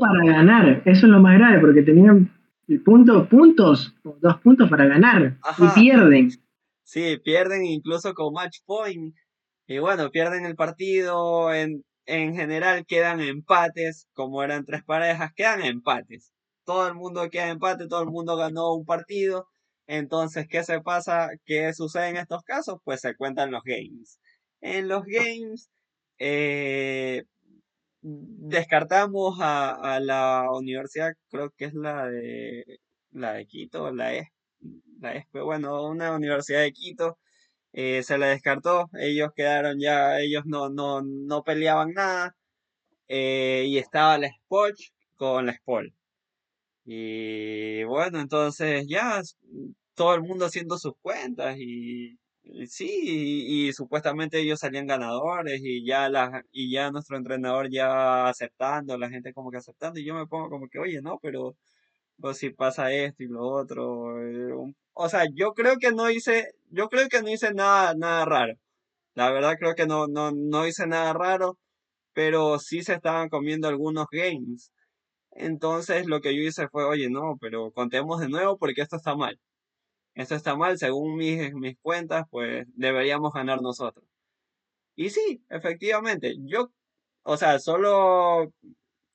para 0.00 0.24
ganar. 0.24 0.82
Eso 0.86 1.06
es 1.06 1.12
lo 1.12 1.20
más 1.20 1.38
grave, 1.38 1.60
porque 1.60 1.82
tenían 1.82 2.32
el 2.70 2.82
punto, 2.82 3.28
puntos, 3.28 3.94
dos 4.02 4.40
puntos 4.40 4.70
para 4.70 4.86
ganar. 4.86 5.38
Y 5.58 5.68
pierden. 5.80 6.30
Sí, 6.84 7.18
pierden 7.18 7.64
incluso 7.64 8.14
con 8.14 8.32
match 8.32 8.58
point. 8.64 9.14
Y 9.66 9.78
bueno, 9.78 10.10
pierden 10.10 10.46
el 10.46 10.54
partido. 10.54 11.52
En, 11.52 11.84
en 12.06 12.34
general 12.36 12.86
quedan 12.86 13.20
empates. 13.20 14.06
Como 14.12 14.42
eran 14.42 14.64
tres 14.64 14.84
parejas, 14.84 15.32
quedan 15.34 15.62
empates. 15.62 16.32
Todo 16.64 16.86
el 16.86 16.94
mundo 16.94 17.28
queda 17.30 17.48
empate, 17.48 17.88
todo 17.88 18.02
el 18.02 18.10
mundo 18.10 18.36
ganó 18.36 18.74
un 18.74 18.84
partido. 18.84 19.48
Entonces, 19.88 20.46
¿qué 20.48 20.62
se 20.62 20.80
pasa? 20.80 21.30
¿Qué 21.44 21.72
sucede 21.74 22.10
en 22.10 22.16
estos 22.18 22.42
casos? 22.44 22.78
Pues 22.84 23.00
se 23.00 23.16
cuentan 23.16 23.50
los 23.50 23.62
games. 23.64 24.20
En 24.60 24.86
los 24.86 25.02
games, 25.04 25.68
eh, 26.18 27.24
descartamos 28.02 29.38
a, 29.40 30.00
la 30.00 30.46
universidad, 30.52 31.12
creo 31.30 31.50
que 31.56 31.66
es 31.66 31.74
la 31.74 32.06
de 32.08 32.80
la 33.12 33.34
de 33.34 33.46
Quito, 33.46 33.92
la 33.92 34.14
es, 34.14 34.28
la 35.00 35.14
es, 35.14 35.26
bueno, 35.32 35.84
una 35.88 36.12
universidad 36.14 36.60
de 36.60 36.72
Quito, 36.72 37.18
eh, 37.72 38.02
se 38.02 38.18
la 38.18 38.28
descartó, 38.28 38.88
ellos 39.00 39.30
quedaron 39.34 39.78
ya, 39.80 40.20
ellos 40.20 40.44
no, 40.46 40.70
no, 40.70 41.02
no 41.02 41.42
peleaban 41.42 41.92
nada, 41.94 42.36
eh, 43.08 43.64
y 43.68 43.78
estaba 43.78 44.18
la 44.18 44.28
Spoch 44.28 44.80
con 45.16 45.46
la 45.46 45.54
Spol. 45.56 45.94
Y 46.84 47.84
bueno, 47.84 48.20
entonces 48.20 48.86
ya 48.88 49.22
todo 49.94 50.14
el 50.14 50.22
mundo 50.22 50.46
haciendo 50.46 50.78
sus 50.78 50.94
cuentas 51.02 51.56
y 51.58 52.18
Sí, 52.66 53.68
y, 53.68 53.72
supuestamente 53.72 54.40
ellos 54.40 54.60
salían 54.60 54.86
ganadores 54.86 55.60
y 55.62 55.84
ya 55.86 56.08
la, 56.08 56.44
y 56.52 56.70
ya 56.72 56.90
nuestro 56.90 57.16
entrenador 57.16 57.70
ya 57.70 58.28
aceptando, 58.28 58.98
la 58.98 59.08
gente 59.08 59.32
como 59.32 59.50
que 59.50 59.58
aceptando, 59.58 60.00
y 60.00 60.04
yo 60.04 60.14
me 60.14 60.26
pongo 60.26 60.50
como 60.50 60.68
que, 60.68 60.78
oye, 60.78 61.00
no, 61.00 61.18
pero 61.22 61.56
pues 62.20 62.38
si 62.38 62.50
pasa 62.50 62.92
esto 62.92 63.24
y 63.24 63.28
lo 63.28 63.46
otro. 63.48 64.22
Eh, 64.26 64.52
o 64.94 65.08
sea, 65.08 65.24
yo 65.34 65.54
creo 65.54 65.78
que 65.78 65.92
no 65.92 66.10
hice, 66.10 66.52
yo 66.70 66.88
creo 66.88 67.08
que 67.08 67.22
no 67.22 67.30
hice 67.30 67.54
nada, 67.54 67.94
nada 67.94 68.24
raro. 68.26 68.54
La 69.14 69.30
verdad 69.32 69.56
creo 69.58 69.74
que 69.74 69.86
no, 69.86 70.08
no, 70.08 70.32
no 70.32 70.66
hice 70.66 70.86
nada 70.86 71.12
raro, 71.14 71.58
pero 72.14 72.58
sí 72.60 72.82
se 72.84 72.94
estaban 72.94 73.28
comiendo 73.30 73.68
algunos 73.68 74.06
games. 74.12 74.72
Entonces 75.32 76.06
lo 76.06 76.20
que 76.22 76.36
yo 76.36 76.42
hice 76.42 76.68
fue, 76.68 76.84
oye, 76.84 77.10
no, 77.10 77.36
pero 77.40 77.72
contemos 77.72 78.20
de 78.20 78.28
nuevo 78.30 78.58
porque 78.58 78.82
esto 78.82 78.96
está 78.96 79.16
mal 79.16 79.38
esto 80.14 80.34
está 80.34 80.56
mal, 80.56 80.78
según 80.78 81.16
mis, 81.16 81.52
mis 81.54 81.76
cuentas, 81.80 82.24
pues 82.30 82.66
deberíamos 82.74 83.32
ganar 83.32 83.62
nosotros. 83.62 84.04
Y 84.96 85.10
sí, 85.10 85.42
efectivamente, 85.48 86.36
yo, 86.40 86.70
o 87.22 87.36
sea, 87.36 87.58
solo, 87.58 88.52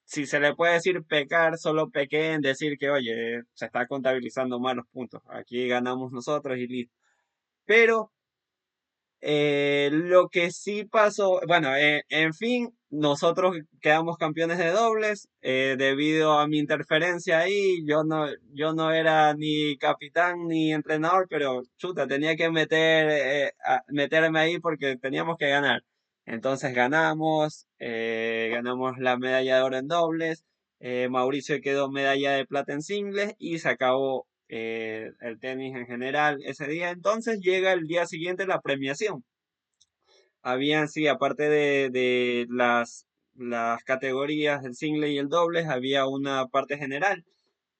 si 0.05 0.25
se 0.27 0.39
le 0.39 0.55
puede 0.55 0.73
decir 0.75 1.03
pecar, 1.05 1.57
solo 1.57 1.89
pequé 1.91 2.33
en 2.33 2.41
decir 2.41 2.77
que, 2.79 2.89
oye, 2.89 3.43
se 3.53 3.65
está 3.65 3.87
contabilizando 3.87 4.59
mal 4.59 4.77
los 4.77 4.87
puntos, 4.87 5.21
aquí 5.29 5.67
ganamos 5.67 6.11
nosotros 6.11 6.57
y 6.57 6.67
listo. 6.67 6.95
Pero 7.65 8.11
eh, 9.21 9.89
lo 9.91 10.29
que 10.29 10.51
sí 10.51 10.85
pasó, 10.85 11.41
bueno, 11.47 11.75
eh, 11.75 12.03
en 12.09 12.33
fin, 12.33 12.77
nosotros 12.95 13.57
quedamos 13.81 14.17
campeones 14.17 14.57
de 14.57 14.71
dobles 14.71 15.27
eh, 15.41 15.75
debido 15.77 16.39
a 16.39 16.47
mi 16.47 16.59
interferencia 16.59 17.39
ahí. 17.39 17.85
Yo 17.85 18.03
no, 18.03 18.27
yo 18.53 18.73
no 18.73 18.91
era 18.91 19.33
ni 19.35 19.77
capitán 19.77 20.47
ni 20.47 20.73
entrenador, 20.73 21.27
pero 21.29 21.63
chuta, 21.77 22.07
tenía 22.07 22.35
que 22.35 22.49
meter, 22.49 23.53
meterme 23.89 24.39
ahí 24.39 24.59
porque 24.59 24.97
teníamos 24.97 25.37
que 25.37 25.49
ganar. 25.49 25.83
Entonces 26.25 26.73
ganamos, 26.73 27.67
ganamos 27.79 28.97
la 28.99 29.17
medalla 29.17 29.57
de 29.57 29.61
oro 29.63 29.77
en 29.77 29.87
dobles. 29.87 30.45
Mauricio 31.09 31.61
quedó 31.61 31.89
medalla 31.91 32.31
de 32.33 32.45
plata 32.45 32.73
en 32.73 32.81
singles 32.81 33.35
y 33.39 33.59
se 33.59 33.69
acabó 33.69 34.27
eh, 34.47 35.11
el 35.21 35.39
tenis 35.39 35.75
en 35.75 35.87
general 35.87 36.39
ese 36.45 36.67
día. 36.67 36.91
Entonces 36.91 37.39
llega 37.39 37.73
el 37.73 37.87
día 37.87 38.05
siguiente 38.05 38.45
la 38.45 38.61
premiación. 38.61 39.23
Habían, 40.45 40.87
sí, 40.89 41.07
aparte 41.07 41.49
de, 41.49 42.45
las, 42.49 43.07
las 43.33 43.83
categorías 43.83 44.61
del 44.61 44.75
single 44.75 45.09
y 45.09 45.17
el 45.17 45.27
doble, 45.27 45.65
había 45.65 46.05
una 46.05 46.45
parte 46.47 46.77
general, 46.77 47.25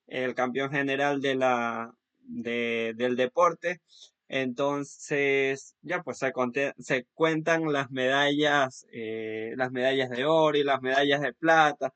el 0.08 0.34
campeón 0.34 0.72
general 0.72 1.22
de 1.22 1.36
la, 1.36 1.94
del 2.24 3.16
deporte. 3.18 3.82
Entonces, 4.30 5.76
ya 5.84 6.02
pues 6.02 6.18
se, 6.18 6.34
se 6.80 7.06
cuentan 7.14 7.72
las 7.72 7.92
medallas, 7.92 8.88
eh, 8.92 9.54
las 9.58 9.72
medallas 9.72 10.10
de 10.10 10.26
oro 10.26 10.58
y 10.58 10.64
las 10.64 10.82
medallas 10.82 11.22
de 11.22 11.34
plata. 11.34 11.94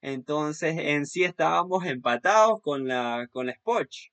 Entonces, 0.00 0.76
en 0.78 1.06
sí 1.06 1.24
estábamos 1.24 1.84
empatados 1.84 2.62
con 2.62 2.88
la, 2.88 3.28
con 3.32 3.46
la 3.46 3.54
Spoch. 3.54 4.10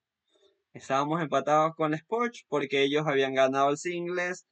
Estábamos 0.74 1.22
empatados 1.22 1.76
con 1.76 1.92
la 1.92 1.98
Spoch 1.98 2.42
porque 2.50 2.84
ellos 2.84 3.08
habían 3.08 3.34
ganado 3.36 3.70
el 3.70 3.78
singles 3.78 4.46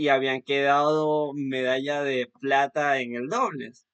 y 0.00 0.08
habían 0.08 0.40
quedado 0.42 1.32
medalla 1.34 2.02
de 2.02 2.26
plata 2.40 3.00
en 3.00 3.14
el 3.16 3.28
dobles. 3.28 3.86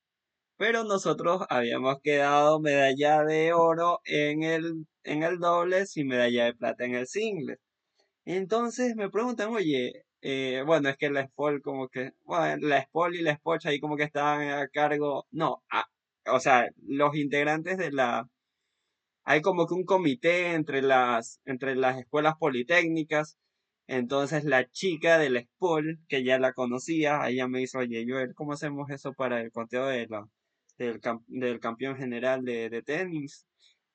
Pero 0.57 0.85
nosotros 0.85 1.43
habíamos 1.51 2.01
quedado 2.03 2.61
medalla 2.61 3.25
de 3.25 3.53
oro 3.53 4.01
en 4.05 4.45
el, 4.45 4.87
en 5.05 5.25
el 5.25 5.41
dobles 5.41 5.97
y 5.97 6.05
medalla 6.05 6.45
de 6.47 6.55
plata 6.55 6.85
en 6.85 6.95
el 6.95 7.09
singles. 7.09 7.59
Entonces 8.25 8.97
me 8.97 9.11
preguntan, 9.11 9.51
oye, 9.51 10.05
eh, 10.23 10.63
bueno, 10.67 10.89
es 10.91 10.97
que 10.97 11.11
la 11.11 11.27
Spol 11.27 11.63
como 11.63 11.89
que, 11.89 12.13
bueno, 12.25 12.69
la 12.69 12.83
Spol 12.85 13.17
y 13.17 13.23
la 13.23 13.35
Spoch 13.37 13.67
ahí 13.67 13.81
como 13.81 13.97
que 13.97 14.05
estaban 14.05 14.49
a 14.51 14.69
cargo, 14.69 15.27
no, 15.33 15.65
o 16.27 16.41
sea, 16.41 16.69
los 16.87 17.17
integrantes 17.17 17.79
de 17.79 17.91
la, 17.93 18.29
hay 19.25 19.43
como 19.43 19.67
que 19.67 19.75
un 19.75 19.85
comité 19.85 20.55
entre 20.55 20.83
las, 20.83 21.41
entre 21.47 21.75
las 21.77 21.99
escuelas 21.99 22.35
politécnicas. 22.39 23.37
Entonces 23.89 24.45
la 24.45 24.69
chica 24.71 25.19
del 25.19 25.39
SPOL, 25.39 26.01
que 26.09 26.25
ya 26.25 26.39
la 26.39 26.53
conocía, 26.53 27.29
ella 27.29 27.49
me 27.49 27.61
dijo, 27.61 27.79
oye, 27.79 28.05
Joel, 28.09 28.35
¿cómo 28.35 28.53
hacemos 28.53 28.91
eso 28.91 29.13
para 29.13 29.41
el 29.41 29.53
conteo 29.53 29.87
de 29.87 30.07
la, 30.09 30.29
del, 30.79 31.01
del 31.29 31.61
campeón 31.61 31.97
general 31.97 32.45
de, 32.45 32.83
tenis? 32.85 33.47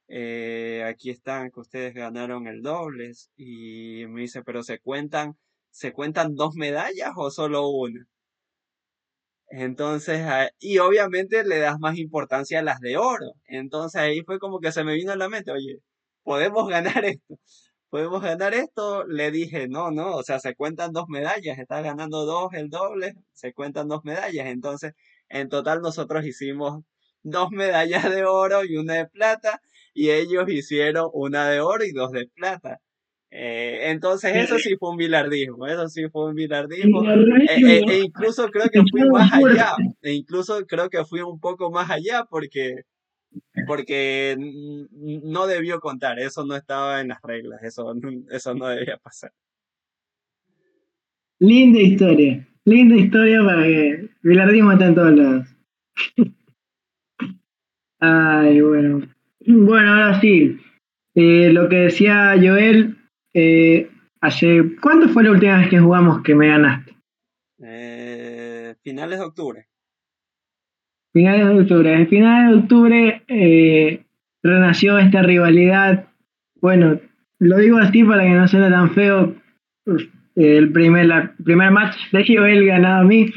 Eh, 0.08 0.84
aquí 0.88 1.10
están 1.10 1.52
que 1.52 1.60
ustedes 1.62 1.94
ganaron 1.94 2.48
el 2.48 2.62
dobles. 2.62 3.32
Y 3.38 4.06
me 4.08 4.22
dice, 4.22 4.44
pero 4.44 4.64
se 4.64 4.80
cuentan, 4.80 5.38
¿se 5.72 5.94
cuentan 5.94 6.36
dos 6.36 6.56
medallas 6.56 7.12
o 7.18 7.32
solo 7.32 7.70
una? 7.70 8.08
Entonces, 9.52 10.22
y 10.60 10.78
obviamente 10.80 11.44
le 11.44 11.60
das 11.60 11.78
más 11.80 11.98
importancia 11.98 12.60
a 12.60 12.64
las 12.64 12.80
de 12.80 12.98
oro. 12.98 13.34
Entonces 13.48 14.02
ahí 14.02 14.22
fue 14.24 14.40
como 14.40 14.60
que 14.60 14.72
se 14.72 14.84
me 14.86 14.96
vino 14.96 15.12
a 15.12 15.18
la 15.18 15.28
mente, 15.30 15.52
oye, 15.52 15.80
podemos 16.24 16.70
ganar 16.70 17.04
esto, 17.06 17.38
podemos 17.92 18.24
ganar 18.24 18.56
esto. 18.56 19.06
Le 19.06 19.30
dije, 19.30 19.68
no, 19.68 19.92
no, 19.92 20.16
o 20.16 20.24
sea, 20.24 20.40
se 20.40 20.56
cuentan 20.56 20.94
dos 20.94 21.06
medallas, 21.10 21.60
estás 21.60 21.84
ganando 21.84 22.26
dos 22.26 22.54
el 22.54 22.70
doble, 22.70 23.14
se 23.34 23.54
cuentan 23.54 23.88
dos 23.88 24.04
medallas. 24.04 24.48
Entonces, 24.48 24.94
en 25.30 25.50
total 25.50 25.82
nosotros 25.82 26.26
hicimos 26.26 26.84
dos 27.24 27.52
medallas 27.52 28.10
de 28.10 28.26
oro 28.26 28.66
y 28.66 28.78
una 28.78 28.96
de 28.96 29.06
plata, 29.08 29.62
y 29.94 30.10
ellos 30.10 30.50
hicieron 30.50 31.10
una 31.14 31.50
de 31.50 31.62
oro 31.62 31.84
y 31.86 31.92
dos 31.92 32.12
de 32.12 32.28
plata. 32.34 32.80
Eh, 33.34 33.90
entonces 33.92 34.36
eso 34.36 34.60
sí 34.60 34.76
fue 34.78 34.90
un 34.90 34.98
bilardismo, 34.98 35.66
eso 35.66 35.88
sí 35.88 36.04
fue 36.12 36.26
un 36.26 36.36
bilardismo. 36.36 37.02
E, 37.48 37.82
e, 37.88 38.00
incluso 38.00 38.50
creo 38.50 38.70
que 38.70 38.82
fui 38.90 39.10
más 39.10 39.32
allá, 39.34 39.74
e 40.02 40.14
incluso 40.14 40.66
creo 40.68 40.90
que 40.90 41.06
fui 41.06 41.22
un 41.22 41.40
poco 41.40 41.72
más 41.72 41.90
allá 41.90 42.26
porque, 42.30 42.84
porque 43.68 44.36
no 44.38 45.48
debió 45.48 45.80
contar, 45.80 46.20
eso 46.20 46.46
no 46.46 46.56
estaba 46.56 47.02
en 47.02 47.10
las 47.10 47.22
reglas, 47.22 47.64
eso, 47.64 47.94
eso 48.30 48.54
no 48.56 48.68
debía 48.68 48.98
pasar. 48.98 49.32
Linda 51.40 51.80
historia, 51.80 52.48
linda 52.66 52.96
historia 52.96 53.44
para 53.44 53.64
que 53.64 54.10
bilardismo 54.22 54.72
está 54.72 54.86
en 54.88 54.96
todos 54.96 55.14
lados. 55.14 55.48
Ay, 58.00 58.62
bueno. 58.62 59.08
Bueno, 59.46 59.94
ahora 59.94 60.20
sí. 60.22 60.60
Eh, 61.14 61.52
lo 61.52 61.68
que 61.70 61.76
decía 61.78 62.36
Joel, 62.40 62.98
eh, 63.34 63.90
hace, 64.22 64.76
¿Cuándo 64.82 65.10
fue 65.10 65.24
la 65.24 65.32
última 65.32 65.58
vez 65.58 65.70
que 65.70 65.80
jugamos 65.80 66.22
que 66.24 66.36
me 66.36 66.48
ganaste? 66.48 66.96
Eh, 67.64 68.76
finales 68.82 69.20
de 69.20 69.26
octubre. 69.26 69.68
Finales 71.14 71.48
de 71.48 71.62
octubre. 71.62 71.94
En 71.94 72.08
finales 72.08 72.52
de 72.52 72.60
octubre 72.62 73.22
eh, 73.28 74.04
renació 74.42 74.98
esta 74.98 75.22
rivalidad. 75.22 76.06
Bueno, 76.62 77.00
lo 77.40 77.58
digo 77.58 77.78
así 77.78 78.04
para 78.04 78.24
que 78.24 78.30
no 78.30 78.48
suene 78.48 78.70
tan 78.70 78.92
feo. 78.92 79.36
El 80.36 80.72
primer, 80.72 81.08
la, 81.08 81.34
primer 81.44 81.72
match 81.72 81.98
de 82.12 82.26
Joel 82.26 82.66
ganado 82.66 83.02
a 83.02 83.04
mí. 83.04 83.32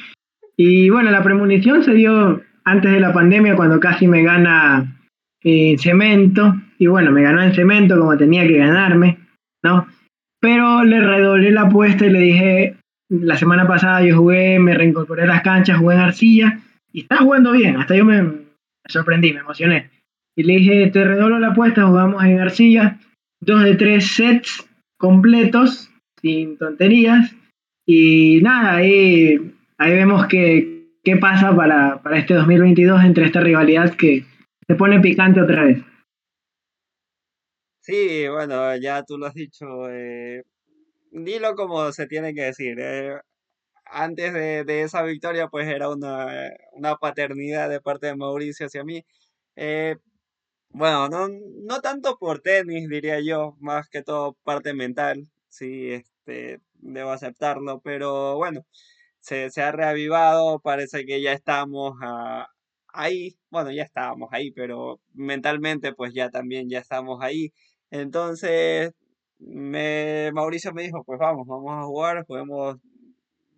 Y 0.57 0.89
bueno, 0.91 1.11
la 1.11 1.23
premonición 1.23 1.83
se 1.83 1.95
dio 1.95 2.43
antes 2.65 2.93
de 2.93 3.01
la 3.01 3.13
pandemia 3.13 3.57
cuando 3.57 3.81
casi 3.81 4.07
me 4.07 4.23
gana 4.23 4.97
en 5.43 5.79
cemento. 5.79 6.55
Y 6.79 6.87
bueno, 6.87 7.11
me 7.11 7.23
ganó 7.23 7.43
en 7.43 7.55
cemento 7.55 7.99
como 7.99 8.17
tenía 8.17 8.47
que 8.47 8.57
ganarme. 8.57 9.19
¿no? 9.65 9.89
Pero 10.41 10.85
le 10.85 11.01
redoblé 11.01 11.51
la 11.51 11.63
apuesta 11.63 12.07
y 12.07 12.11
le 12.11 12.21
dije, 12.21 12.77
la 13.09 13.37
semana 13.37 13.67
pasada 13.67 14.03
yo 14.05 14.17
jugué, 14.17 14.61
me 14.61 14.75
reincorporé 14.75 15.25
a 15.25 15.27
las 15.27 15.43
canchas, 15.43 15.79
jugué 15.79 15.97
en 15.97 16.01
arcilla 16.01 16.61
y 16.95 17.03
está 17.03 17.19
jugando 17.19 17.53
bien. 17.53 17.77
Hasta 17.77 17.97
yo 17.97 18.05
me, 18.05 18.47
sorprendí, 18.87 19.33
me 19.33 19.41
emocioné. 19.41 19.91
Y 20.37 20.45
le 20.45 20.55
dije, 20.55 20.91
te 20.91 21.05
redoblo 21.05 21.39
la 21.39 21.49
apuesta, 21.49 21.87
jugamos 21.87 22.25
en 22.25 22.41
arcilla, 22.41 23.01
dos 23.41 23.65
de 23.65 23.75
tres 23.75 24.07
sets 24.13 24.65
completos, 24.97 25.91
sin 26.23 26.57
tonterías. 26.57 27.35
Y 27.85 28.41
nada, 28.43 28.77
ahí, 28.77 29.55
ahí 29.77 29.93
vemos 29.93 30.27
qué 30.29 30.87
pasa 31.21 31.55
para, 31.55 32.01
para 32.01 32.19
este 32.19 32.35
2022 32.35 33.05
entre 33.05 33.27
esta 33.27 33.41
rivalidad 33.41 33.95
que 33.97 34.25
se 34.67 34.75
pone 34.77 35.01
picante 35.01 35.41
otra 35.41 35.65
vez. 35.65 35.83
Sí, 37.81 38.27
bueno, 38.29 38.77
ya 38.77 39.03
tú 39.03 39.19
lo 39.19 39.27
has 39.27 39.35
dicho. 39.35 39.91
Eh, 39.91 40.45
dilo 41.11 41.55
como 41.55 41.91
se 41.93 42.07
tiene 42.07 42.33
que 42.33 42.43
decir. 42.43 42.79
Eh. 42.79 43.19
Antes 43.87 44.33
de, 44.35 44.83
esa 44.83 45.03
victoria, 45.03 45.49
pues 45.49 45.69
era 45.69 45.89
una, 45.91 46.51
una, 46.73 46.97
paternidad 46.97 47.69
de 47.69 47.81
parte 47.81 48.07
de 48.09 48.17
Mauricio 48.17 48.67
hacia 48.67 48.85
mí. 48.85 49.05
Eh, 49.57 49.97
bueno, 50.71 51.09
no, 51.09 51.29
no 51.29 51.81
tanto 51.81 52.19
por 52.19 52.41
tenis, 52.41 52.89
diría 52.89 53.21
yo, 53.21 53.57
más 53.61 53.89
que 53.89 54.03
todo 54.03 54.35
parte 54.45 54.75
mental. 54.75 55.29
Sí, 55.49 55.91
este, 55.93 56.61
debo 56.75 57.11
aceptarlo, 57.13 57.81
pero 57.81 58.37
bueno, 58.37 58.67
se, 59.21 59.51
se 59.51 59.63
ha 59.63 59.73
reavivado, 59.73 60.61
parece 60.61 61.07
que 61.07 61.23
ya 61.23 61.33
estamos 61.33 61.95
ahí, 62.95 63.37
bueno, 63.51 63.71
ya 63.73 63.83
estábamos 63.85 64.31
ahí, 64.33 64.51
pero 64.53 65.01
mentalmente 65.15 65.93
pues 65.95 66.15
ya 66.15 66.31
también 66.31 66.69
ya 66.71 66.79
estamos 66.81 67.21
ahí. 67.23 67.53
Entonces, 67.91 68.93
me, 69.39 70.31
Mauricio 70.33 70.73
me 70.73 70.83
dijo, 70.85 71.05
pues 71.05 71.19
vamos, 71.19 71.47
vamos 71.47 71.73
a 71.73 71.85
jugar, 71.85 72.25
juguemos 72.27 72.77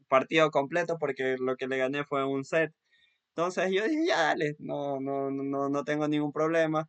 partido 0.09 0.51
completo 0.51 0.97
porque 0.99 1.37
lo 1.39 1.57
que 1.57 1.69
le 1.69 1.79
gané 1.79 2.05
fue 2.05 2.25
un 2.27 2.45
set. 2.45 2.73
Entonces 3.37 3.71
yo 3.73 3.85
dije, 3.87 4.07
ya 4.09 4.23
dale, 4.23 4.57
no, 4.59 5.01
no, 5.01 5.31
no, 5.31 5.69
no 5.69 5.85
tengo 5.85 6.09
ningún 6.09 6.33
problema. 6.33 6.89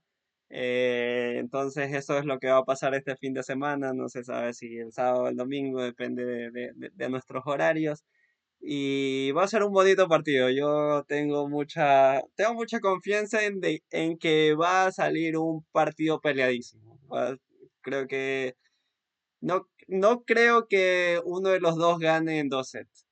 Eh, 0.49 1.35
entonces 1.39 1.93
eso 1.93 2.17
es 2.17 2.25
lo 2.25 2.39
que 2.39 2.47
va 2.47 2.59
a 2.59 2.65
pasar 2.65 2.95
este 2.95 3.15
fin 3.17 3.33
de 3.33 3.43
semana. 3.43 3.93
No 3.93 4.09
se 4.09 4.23
sabe 4.23 4.53
si 4.53 4.77
el 4.77 4.93
sábado 4.93 5.23
o 5.23 5.27
el 5.27 5.35
domingo, 5.35 5.81
depende 5.81 6.25
de, 6.25 6.71
de, 6.93 7.09
nuestros 7.09 7.43
horarios. 7.45 8.03
Y 8.61 9.31
va 9.33 9.43
a 9.43 9.47
ser 9.47 9.63
un 9.63 9.73
bonito 9.73 10.07
partido. 10.07 10.49
Yo 10.49 11.03
tengo 11.07 11.49
mucha, 11.49 12.21
tengo 12.35 12.53
mucha 12.55 12.79
confianza 12.79 13.43
en, 13.45 13.61
en 13.91 14.17
que 14.17 14.55
va 14.55 14.87
a 14.87 14.91
salir 14.91 15.37
un 15.37 15.65
partido 15.71 16.19
peleadísimo. 16.21 16.99
creo 17.81 18.07
que 18.07 18.55
no, 19.41 19.67
no 19.87 20.23
creo 20.23 20.67
que 20.67 21.21
uno 21.25 21.49
de 21.49 21.59
los 21.59 21.75
dos 21.77 21.99
gane 21.99 22.39
en 22.39 22.49
dos 22.49 22.69
sets. 22.69 23.06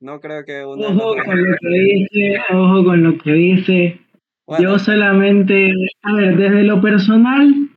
No 0.00 0.20
creo 0.20 0.44
que 0.44 0.64
uno 0.64 0.88
ojo 0.88 1.16
con 1.24 1.42
lo 1.42 1.56
que 1.60 1.68
dice, 1.68 2.38
ojo 2.52 2.84
con 2.84 3.02
lo 3.02 3.18
que 3.18 3.32
dice. 3.32 4.00
Yo 4.60 4.78
solamente, 4.78 5.72
a 6.02 6.14
ver, 6.14 6.36
desde 6.36 6.62
lo 6.62 6.80
personal, 6.80 7.68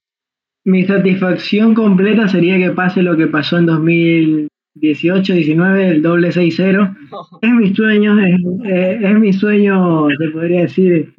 mi 0.64 0.84
satisfacción 0.84 1.74
completa 1.74 2.28
sería 2.28 2.58
que 2.58 2.72
pase 2.72 3.02
lo 3.02 3.18
que 3.18 3.28
pasó 3.28 3.58
en 3.58 3.66
2018, 3.66 5.34
19, 5.34 5.88
el 5.88 6.02
doble 6.02 6.30
6-0. 6.30 6.96
Es 7.42 7.52
mi 7.52 7.74
sueño, 7.74 8.16
es, 8.20 9.20
mi 9.20 9.34
sueño, 9.34 10.08
se 10.10 10.30
podría 10.30 10.62
decir, 10.62 11.14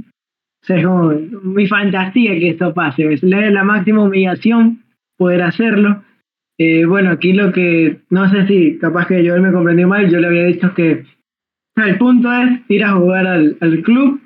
es 0.68 0.84
como 0.84 1.10
mi 1.10 1.66
fantasía 1.66 2.30
que 2.38 2.50
esto 2.50 2.72
pase. 2.72 3.12
Es 3.12 3.22
la 3.24 3.64
máxima 3.64 4.04
humillación 4.04 4.84
poder 5.16 5.42
hacerlo. 5.42 6.02
Eh, 6.58 6.84
bueno, 6.84 7.10
aquí 7.10 7.32
lo 7.32 7.52
que, 7.52 8.00
no 8.10 8.30
sé 8.30 8.46
si 8.46 8.78
capaz 8.78 9.06
que 9.06 9.24
yo 9.24 9.40
me 9.40 9.52
comprendió 9.52 9.88
mal, 9.88 10.10
yo 10.10 10.20
le 10.20 10.26
había 10.26 10.44
dicho 10.44 10.74
que 10.74 11.04
el 11.76 11.98
punto 11.98 12.32
es 12.32 12.60
ir 12.68 12.84
a 12.84 12.92
jugar 12.92 13.26
al, 13.26 13.56
al 13.60 13.82
club 13.82 14.20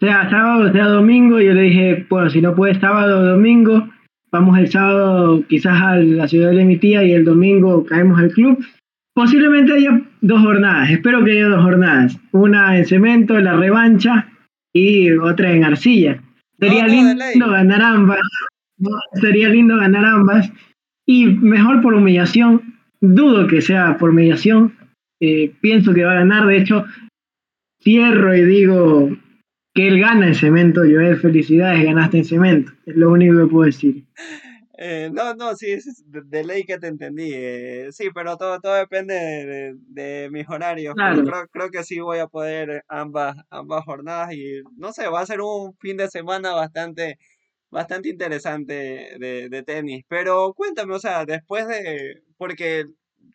sea 0.00 0.28
sábado, 0.28 0.72
sea 0.72 0.86
domingo, 0.86 1.40
yo 1.40 1.54
le 1.54 1.62
dije, 1.62 2.06
bueno, 2.08 2.28
si 2.30 2.40
no 2.40 2.54
puede 2.54 2.78
sábado 2.78 3.20
o 3.20 3.24
domingo, 3.24 3.88
vamos 4.30 4.58
el 4.58 4.70
sábado 4.70 5.42
quizás 5.48 5.80
a 5.80 5.96
la 5.96 6.28
ciudad 6.28 6.50
de 6.50 6.64
mi 6.64 6.76
tía 6.76 7.02
y 7.02 7.12
el 7.12 7.24
domingo 7.24 7.84
caemos 7.86 8.18
al 8.18 8.30
club. 8.30 8.64
Posiblemente 9.14 9.72
haya 9.72 10.02
dos 10.20 10.42
jornadas, 10.42 10.90
espero 10.90 11.24
que 11.24 11.32
haya 11.32 11.48
dos 11.48 11.62
jornadas, 11.62 12.18
una 12.32 12.76
en 12.76 12.84
cemento, 12.84 13.40
la 13.40 13.56
revancha, 13.56 14.28
y 14.74 15.10
otra 15.12 15.50
en 15.52 15.64
arcilla. 15.64 16.22
Sería 16.60 16.86
lindo 16.86 17.50
ganar 17.50 17.80
ambas, 17.80 18.20
sería 19.14 19.48
lindo 19.48 19.76
ganar 19.76 20.04
ambas, 20.04 20.52
y 21.06 21.26
mejor 21.26 21.80
por 21.80 21.94
humillación, 21.94 22.74
dudo 23.00 23.46
que 23.46 23.62
sea 23.62 23.96
por 23.96 24.10
humillación, 24.10 24.76
eh, 25.20 25.54
pienso 25.60 25.94
que 25.94 26.04
va 26.04 26.12
a 26.12 26.20
ganar, 26.20 26.46
de 26.46 26.58
hecho, 26.58 26.84
cierro 27.80 28.34
y 28.34 28.44
digo, 28.44 29.16
que 29.72 29.88
él 29.88 30.00
gana 30.00 30.26
en 30.26 30.34
cemento, 30.34 30.80
Joel, 30.80 31.18
felicidades, 31.18 31.84
ganaste 31.84 32.18
en 32.18 32.24
cemento, 32.24 32.72
es 32.84 32.96
lo 32.96 33.10
único 33.10 33.38
que 33.38 33.46
puedo 33.46 33.66
decir. 33.66 34.04
Eh, 34.78 35.10
no, 35.10 35.34
no, 35.34 35.54
sí, 35.54 35.70
es 35.70 36.04
de, 36.06 36.44
ley 36.44 36.64
que 36.64 36.78
te 36.78 36.88
entendí. 36.88 37.30
Eh, 37.32 37.88
sí, 37.92 38.08
pero 38.14 38.36
todo, 38.36 38.60
todo 38.60 38.74
depende 38.74 39.74
de, 39.88 40.28
mis 40.30 40.46
horarios. 40.48 40.94
Creo, 40.94 41.46
creo, 41.50 41.70
que 41.70 41.82
sí 41.82 41.98
voy 42.00 42.18
a 42.18 42.26
poder 42.26 42.84
ambas, 42.88 43.36
ambas 43.48 43.84
jornadas 43.84 44.34
y 44.34 44.60
no 44.76 44.92
sé, 44.92 45.08
va 45.08 45.20
a 45.20 45.26
ser 45.26 45.40
un 45.40 45.74
fin 45.78 45.96
de 45.96 46.08
semana 46.08 46.52
bastante, 46.52 47.18
bastante 47.70 48.08
interesante 48.08 49.16
de, 49.18 49.48
de 49.50 49.62
tenis. 49.62 50.04
Pero 50.08 50.54
cuéntame, 50.54 50.94
o 50.94 51.00
sea, 51.00 51.24
después 51.24 51.68
de, 51.68 52.22
porque 52.36 52.86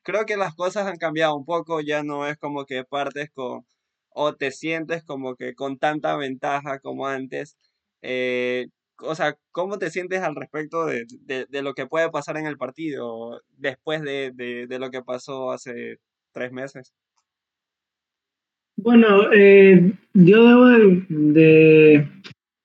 creo 0.03 0.25
que 0.25 0.37
las 0.37 0.55
cosas 0.55 0.87
han 0.87 0.97
cambiado 0.97 1.35
un 1.35 1.45
poco, 1.45 1.81
ya 1.81 2.03
no 2.03 2.27
es 2.27 2.37
como 2.37 2.65
que 2.65 2.83
partes 2.83 3.29
con 3.31 3.65
o 4.13 4.35
te 4.35 4.51
sientes 4.51 5.03
como 5.03 5.35
que 5.35 5.55
con 5.55 5.77
tanta 5.77 6.15
ventaja 6.17 6.79
como 6.79 7.07
antes. 7.07 7.57
Eh, 8.01 8.67
o 8.99 9.15
sea, 9.15 9.37
¿cómo 9.51 9.77
te 9.79 9.89
sientes 9.89 10.21
al 10.21 10.35
respecto 10.35 10.85
de, 10.85 11.05
lo 11.61 11.73
que 11.73 11.87
puede 11.87 12.09
pasar 12.09 12.37
en 12.37 12.45
el 12.45 12.57
partido 12.57 13.41
después 13.57 14.01
de, 14.01 14.67
lo 14.79 14.89
que 14.91 15.01
pasó 15.01 15.51
hace 15.51 15.97
tres 16.33 16.51
meses? 16.51 16.93
Bueno, 18.77 19.31
eh, 19.33 19.93
yo 20.13 20.45
debo 20.45 20.65
de, 21.09 22.09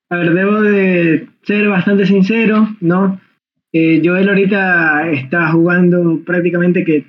a 0.08 0.16
ver, 0.16 0.34
debo 0.34 0.60
de 0.62 1.28
ser 1.42 1.68
bastante 1.68 2.06
sincero, 2.06 2.68
¿no? 2.80 3.20
Eh, 3.72 4.00
Joel 4.04 4.28
ahorita 4.28 5.10
está 5.10 5.50
jugando 5.50 6.20
prácticamente 6.24 6.84
que 6.84 7.06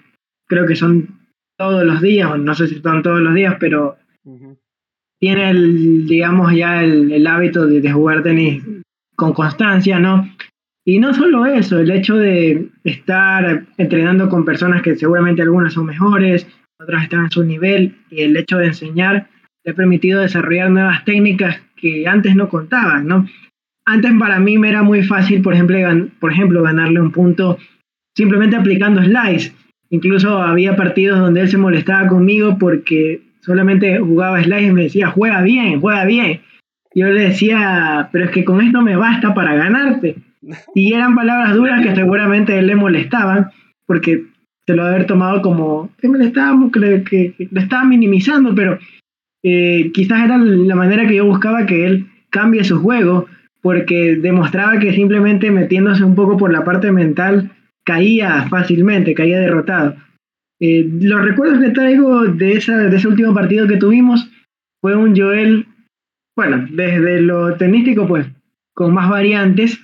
creo 0.47 0.65
que 0.65 0.75
son 0.75 1.19
todos 1.57 1.83
los 1.83 2.01
días, 2.01 2.37
no 2.39 2.55
sé 2.55 2.67
si 2.67 2.79
son 2.81 3.03
todos 3.03 3.19
los 3.19 3.33
días, 3.33 3.55
pero 3.59 3.97
tiene, 5.19 5.49
el, 5.49 6.07
digamos, 6.07 6.53
ya 6.53 6.83
el, 6.83 7.25
hábito 7.25 7.65
de, 7.65 7.91
jugar 7.91 8.23
tenis 8.23 8.63
con 9.15 9.33
constancia, 9.33 9.99
¿no? 9.99 10.29
Y 10.85 10.99
no 10.99 11.13
solo 11.13 11.45
eso, 11.45 11.79
el 11.79 11.91
hecho 11.91 12.15
de 12.15 12.69
estar 12.83 13.65
entrenando 13.77 14.29
con 14.29 14.45
personas 14.45 14.81
que 14.81 14.95
seguramente 14.95 15.41
algunas 15.41 15.73
son 15.73 15.85
mejores, 15.85 16.47
otras 16.79 17.03
están 17.03 17.25
a 17.25 17.29
su 17.29 17.43
nivel, 17.43 17.95
y 18.09 18.21
el 18.21 18.37
hecho 18.37 18.57
de 18.57 18.67
enseñar 18.67 19.29
le 19.63 19.71
ha 19.71 19.75
permitido 19.75 20.21
desarrollar 20.21 20.69
nuevas 20.69 21.03
técnicas 21.03 21.61
que 21.77 22.07
antes 22.07 22.35
no 22.35 22.49
contaban, 22.49 23.07
¿no? 23.07 23.25
Antes 23.85 24.11
para 24.19 24.39
mí 24.39 24.57
me 24.57 24.69
era 24.69 24.83
muy 24.83 25.03
fácil, 25.03 25.41
por 25.41 25.53
ejemplo, 25.53 26.61
ganarle 26.61 26.99
un 26.99 27.11
punto 27.11 27.57
simplemente 28.15 28.57
aplicando 28.57 29.01
slides. 29.01 29.53
Incluso 29.89 30.41
había 30.41 30.75
partidos 30.75 31.19
donde 31.19 31.41
él 31.41 31.49
se 31.49 31.57
molestaba 31.57 32.09
conmigo 32.09 32.57
porque 32.59 33.21
solamente 33.39 33.97
jugaba 33.99 34.43
slides 34.43 34.67
y 34.67 34.73
me 34.73 34.83
decía, 34.83 35.07
juega 35.07 35.41
bien, 35.41 35.79
juega 35.79 36.03
bien. 36.03 36.41
Yo 36.93 37.07
le 37.07 37.29
decía, 37.29 38.09
pero 38.11 38.25
es 38.25 38.31
que 38.31 38.43
con 38.43 38.59
esto 38.59 38.81
me 38.81 38.97
basta 38.97 39.33
para 39.33 39.55
ganarte. 39.55 40.15
Y 40.75 40.93
eran 40.93 41.15
palabras 41.15 41.53
duras 41.55 41.81
que 41.81 41.95
seguramente 41.95 42.59
él 42.59 42.67
le 42.67 42.75
molestaban, 42.75 43.51
porque 43.85 44.23
se 44.65 44.75
lo 44.75 44.83
haber 44.83 45.05
tomado 45.05 45.41
como 45.41 45.89
que 45.97 46.09
me 46.09 46.17
le 46.17 46.25
estaba 46.25 47.85
minimizando, 47.85 48.53
pero 48.53 48.77
eh, 49.43 49.91
quizás 49.93 50.25
era 50.25 50.37
la 50.37 50.75
manera 50.75 51.07
que 51.07 51.15
yo 51.15 51.25
buscaba 51.25 51.65
que 51.65 51.85
él 51.85 52.07
cambie 52.29 52.63
su 52.63 52.79
juego, 52.79 53.27
porque 53.61 54.15
demostraba 54.15 54.79
que 54.79 54.93
simplemente 54.93 55.51
metiéndose 55.51 56.03
un 56.03 56.15
poco 56.15 56.37
por 56.37 56.51
la 56.51 56.63
parte 56.63 56.91
mental 56.91 57.51
caía 57.83 58.47
fácilmente, 58.49 59.13
caía 59.13 59.39
derrotado. 59.39 59.95
Eh, 60.59 60.87
los 61.01 61.23
recuerdos 61.23 61.59
que 61.59 61.69
traigo 61.69 62.25
de, 62.25 62.53
esa, 62.53 62.77
de 62.77 62.97
ese 62.97 63.07
último 63.07 63.33
partido 63.33 63.67
que 63.67 63.77
tuvimos 63.77 64.29
fue 64.81 64.95
un 64.95 65.15
Joel, 65.15 65.67
bueno, 66.35 66.67
desde 66.71 67.21
lo 67.21 67.55
tenístico, 67.55 68.07
pues, 68.07 68.27
con 68.73 68.93
más 68.93 69.09
variantes. 69.09 69.79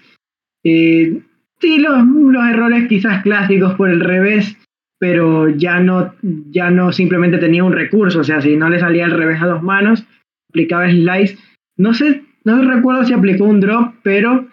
Eh, 0.63 1.21
sí, 1.59 1.79
los, 1.79 2.05
los, 2.07 2.45
errores 2.45 2.87
quizás 2.87 3.21
clásicos 3.21 3.75
por 3.75 3.89
el 3.89 3.99
revés, 3.99 4.57
pero 5.03 5.49
ya 5.49 5.81
no, 5.81 6.13
ya 6.21 6.69
no 6.69 6.93
simplemente 6.93 7.37
tenía 7.37 7.65
un 7.65 7.73
recurso, 7.73 8.21
o 8.21 8.23
sea, 8.23 8.39
si 8.39 8.55
no 8.55 8.69
le 8.69 8.79
salía 8.79 9.03
el 9.03 9.11
revés 9.11 9.41
a 9.41 9.47
dos 9.47 9.61
manos, 9.61 10.05
aplicaba 10.49 10.89
slice. 10.89 11.37
No 11.75 11.93
sé, 11.93 12.23
no 12.45 12.61
recuerdo 12.61 13.03
si 13.03 13.11
aplicó 13.11 13.43
un 13.43 13.59
drop, 13.59 13.95
pero 14.01 14.47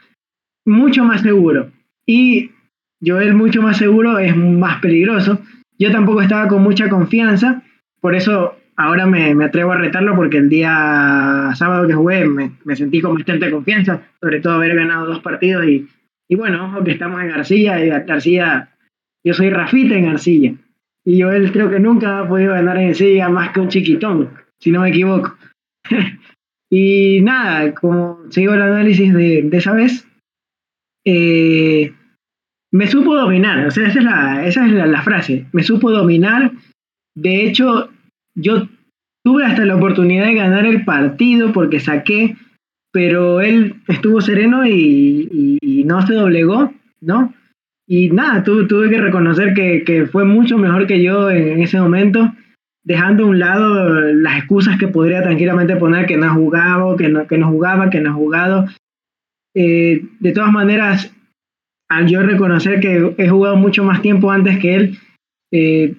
mucho 0.64 1.04
más 1.04 1.20
seguro. 1.20 1.70
Y 2.04 2.50
Joel 3.00 3.34
mucho 3.34 3.62
más 3.62 3.76
seguro 3.76 4.18
es 4.18 4.36
más 4.36 4.80
peligroso 4.80 5.40
yo 5.80 5.90
tampoco 5.90 6.20
estaba 6.20 6.46
con 6.46 6.62
mucha 6.62 6.90
confianza, 6.90 7.62
por 8.02 8.14
eso 8.14 8.54
ahora 8.76 9.06
me, 9.06 9.34
me 9.34 9.46
atrevo 9.46 9.72
a 9.72 9.78
retarlo 9.78 10.14
porque 10.14 10.36
el 10.36 10.50
día 10.50 11.52
sábado 11.54 11.88
que 11.88 11.94
jugué 11.94 12.26
me, 12.26 12.52
me, 12.64 12.76
sentí 12.76 13.00
con 13.00 13.14
bastante 13.14 13.50
confianza, 13.50 14.02
sobre 14.20 14.40
todo 14.40 14.54
haber 14.54 14.74
ganado 14.76 15.06
dos 15.06 15.20
partidos 15.20 15.64
y, 15.64 15.88
y 16.28 16.36
bueno, 16.36 16.66
ojo 16.66 16.84
que 16.84 16.90
estamos 16.90 17.22
en 17.22 17.30
Arcilla 17.30 17.82
y 17.82 17.88
Arcilla, 17.88 18.68
yo 19.24 19.34
soy 19.34 19.50
Rafita 19.50 19.94
en 19.94 20.08
Arcilla 20.08 20.54
y 21.04 21.18
yo 21.18 21.30
él 21.30 21.50
creo 21.52 21.70
que 21.70 21.80
nunca 21.80 22.20
ha 22.20 22.28
podido 22.28 22.52
ganar 22.52 22.78
en 22.78 22.90
Arcilla 22.90 23.28
más 23.28 23.52
que 23.52 23.60
un 23.60 23.68
chiquitón, 23.68 24.30
si 24.58 24.70
no 24.70 24.82
me 24.82 24.90
equivoco. 24.90 25.36
y 26.70 27.20
nada, 27.22 27.74
como 27.74 28.30
sigo 28.30 28.54
el 28.54 28.62
análisis 28.62 29.12
de, 29.12 29.48
esa 29.52 29.72
vez, 29.72 30.06
eh, 31.04 31.92
me 32.72 32.86
supo 32.86 33.14
dominar, 33.14 33.66
o 33.66 33.70
sea, 33.70 33.88
esa 33.88 33.98
es, 33.98 34.04
la, 34.04 34.46
esa 34.46 34.66
es 34.66 34.72
la, 34.72 35.02
frase, 35.02 35.46
me 35.52 35.62
supo 35.62 35.90
dominar. 35.90 36.52
De 37.16 37.44
hecho, 37.44 37.90
yo 38.36 38.68
tuve 39.24 39.44
hasta 39.44 39.64
la 39.64 39.76
oportunidad 39.76 40.26
de 40.26 40.34
ganar 40.34 40.66
el 40.66 40.84
partido 40.84 41.52
porque 41.52 41.80
saqué, 41.80 42.36
pero 42.92 43.40
él 43.40 43.82
estuvo 43.88 44.20
sereno 44.20 44.66
y, 44.66 45.58
no 45.84 46.06
se 46.06 46.14
doblegó, 46.14 46.72
¿no? 47.00 47.34
Y 47.92 48.08
nada, 48.10 48.44
tuve 48.44 48.88
que 48.88 49.00
reconocer 49.00 49.52
que, 49.52 50.06
fue 50.12 50.24
mucho 50.24 50.56
mejor 50.56 50.86
que 50.86 51.02
yo 51.02 51.28
en, 51.28 51.60
ese 51.60 51.80
momento, 51.80 52.32
dejando 52.84 53.24
a 53.24 53.26
un 53.26 53.40
lado 53.40 54.00
las 54.12 54.38
excusas 54.38 54.78
que 54.78 54.86
podría 54.86 55.24
tranquilamente 55.24 55.74
poner 55.74 56.06
que 56.06 56.16
no 56.16 56.26
ha 56.26 56.30
jugado, 56.34 56.96
que 56.96 57.08
no, 57.08 57.26
que 57.26 57.36
no 57.36 57.48
jugaba, 57.48 57.90
que 57.90 58.00
no 58.00 58.10
ha 58.10 58.12
jugado. 58.12 58.66
Eh, 59.56 60.04
de 60.20 60.30
todas 60.30 60.52
maneras, 60.52 61.12
al 61.88 62.06
yo 62.06 62.22
reconocer 62.22 62.78
que 62.78 63.12
he 63.18 63.28
jugado 63.28 63.56
mucho 63.56 63.82
más 63.82 64.00
tiempo 64.02 64.30
antes 64.30 64.60
que 64.60 64.76
él, 64.76 64.98
eh, 65.50 65.96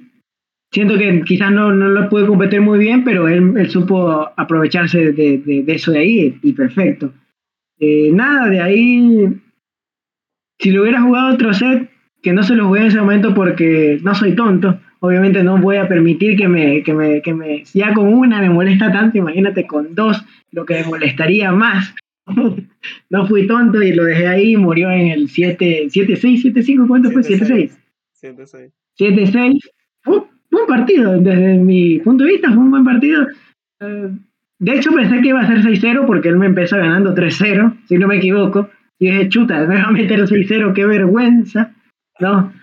siento 0.71 0.97
que 0.97 1.23
quizás 1.25 1.51
no, 1.51 1.73
no 1.73 1.89
lo 1.89 2.07
pude 2.07 2.25
competir 2.25 2.61
muy 2.61 2.79
bien, 2.79 3.03
pero 3.03 3.27
él, 3.27 3.53
él 3.57 3.69
supo 3.69 4.31
aprovecharse 4.37 5.11
de, 5.11 5.39
de, 5.39 5.65
eso 5.67 5.91
de 5.91 5.99
ahí 5.99 6.39
y 6.41 6.53
perfecto. 6.53 7.11
Eh, 7.81 8.11
nada, 8.13 8.47
de 8.47 8.61
ahí, 8.61 9.27
si 10.61 10.71
lo 10.71 10.83
hubiera 10.83 11.01
jugado 11.01 11.33
otro 11.33 11.53
set, 11.53 11.89
que 12.21 12.33
no 12.33 12.43
se 12.43 12.55
lo 12.55 12.67
jugué 12.67 12.81
en 12.81 12.87
ese 12.87 12.99
momento 12.99 13.33
porque 13.33 13.99
no 14.03 14.13
soy 14.13 14.35
tonto, 14.35 14.79
obviamente 14.99 15.43
no 15.43 15.57
voy 15.57 15.77
a 15.77 15.87
permitir 15.87 16.37
que 16.37 16.47
me, 16.47 16.83
que 16.83 16.93
me, 16.93 17.21
que 17.21 17.33
me, 17.33 17.65
si 17.65 17.79
ya 17.79 17.93
con 17.93 18.13
una 18.13 18.39
me 18.39 18.49
molesta 18.49 18.91
tanto, 18.91 19.17
imagínate 19.17 19.65
con 19.65 19.95
dos, 19.95 20.23
lo 20.51 20.65
que 20.65 20.75
me 20.75 20.83
molestaría 20.85 21.51
más. 21.51 21.95
no 23.09 23.27
fui 23.27 23.47
tonto 23.47 23.81
y 23.81 23.93
lo 23.93 24.03
dejé 24.03 24.27
ahí, 24.27 24.55
murió 24.55 24.91
en 24.91 25.07
el 25.07 25.29
7, 25.29 25.87
7, 25.89 26.15
6, 26.15 26.41
7, 26.41 26.63
5, 26.63 26.87
¿cuánto 26.87 27.09
fue? 27.09 27.23
7, 27.23 27.43
6. 27.43 27.79
7, 28.13 28.45
6. 28.45 28.71
7, 28.93 29.27
6. 29.27 29.71
Fue 30.03 30.17
un 30.17 30.27
buen 30.51 30.67
partido, 30.67 31.19
desde 31.19 31.55
mi 31.55 31.97
punto 31.99 32.23
de 32.23 32.33
vista 32.33 32.49
fue 32.49 32.59
un 32.59 32.69
buen 32.69 32.83
partido. 32.83 33.25
Eh, 33.79 34.11
de 34.59 34.75
hecho 34.75 34.91
pensé 34.91 35.21
que 35.21 35.29
iba 35.29 35.41
a 35.41 35.47
ser 35.47 35.63
6-0 35.63 36.05
porque 36.05 36.29
él 36.29 36.37
me 36.37 36.45
empezó 36.45 36.77
ganando 36.77 37.15
3-0, 37.15 37.79
si 37.87 37.97
no 37.97 38.07
me 38.07 38.17
equivoco. 38.17 38.69
Y 39.01 39.09
dije, 39.09 39.29
chuta, 39.29 39.65
me 39.65 39.77
va 39.77 39.85
a 39.85 39.91
meter 39.91 40.19
6-0, 40.19 40.73
qué 40.75 40.85
vergüenza. 40.85 41.73
¿No? 42.19 42.53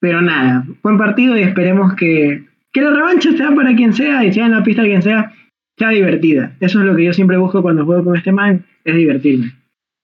Pero 0.00 0.20
nada, 0.20 0.66
buen 0.82 0.98
partido 0.98 1.38
y 1.38 1.42
esperemos 1.42 1.94
que, 1.94 2.44
que 2.72 2.80
la 2.80 2.90
revancha 2.90 3.30
sea 3.36 3.54
para 3.54 3.76
quien 3.76 3.92
sea 3.92 4.24
y 4.24 4.32
sea 4.32 4.46
en 4.46 4.52
la 4.52 4.64
pista 4.64 4.82
quien 4.82 5.00
sea, 5.00 5.32
sea 5.78 5.90
divertida. 5.90 6.56
Eso 6.58 6.80
es 6.80 6.86
lo 6.86 6.96
que 6.96 7.04
yo 7.04 7.12
siempre 7.12 7.36
busco 7.36 7.62
cuando 7.62 7.84
juego 7.84 8.02
con 8.02 8.16
este 8.16 8.32
man, 8.32 8.66
es 8.84 8.96
divertirme. 8.96 9.52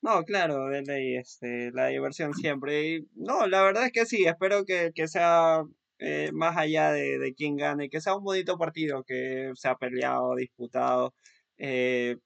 No, 0.02 0.22
claro, 0.22 0.68
de 0.68 0.82
ley, 0.82 1.16
este, 1.16 1.72
la 1.72 1.88
diversión 1.88 2.32
siempre. 2.32 2.88
Y, 2.88 3.08
no, 3.16 3.48
la 3.48 3.64
verdad 3.64 3.86
es 3.86 3.92
que 3.92 4.06
sí, 4.06 4.24
espero 4.24 4.64
que, 4.64 4.92
sea 5.08 5.64
eh, 5.98 6.30
más 6.32 6.56
allá 6.56 6.92
de, 6.92 7.18
de 7.18 7.34
gane, 7.56 7.88
que 7.88 8.00
sea 8.00 8.14
un 8.14 8.22
bonito 8.22 8.56
partido, 8.56 9.02
que 9.02 9.50
sea 9.56 9.74
peleado, 9.74 10.36
disputado. 10.36 11.12
Eh, 11.58 12.18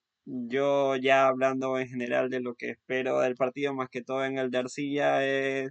yo 0.49 0.97
ya 0.97 1.27
hablando 1.29 1.79
en 1.79 1.89
general 1.89 2.31
de 2.31 2.41
lo 2.41 2.55
que 2.55 2.71
espero 2.71 3.21
del 3.21 3.37
partido, 3.37 3.75
más 3.75 3.89
que 3.91 4.03
todo 4.03 4.25
en 4.25 4.39
el 4.39 4.51
de 4.51 4.59
Arcilla, 4.59 5.27
eh, 5.27 5.71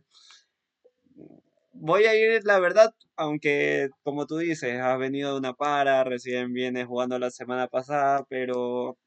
voy 1.74 2.06
a 2.06 2.16
ir, 2.16 2.42
la 2.46 2.60
verdad, 2.60 2.94
aunque 3.16 3.90
como 4.04 4.28
tú 4.28 4.38
dices, 4.38 4.80
has 4.82 5.00
venido 5.00 5.34
de 5.34 5.40
una 5.40 5.54
para, 5.54 6.04
recién 6.04 6.54
vienes 6.54 6.88
jugando 6.88 7.20
la 7.20 7.32
semana 7.32 7.68
pasada, 7.68 8.26
pero 8.30 8.98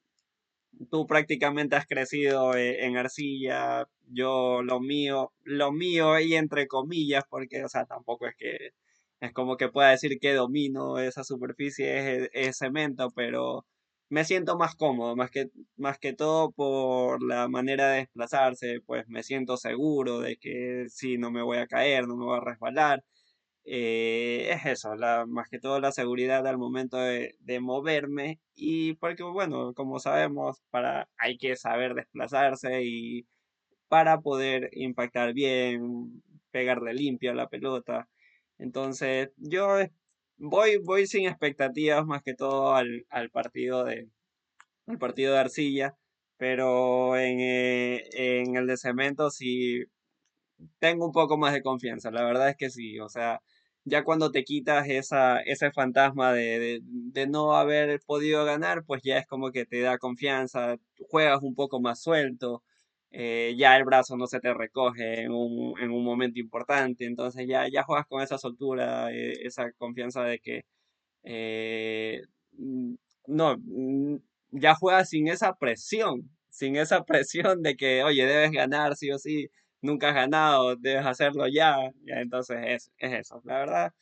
tú 0.90 1.07
prácticamente 1.07 1.76
has 1.76 1.86
crecido 1.86 2.55
eh, 2.57 2.84
en 2.86 2.96
arcilla, 2.96 3.86
yo 4.09 4.62
lo 4.62 4.80
mío, 4.80 5.32
lo 5.44 5.72
mío 5.72 6.18
y 6.20 6.34
entre 6.34 6.66
comillas, 6.66 7.24
porque, 7.28 7.64
o 7.64 7.68
sea, 7.68 7.84
tampoco 7.86 8.26
es 8.26 8.34
que 8.36 8.70
es 9.20 9.32
como 9.32 9.57
que 9.57 9.68
pueda 9.68 9.90
decir 9.90 10.18
que 10.20 10.34
domino 10.34 10.98
esa 10.98 11.24
superficie, 11.24 12.28
es, 12.32 12.59
cemento, 12.59 13.11
pero 13.14 13.66
me 14.12 14.24
siento 14.26 14.58
más 14.58 14.74
cómodo, 14.76 15.16
más 15.16 15.30
que, 15.30 15.50
más 15.76 15.98
que 15.98 16.12
todo 16.12 16.52
por 16.52 17.22
la 17.22 17.48
manera 17.48 17.88
de 17.90 17.98
desplazarse, 18.00 18.80
pues 18.86 19.08
me 19.08 19.22
siento 19.22 19.56
seguro 19.56 20.20
de 20.20 20.36
que 20.36 20.86
sí, 20.90 21.16
no 21.18 21.30
me 21.30 21.42
voy 21.42 21.58
a 21.58 21.66
caer, 21.66 22.06
no 22.06 22.16
me 22.16 22.26
voy 22.26 22.36
a 22.36 22.40
resbalar. 22.40 23.02
Eh, 23.64 24.50
es 24.50 24.66
eso, 24.66 24.94
más 25.28 25.48
que 25.50 25.58
todo 25.60 25.80
la 25.80 25.92
seguridad 25.92 26.46
al 26.46 26.58
momento 26.58 26.98
de, 26.98 27.34
moverme 27.60 28.40
y 28.54 28.94
porque 28.96 29.22
bueno, 29.24 29.74
como 29.74 29.98
sabemos, 30.00 30.62
para, 30.70 31.08
hay 31.18 31.38
que 31.38 31.56
saber 31.56 31.94
desplazarse 31.94 32.82
y 32.84 33.26
para 33.88 34.20
poder 34.20 34.70
impactar 34.72 35.34
bien, 35.34 36.22
pegarle 36.50 36.94
limpio 36.94 37.32
a 37.32 37.34
la 37.34 37.48
pelota. 37.48 38.08
Entonces, 38.58 39.30
yo 39.36 39.78
voy, 40.43 40.78
voy 40.78 41.07
sin 41.07 41.26
expectativas 41.28 42.05
más 42.07 42.22
que 42.22 42.34
todo 42.34 42.74
al, 42.74 43.07
partido 43.32 43.84
de 43.84 44.09
al 44.86 44.99
partido 44.99 45.32
de 45.34 45.38
Arcilla, 45.40 45.97
pero 46.36 47.16
en, 47.16 47.40
eh, 47.40 48.03
en 48.12 48.57
el 48.57 48.66
de 48.66 48.76
cemento 48.76 49.30
sí 49.30 49.84
tengo 50.80 51.07
un 51.07 51.12
poco 51.12 51.38
más 51.38 51.53
de 51.55 51.62
confianza, 51.62 52.11
la 52.11 52.24
verdad 52.24 52.51
es 52.51 52.57
que 52.57 52.70
sí, 52.70 52.99
o 53.01 53.09
sea, 53.09 53.40
ya 53.84 54.05
cuando 54.05 54.30
te 54.32 54.45
quitas 54.45 54.88
esa, 54.88 55.40
ese 55.40 55.72
fantasma 55.72 56.32
de, 56.32 56.80
de, 56.84 57.26
no 57.26 57.57
haber 57.57 58.01
podido 58.07 58.45
ganar, 58.45 58.84
pues 58.84 59.03
ya 59.03 59.18
es 59.18 59.26
como 59.26 59.51
que 59.53 59.66
te 59.66 59.80
da 59.80 59.99
confianza, 59.99 60.76
juegas 61.11 61.43
un 61.43 61.55
poco 61.55 61.80
más 61.80 62.01
suelto, 62.03 62.62
eh, 63.12 63.54
ya 63.58 63.76
el 63.76 63.84
brazo 63.84 64.16
no 64.16 64.26
se 64.26 64.40
te 64.40 64.54
recoge 64.54 65.22
en 65.22 65.32
un, 65.32 65.74
en 65.80 65.90
un 65.90 66.04
momento 66.04 66.40
importante, 66.40 67.04
entonces 67.06 67.46
ya, 67.48 67.68
ya 67.70 67.82
juegas 67.84 68.06
con 68.08 68.22
esa 68.22 68.38
soltura, 68.38 69.12
eh, 69.12 69.32
esa 69.44 69.72
confianza 69.72 70.22
de 70.24 70.38
que 70.40 70.62
eh, 71.24 72.22
no, 73.26 73.56
ya 74.50 74.74
juegas 74.74 75.08
sin 75.10 75.28
esa 75.28 75.54
presión, 75.56 76.30
sin 76.50 76.76
esa 76.76 77.04
presión 77.06 77.62
de 77.62 77.76
que, 77.76 78.02
oye, 78.04 78.26
debes 78.26 78.52
ganar 78.52 78.96
sí 78.96 79.10
o 79.10 79.18
sí 79.18 79.48
nunca 79.80 80.08
has 80.10 80.14
ganado, 80.14 80.76
debes 80.76 81.06
hacerlo 81.06 81.46
ya. 81.48 81.76
ya 82.04 82.20
entonces 82.20 82.58
es, 82.66 82.92
es 82.98 83.12
eso, 83.20 83.40
la 83.44 83.58
verdad. 83.58 83.92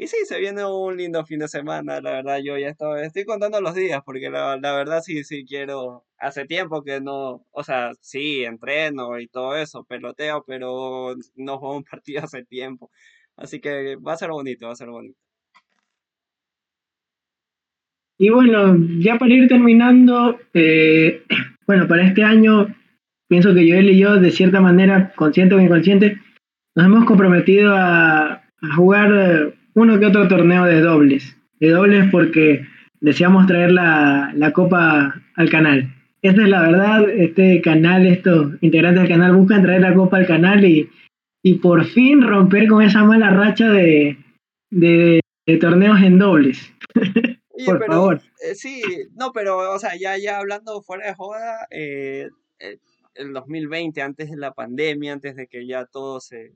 Y 0.00 0.06
sí, 0.06 0.16
se 0.26 0.38
viene 0.38 0.64
un 0.64 0.96
lindo 0.96 1.26
fin 1.26 1.40
de 1.40 1.48
semana, 1.48 2.00
la 2.00 2.12
verdad 2.12 2.38
yo 2.42 2.56
ya 2.56 2.68
estoy, 2.68 3.24
contando 3.24 3.60
los 3.60 3.74
días, 3.74 4.00
porque 4.06 4.30
la, 4.30 4.56
la, 4.56 4.76
verdad 4.76 5.02
sí, 5.02 5.24
sí 5.24 5.44
quiero, 5.44 6.04
hace 6.18 6.44
tiempo 6.46 6.84
que 6.84 7.00
no, 7.00 7.44
o 7.50 7.64
sea, 7.64 7.90
sí, 8.00 8.44
entreno 8.44 9.18
y 9.18 9.26
todo 9.26 9.56
eso, 9.56 9.84
peloteo, 9.84 10.44
pero 10.46 11.16
no 11.34 11.58
juego 11.58 11.76
un 11.78 11.84
partido 11.90 12.22
hace 12.22 12.44
tiempo. 12.44 12.92
Así 13.36 13.60
que 13.60 13.96
va 13.96 14.12
a 14.12 14.16
ser 14.16 14.30
bonito, 14.30 14.66
va 14.66 14.72
a 14.72 14.76
ser 14.76 14.88
bonito. 14.88 15.18
Y 18.18 18.30
bueno, 18.30 18.76
ya 19.00 19.18
para 19.18 19.34
ir 19.34 19.48
terminando, 19.48 20.38
eh, 20.54 21.24
bueno, 21.66 21.88
para 21.88 22.06
este 22.06 22.22
año 22.22 22.72
pienso 23.28 23.52
que 23.52 23.68
Joel 23.68 23.90
y 23.90 23.98
yo, 23.98 24.14
de 24.20 24.30
cierta 24.30 24.60
manera, 24.60 25.12
consciente 25.16 25.56
o 25.56 25.60
inconsciente, 25.60 26.20
nos 26.76 26.86
hemos 26.86 27.04
comprometido 27.04 27.74
a, 27.76 28.44
jugar 28.76 29.12
eh, 29.12 29.57
uno 29.78 29.98
que 29.98 30.06
otro 30.06 30.28
torneo 30.28 30.64
de 30.64 30.80
dobles. 30.80 31.36
De 31.60 31.70
dobles 31.70 32.10
porque 32.10 32.66
deseamos 33.00 33.46
traer 33.46 33.72
la, 33.72 34.52
copa 34.54 35.14
al 35.34 35.50
canal. 35.50 35.94
Esa 36.22 36.42
es 36.42 36.48
la 36.48 36.62
verdad, 36.62 37.08
este 37.10 37.60
canal, 37.60 38.06
estos 38.06 38.54
integrantes 38.60 39.02
del 39.02 39.12
canal 39.12 39.36
buscan 39.36 39.62
traer 39.62 39.82
la 39.82 39.94
copa 39.94 40.16
al 40.16 40.26
canal 40.26 40.64
y, 40.64 40.90
y 41.42 41.54
por 41.54 41.84
fin 41.84 42.22
romper 42.22 42.66
con 42.66 42.82
esa 42.82 43.04
mala 43.04 43.30
racha 43.30 43.70
de, 43.70 44.18
de, 44.70 45.20
torneos 45.60 46.00
en 46.02 46.18
dobles. 46.18 46.72
por 47.66 47.86
favor. 47.86 48.20
Eh, 48.44 48.54
sí, 48.54 48.82
no, 49.14 49.32
pero, 49.32 49.72
o 49.72 49.78
sea, 49.78 49.92
ya, 49.98 50.18
ya 50.18 50.38
hablando 50.38 50.82
fuera 50.82 51.06
de 51.06 51.14
joda, 51.14 51.66
eh, 51.70 52.28
el 53.14 53.32
2020, 53.32 54.02
antes 54.02 54.30
de 54.30 54.36
la 54.36 54.52
pandemia, 54.52 55.12
antes 55.12 55.36
de 55.36 55.46
que 55.46 55.66
ya 55.66 55.86
todo 55.86 56.20
se, 56.20 56.52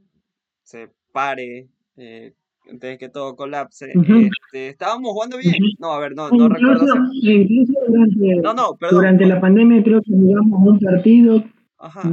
se 0.65 0.89
pare, 1.13 1.69
eh, 1.97 2.33
antes 2.71 2.91
de 2.91 2.99
que 2.99 3.09
todo 3.09 3.37
colapse, 3.37 3.93
este, 3.93 4.69
estábamos 4.69 5.13
jugando 5.13 5.39
bien. 5.39 5.57
No, 5.79 5.93
a 5.93 6.01
ver, 6.01 6.15
no, 6.15 6.31
no 6.31 6.49
recuerdo. 6.49 6.87
Incluso 7.13 7.73
durante, 7.87 8.37
no, 8.37 8.55
no, 8.55 8.77
perdón, 8.77 9.01
durante 9.01 9.27
la 9.27 9.41
pandemia 9.41 9.83
creo 9.83 10.01
que 10.03 10.13
jugamos 10.13 10.61
un 10.73 10.79
partido. 10.79 11.45
Ajá. 11.79 12.11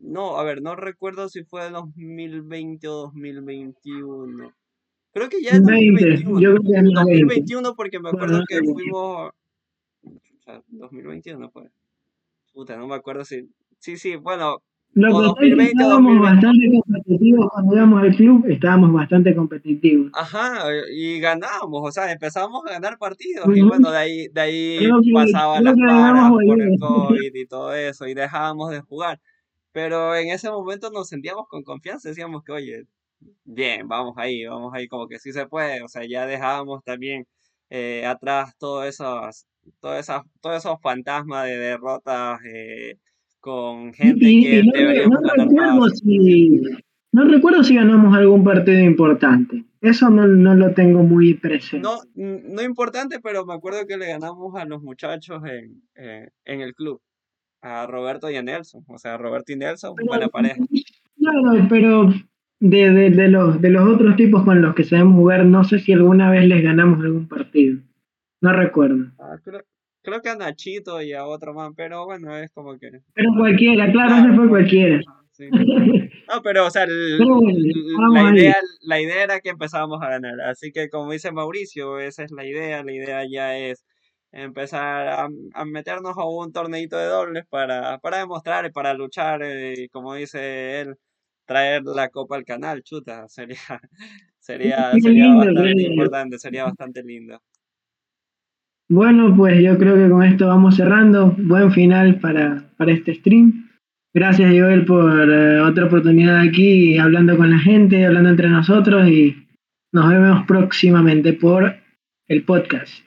No, 0.00 0.38
a 0.38 0.44
ver, 0.44 0.62
no 0.62 0.76
recuerdo 0.76 1.28
si 1.28 1.44
fue 1.44 1.68
2020 1.70 2.88
o 2.88 2.92
2021. 3.12 4.54
Creo 5.12 5.28
que 5.28 5.42
ya 5.42 5.56
en 5.56 5.64
2021. 5.64 6.40
Yo 6.40 6.54
creo 6.56 6.62
que 6.62 6.90
2021 6.94 7.74
porque 7.74 7.98
me 7.98 8.10
acuerdo 8.10 8.42
que 8.48 8.58
fuimos... 8.62 9.30
2021 10.68 11.50
fue. 11.50 11.70
Puta, 12.52 12.76
no 12.76 12.86
me 12.86 12.94
acuerdo 12.94 13.24
si... 13.24 13.48
Sí, 13.78 13.96
sí, 13.96 14.16
bueno, 14.16 14.62
lo 14.94 15.08
que 15.08 15.50
2020, 15.50 15.72
estábamos 15.72 16.20
bastante 16.20 16.70
competitivos 16.72 17.48
cuando 17.52 17.76
íbamos 17.76 18.02
al 18.02 18.16
club, 18.16 18.46
estábamos 18.48 18.92
bastante 18.92 19.36
competitivos. 19.36 20.10
Ajá, 20.14 20.64
y 20.90 21.20
ganábamos, 21.20 21.82
o 21.84 21.92
sea, 21.92 22.10
empezamos 22.10 22.62
a 22.66 22.72
ganar 22.72 22.96
partidos 22.98 23.46
y 23.54 23.60
bueno, 23.60 23.90
de 23.90 23.98
ahí, 23.98 24.28
de 24.28 24.40
ahí 24.40 24.88
pasaban 25.12 25.64
las 25.64 25.74
paras 25.76 26.30
por 26.30 26.62
el 26.62 26.78
COVID 26.78 27.34
y 27.34 27.46
todo 27.46 27.74
eso 27.74 28.06
y 28.06 28.14
dejábamos 28.14 28.70
de 28.70 28.80
jugar. 28.80 29.20
Pero 29.72 30.16
en 30.16 30.30
ese 30.30 30.50
momento 30.50 30.90
nos 30.90 31.08
sentíamos 31.08 31.46
con 31.48 31.62
confianza, 31.62 32.08
decíamos 32.08 32.42
que, 32.42 32.52
oye, 32.52 32.86
bien, 33.44 33.86
vamos 33.88 34.14
ahí, 34.16 34.46
vamos 34.46 34.72
ahí, 34.74 34.88
como 34.88 35.08
que 35.08 35.18
sí 35.18 35.32
se 35.32 35.46
puede, 35.46 35.82
o 35.82 35.88
sea, 35.88 36.06
ya 36.08 36.26
dejábamos 36.26 36.82
también 36.84 37.26
eh, 37.70 38.06
atrás 38.06 38.56
todos 38.58 38.86
esos, 38.86 39.46
todos 39.80 39.98
esos, 39.98 40.22
todos 40.40 40.56
esos 40.56 40.80
fantasmas 40.80 41.44
de 41.46 41.58
derrotas. 41.58 42.40
Eh, 42.46 42.98
con 43.46 43.94
gente 43.94 44.18
que 44.18 44.64
no, 44.64 45.20
no 45.20 45.44
recuerdo 45.44 45.88
si, 45.90 46.60
no 47.12 47.24
recuerdo 47.26 47.62
si 47.62 47.76
ganamos 47.76 48.12
algún 48.12 48.42
partido 48.42 48.80
importante. 48.80 49.64
Eso 49.80 50.10
no, 50.10 50.26
lo 50.26 50.74
tengo 50.74 51.04
muy 51.04 51.34
presente. 51.34 51.86
No, 51.86 52.00
no 52.16 52.62
importante, 52.62 53.20
pero 53.20 53.46
me 53.46 53.54
acuerdo 53.54 53.86
que 53.86 53.98
le 53.98 54.08
ganamos 54.08 54.52
a 54.56 54.64
los 54.64 54.82
muchachos 54.82 55.44
en, 55.44 55.80
eh, 55.94 56.28
en 56.44 56.60
el 56.60 56.74
club. 56.74 57.00
A 57.62 57.86
Roberto 57.86 58.28
y 58.28 58.34
a 58.34 58.42
Nelson. 58.42 58.84
O 58.88 58.98
sea, 58.98 59.16
Roberto 59.16 59.52
y 59.52 59.56
Nelson, 59.56 59.94
buena 59.94 60.26
pareja. 60.26 60.56
Claro, 61.16 61.68
pero 61.68 62.12
de, 62.58 62.90
de, 62.90 63.28
los, 63.28 63.62
de 63.62 63.70
los 63.70 63.88
otros 63.88 64.16
tipos 64.16 64.42
con 64.42 64.60
los 64.60 64.74
que 64.74 64.82
sabemos 64.82 65.14
jugar, 65.14 65.44
no 65.44 65.62
sé 65.62 65.78
si 65.78 65.92
alguna 65.92 66.32
vez 66.32 66.48
les 66.48 66.64
ganamos 66.64 66.98
algún 67.00 67.28
partido. 67.28 67.78
No 68.40 68.52
recuerdo. 68.52 69.12
Ah, 69.20 69.36
Creo 69.44 69.62
que 70.22 70.28
a 70.28 70.36
Nachito 70.36 71.02
y 71.02 71.12
a 71.12 71.26
otro 71.26 71.54
man, 71.54 71.74
pero 71.74 72.04
bueno, 72.06 72.36
es 72.36 72.50
como 72.52 72.78
que. 72.78 72.90
Pero 73.14 73.30
cualquiera, 73.36 73.90
claro, 73.90 74.16
ese 74.16 74.36
fue 74.36 74.48
cualquiera. 74.48 75.00
No, 76.28 76.42
pero 76.42 76.66
o 76.66 76.70
sea, 76.70 76.86
la, 76.86 78.34
idea, 78.34 78.54
la 78.80 79.00
idea 79.00 79.22
era 79.22 79.40
que 79.40 79.50
empezábamos 79.50 80.02
a 80.02 80.08
ganar. 80.08 80.40
Así 80.40 80.72
que 80.72 80.88
como 80.88 81.12
dice 81.12 81.30
Mauricio, 81.30 82.00
esa 82.00 82.24
es 82.24 82.32
la 82.32 82.44
idea. 82.44 82.82
La 82.82 82.92
idea 82.92 83.22
ya 83.30 83.56
es 83.56 83.84
empezar 84.32 85.08
a, 85.08 85.64
meternos 85.66 86.16
a 86.16 86.24
un 86.24 86.52
torneito 86.52 86.96
de 86.96 87.06
dobles 87.06 87.44
para, 87.48 87.98
para 87.98 88.18
demostrar 88.18 88.66
y 88.66 88.72
para 88.72 88.94
luchar. 88.94 89.42
Eh, 89.42 89.74
y 89.84 89.88
como 89.88 90.14
dice 90.14 90.80
él, 90.80 90.96
traer 91.46 91.82
la 91.84 92.10
copa 92.10 92.36
al 92.36 92.44
canal, 92.44 92.82
chuta, 92.82 93.28
sería, 93.28 93.56
sería, 94.38 94.92
sería 95.00 95.34
bastante 95.34 95.82
importante, 95.82 96.38
sería 96.38 96.64
bastante 96.64 97.02
lindo. 97.02 97.40
Bueno, 98.88 99.34
pues 99.36 99.60
yo 99.60 99.76
creo 99.78 99.96
que 99.96 100.08
con 100.08 100.22
esto 100.22 100.46
vamos 100.46 100.76
cerrando. 100.76 101.34
Buen 101.38 101.72
final 101.72 102.20
para, 102.20 102.70
para 102.76 102.92
este 102.92 103.14
stream. 103.14 103.68
Gracias, 104.14 104.48
Joel, 104.48 104.84
por 104.86 105.28
eh, 105.28 105.60
otra 105.60 105.86
oportunidad 105.86 106.38
aquí, 106.38 106.96
hablando 106.96 107.36
con 107.36 107.50
la 107.50 107.58
gente, 107.58 108.06
hablando 108.06 108.30
entre 108.30 108.48
nosotros 108.48 109.08
y 109.08 109.34
nos 109.92 110.08
vemos 110.08 110.46
próximamente 110.46 111.32
por 111.32 111.74
el 112.28 112.44
podcast. 112.44 113.04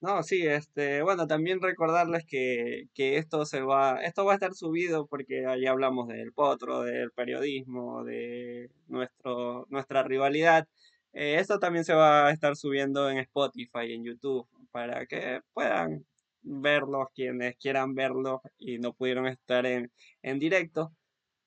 No, 0.00 0.22
sí, 0.24 0.44
este, 0.46 1.02
bueno, 1.02 1.28
también 1.28 1.62
recordarles 1.62 2.24
que, 2.26 2.88
que, 2.92 3.18
esto 3.18 3.44
se 3.46 3.62
va, 3.62 4.00
esto 4.02 4.24
va 4.24 4.32
a 4.32 4.34
estar 4.34 4.54
subido 4.54 5.06
porque 5.06 5.46
ahí 5.46 5.66
hablamos 5.66 6.08
del 6.08 6.32
potro, 6.32 6.82
del 6.82 7.12
periodismo, 7.12 8.04
de 8.04 8.68
nuestro, 8.88 9.66
nuestra 9.70 10.02
rivalidad. 10.02 10.66
Eh, 11.12 11.36
esto 11.38 11.58
también 11.58 11.84
se 11.84 11.94
va 11.94 12.26
a 12.26 12.32
estar 12.32 12.56
subiendo 12.56 13.08
en 13.10 13.18
Spotify, 13.18 13.92
en 13.92 14.04
YouTube 14.04 14.46
para 14.70 15.06
que 15.06 15.40
puedan 15.52 16.04
verlos 16.42 17.08
quienes 17.14 17.56
quieran 17.56 17.94
verlos 17.94 18.40
y 18.58 18.78
no 18.78 18.92
pudieron 18.94 19.26
estar 19.26 19.66
en, 19.66 19.92
en 20.22 20.38
directo. 20.38 20.92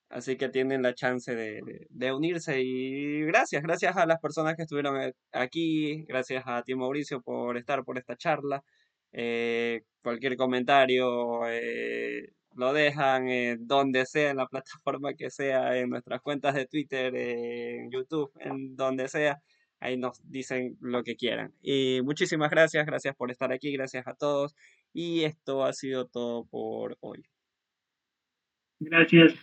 Así 0.10 0.38
que 0.38 0.50
tienen 0.50 0.82
la 0.84 0.94
chance 0.94 1.34
de, 1.36 1.62
de, 1.90 2.14
unirse 2.14 2.62
y 2.62 3.22
gracias, 3.24 3.64
gracias 3.64 3.96
a 3.98 4.06
las 4.06 4.20
personas 4.20 4.56
que 4.56 4.64
estuvieron 4.64 5.02
eh, 5.02 5.14
aquí, 5.32 6.04
gracias 6.06 6.44
a 6.48 6.64
ti 6.64 6.76
Mauricio 6.76 7.22
por 7.22 7.58
estar 7.58 7.84
por 7.86 7.98
esta 7.98 8.18
charla. 8.18 8.64
Eh, 9.14 9.84
cualquier 10.04 10.38
comentario 10.38 11.48
eh, 11.48 12.34
lo 12.56 12.74
dejan 12.74 13.28
donde 13.68 14.06
sea, 14.06 14.32
en 14.32 14.38
la 14.38 14.48
plataforma 14.52 15.14
que 15.14 15.30
sea, 15.32 15.78
en 15.78 15.90
nuestras 15.90 16.22
cuentas 16.22 16.56
de 16.56 16.66
Twitter, 16.68 17.16
en 17.16 17.90
YouTube, 17.92 18.32
en 18.40 18.76
donde 18.76 19.08
sea 19.08 19.42
ahí 19.82 19.98
nos 19.98 20.22
dicen 20.30 20.78
lo 20.80 21.04
que 21.04 21.18
quieran. 21.18 21.54
Y 21.62 22.02
muchísimas 22.04 22.50
gracias, 22.50 22.86
gracias 22.86 23.16
por 23.16 23.32
estar 23.32 23.52
aquí, 23.52 23.74
gracias 23.74 24.08
a 24.08 24.14
todos. 24.14 24.56
Y 24.94 25.24
esto 25.24 25.66
ha 25.66 25.74
sido 25.74 26.08
todo 26.08 26.46
por 26.46 26.98
hoy. 27.02 27.26
Gracias. 28.80 29.34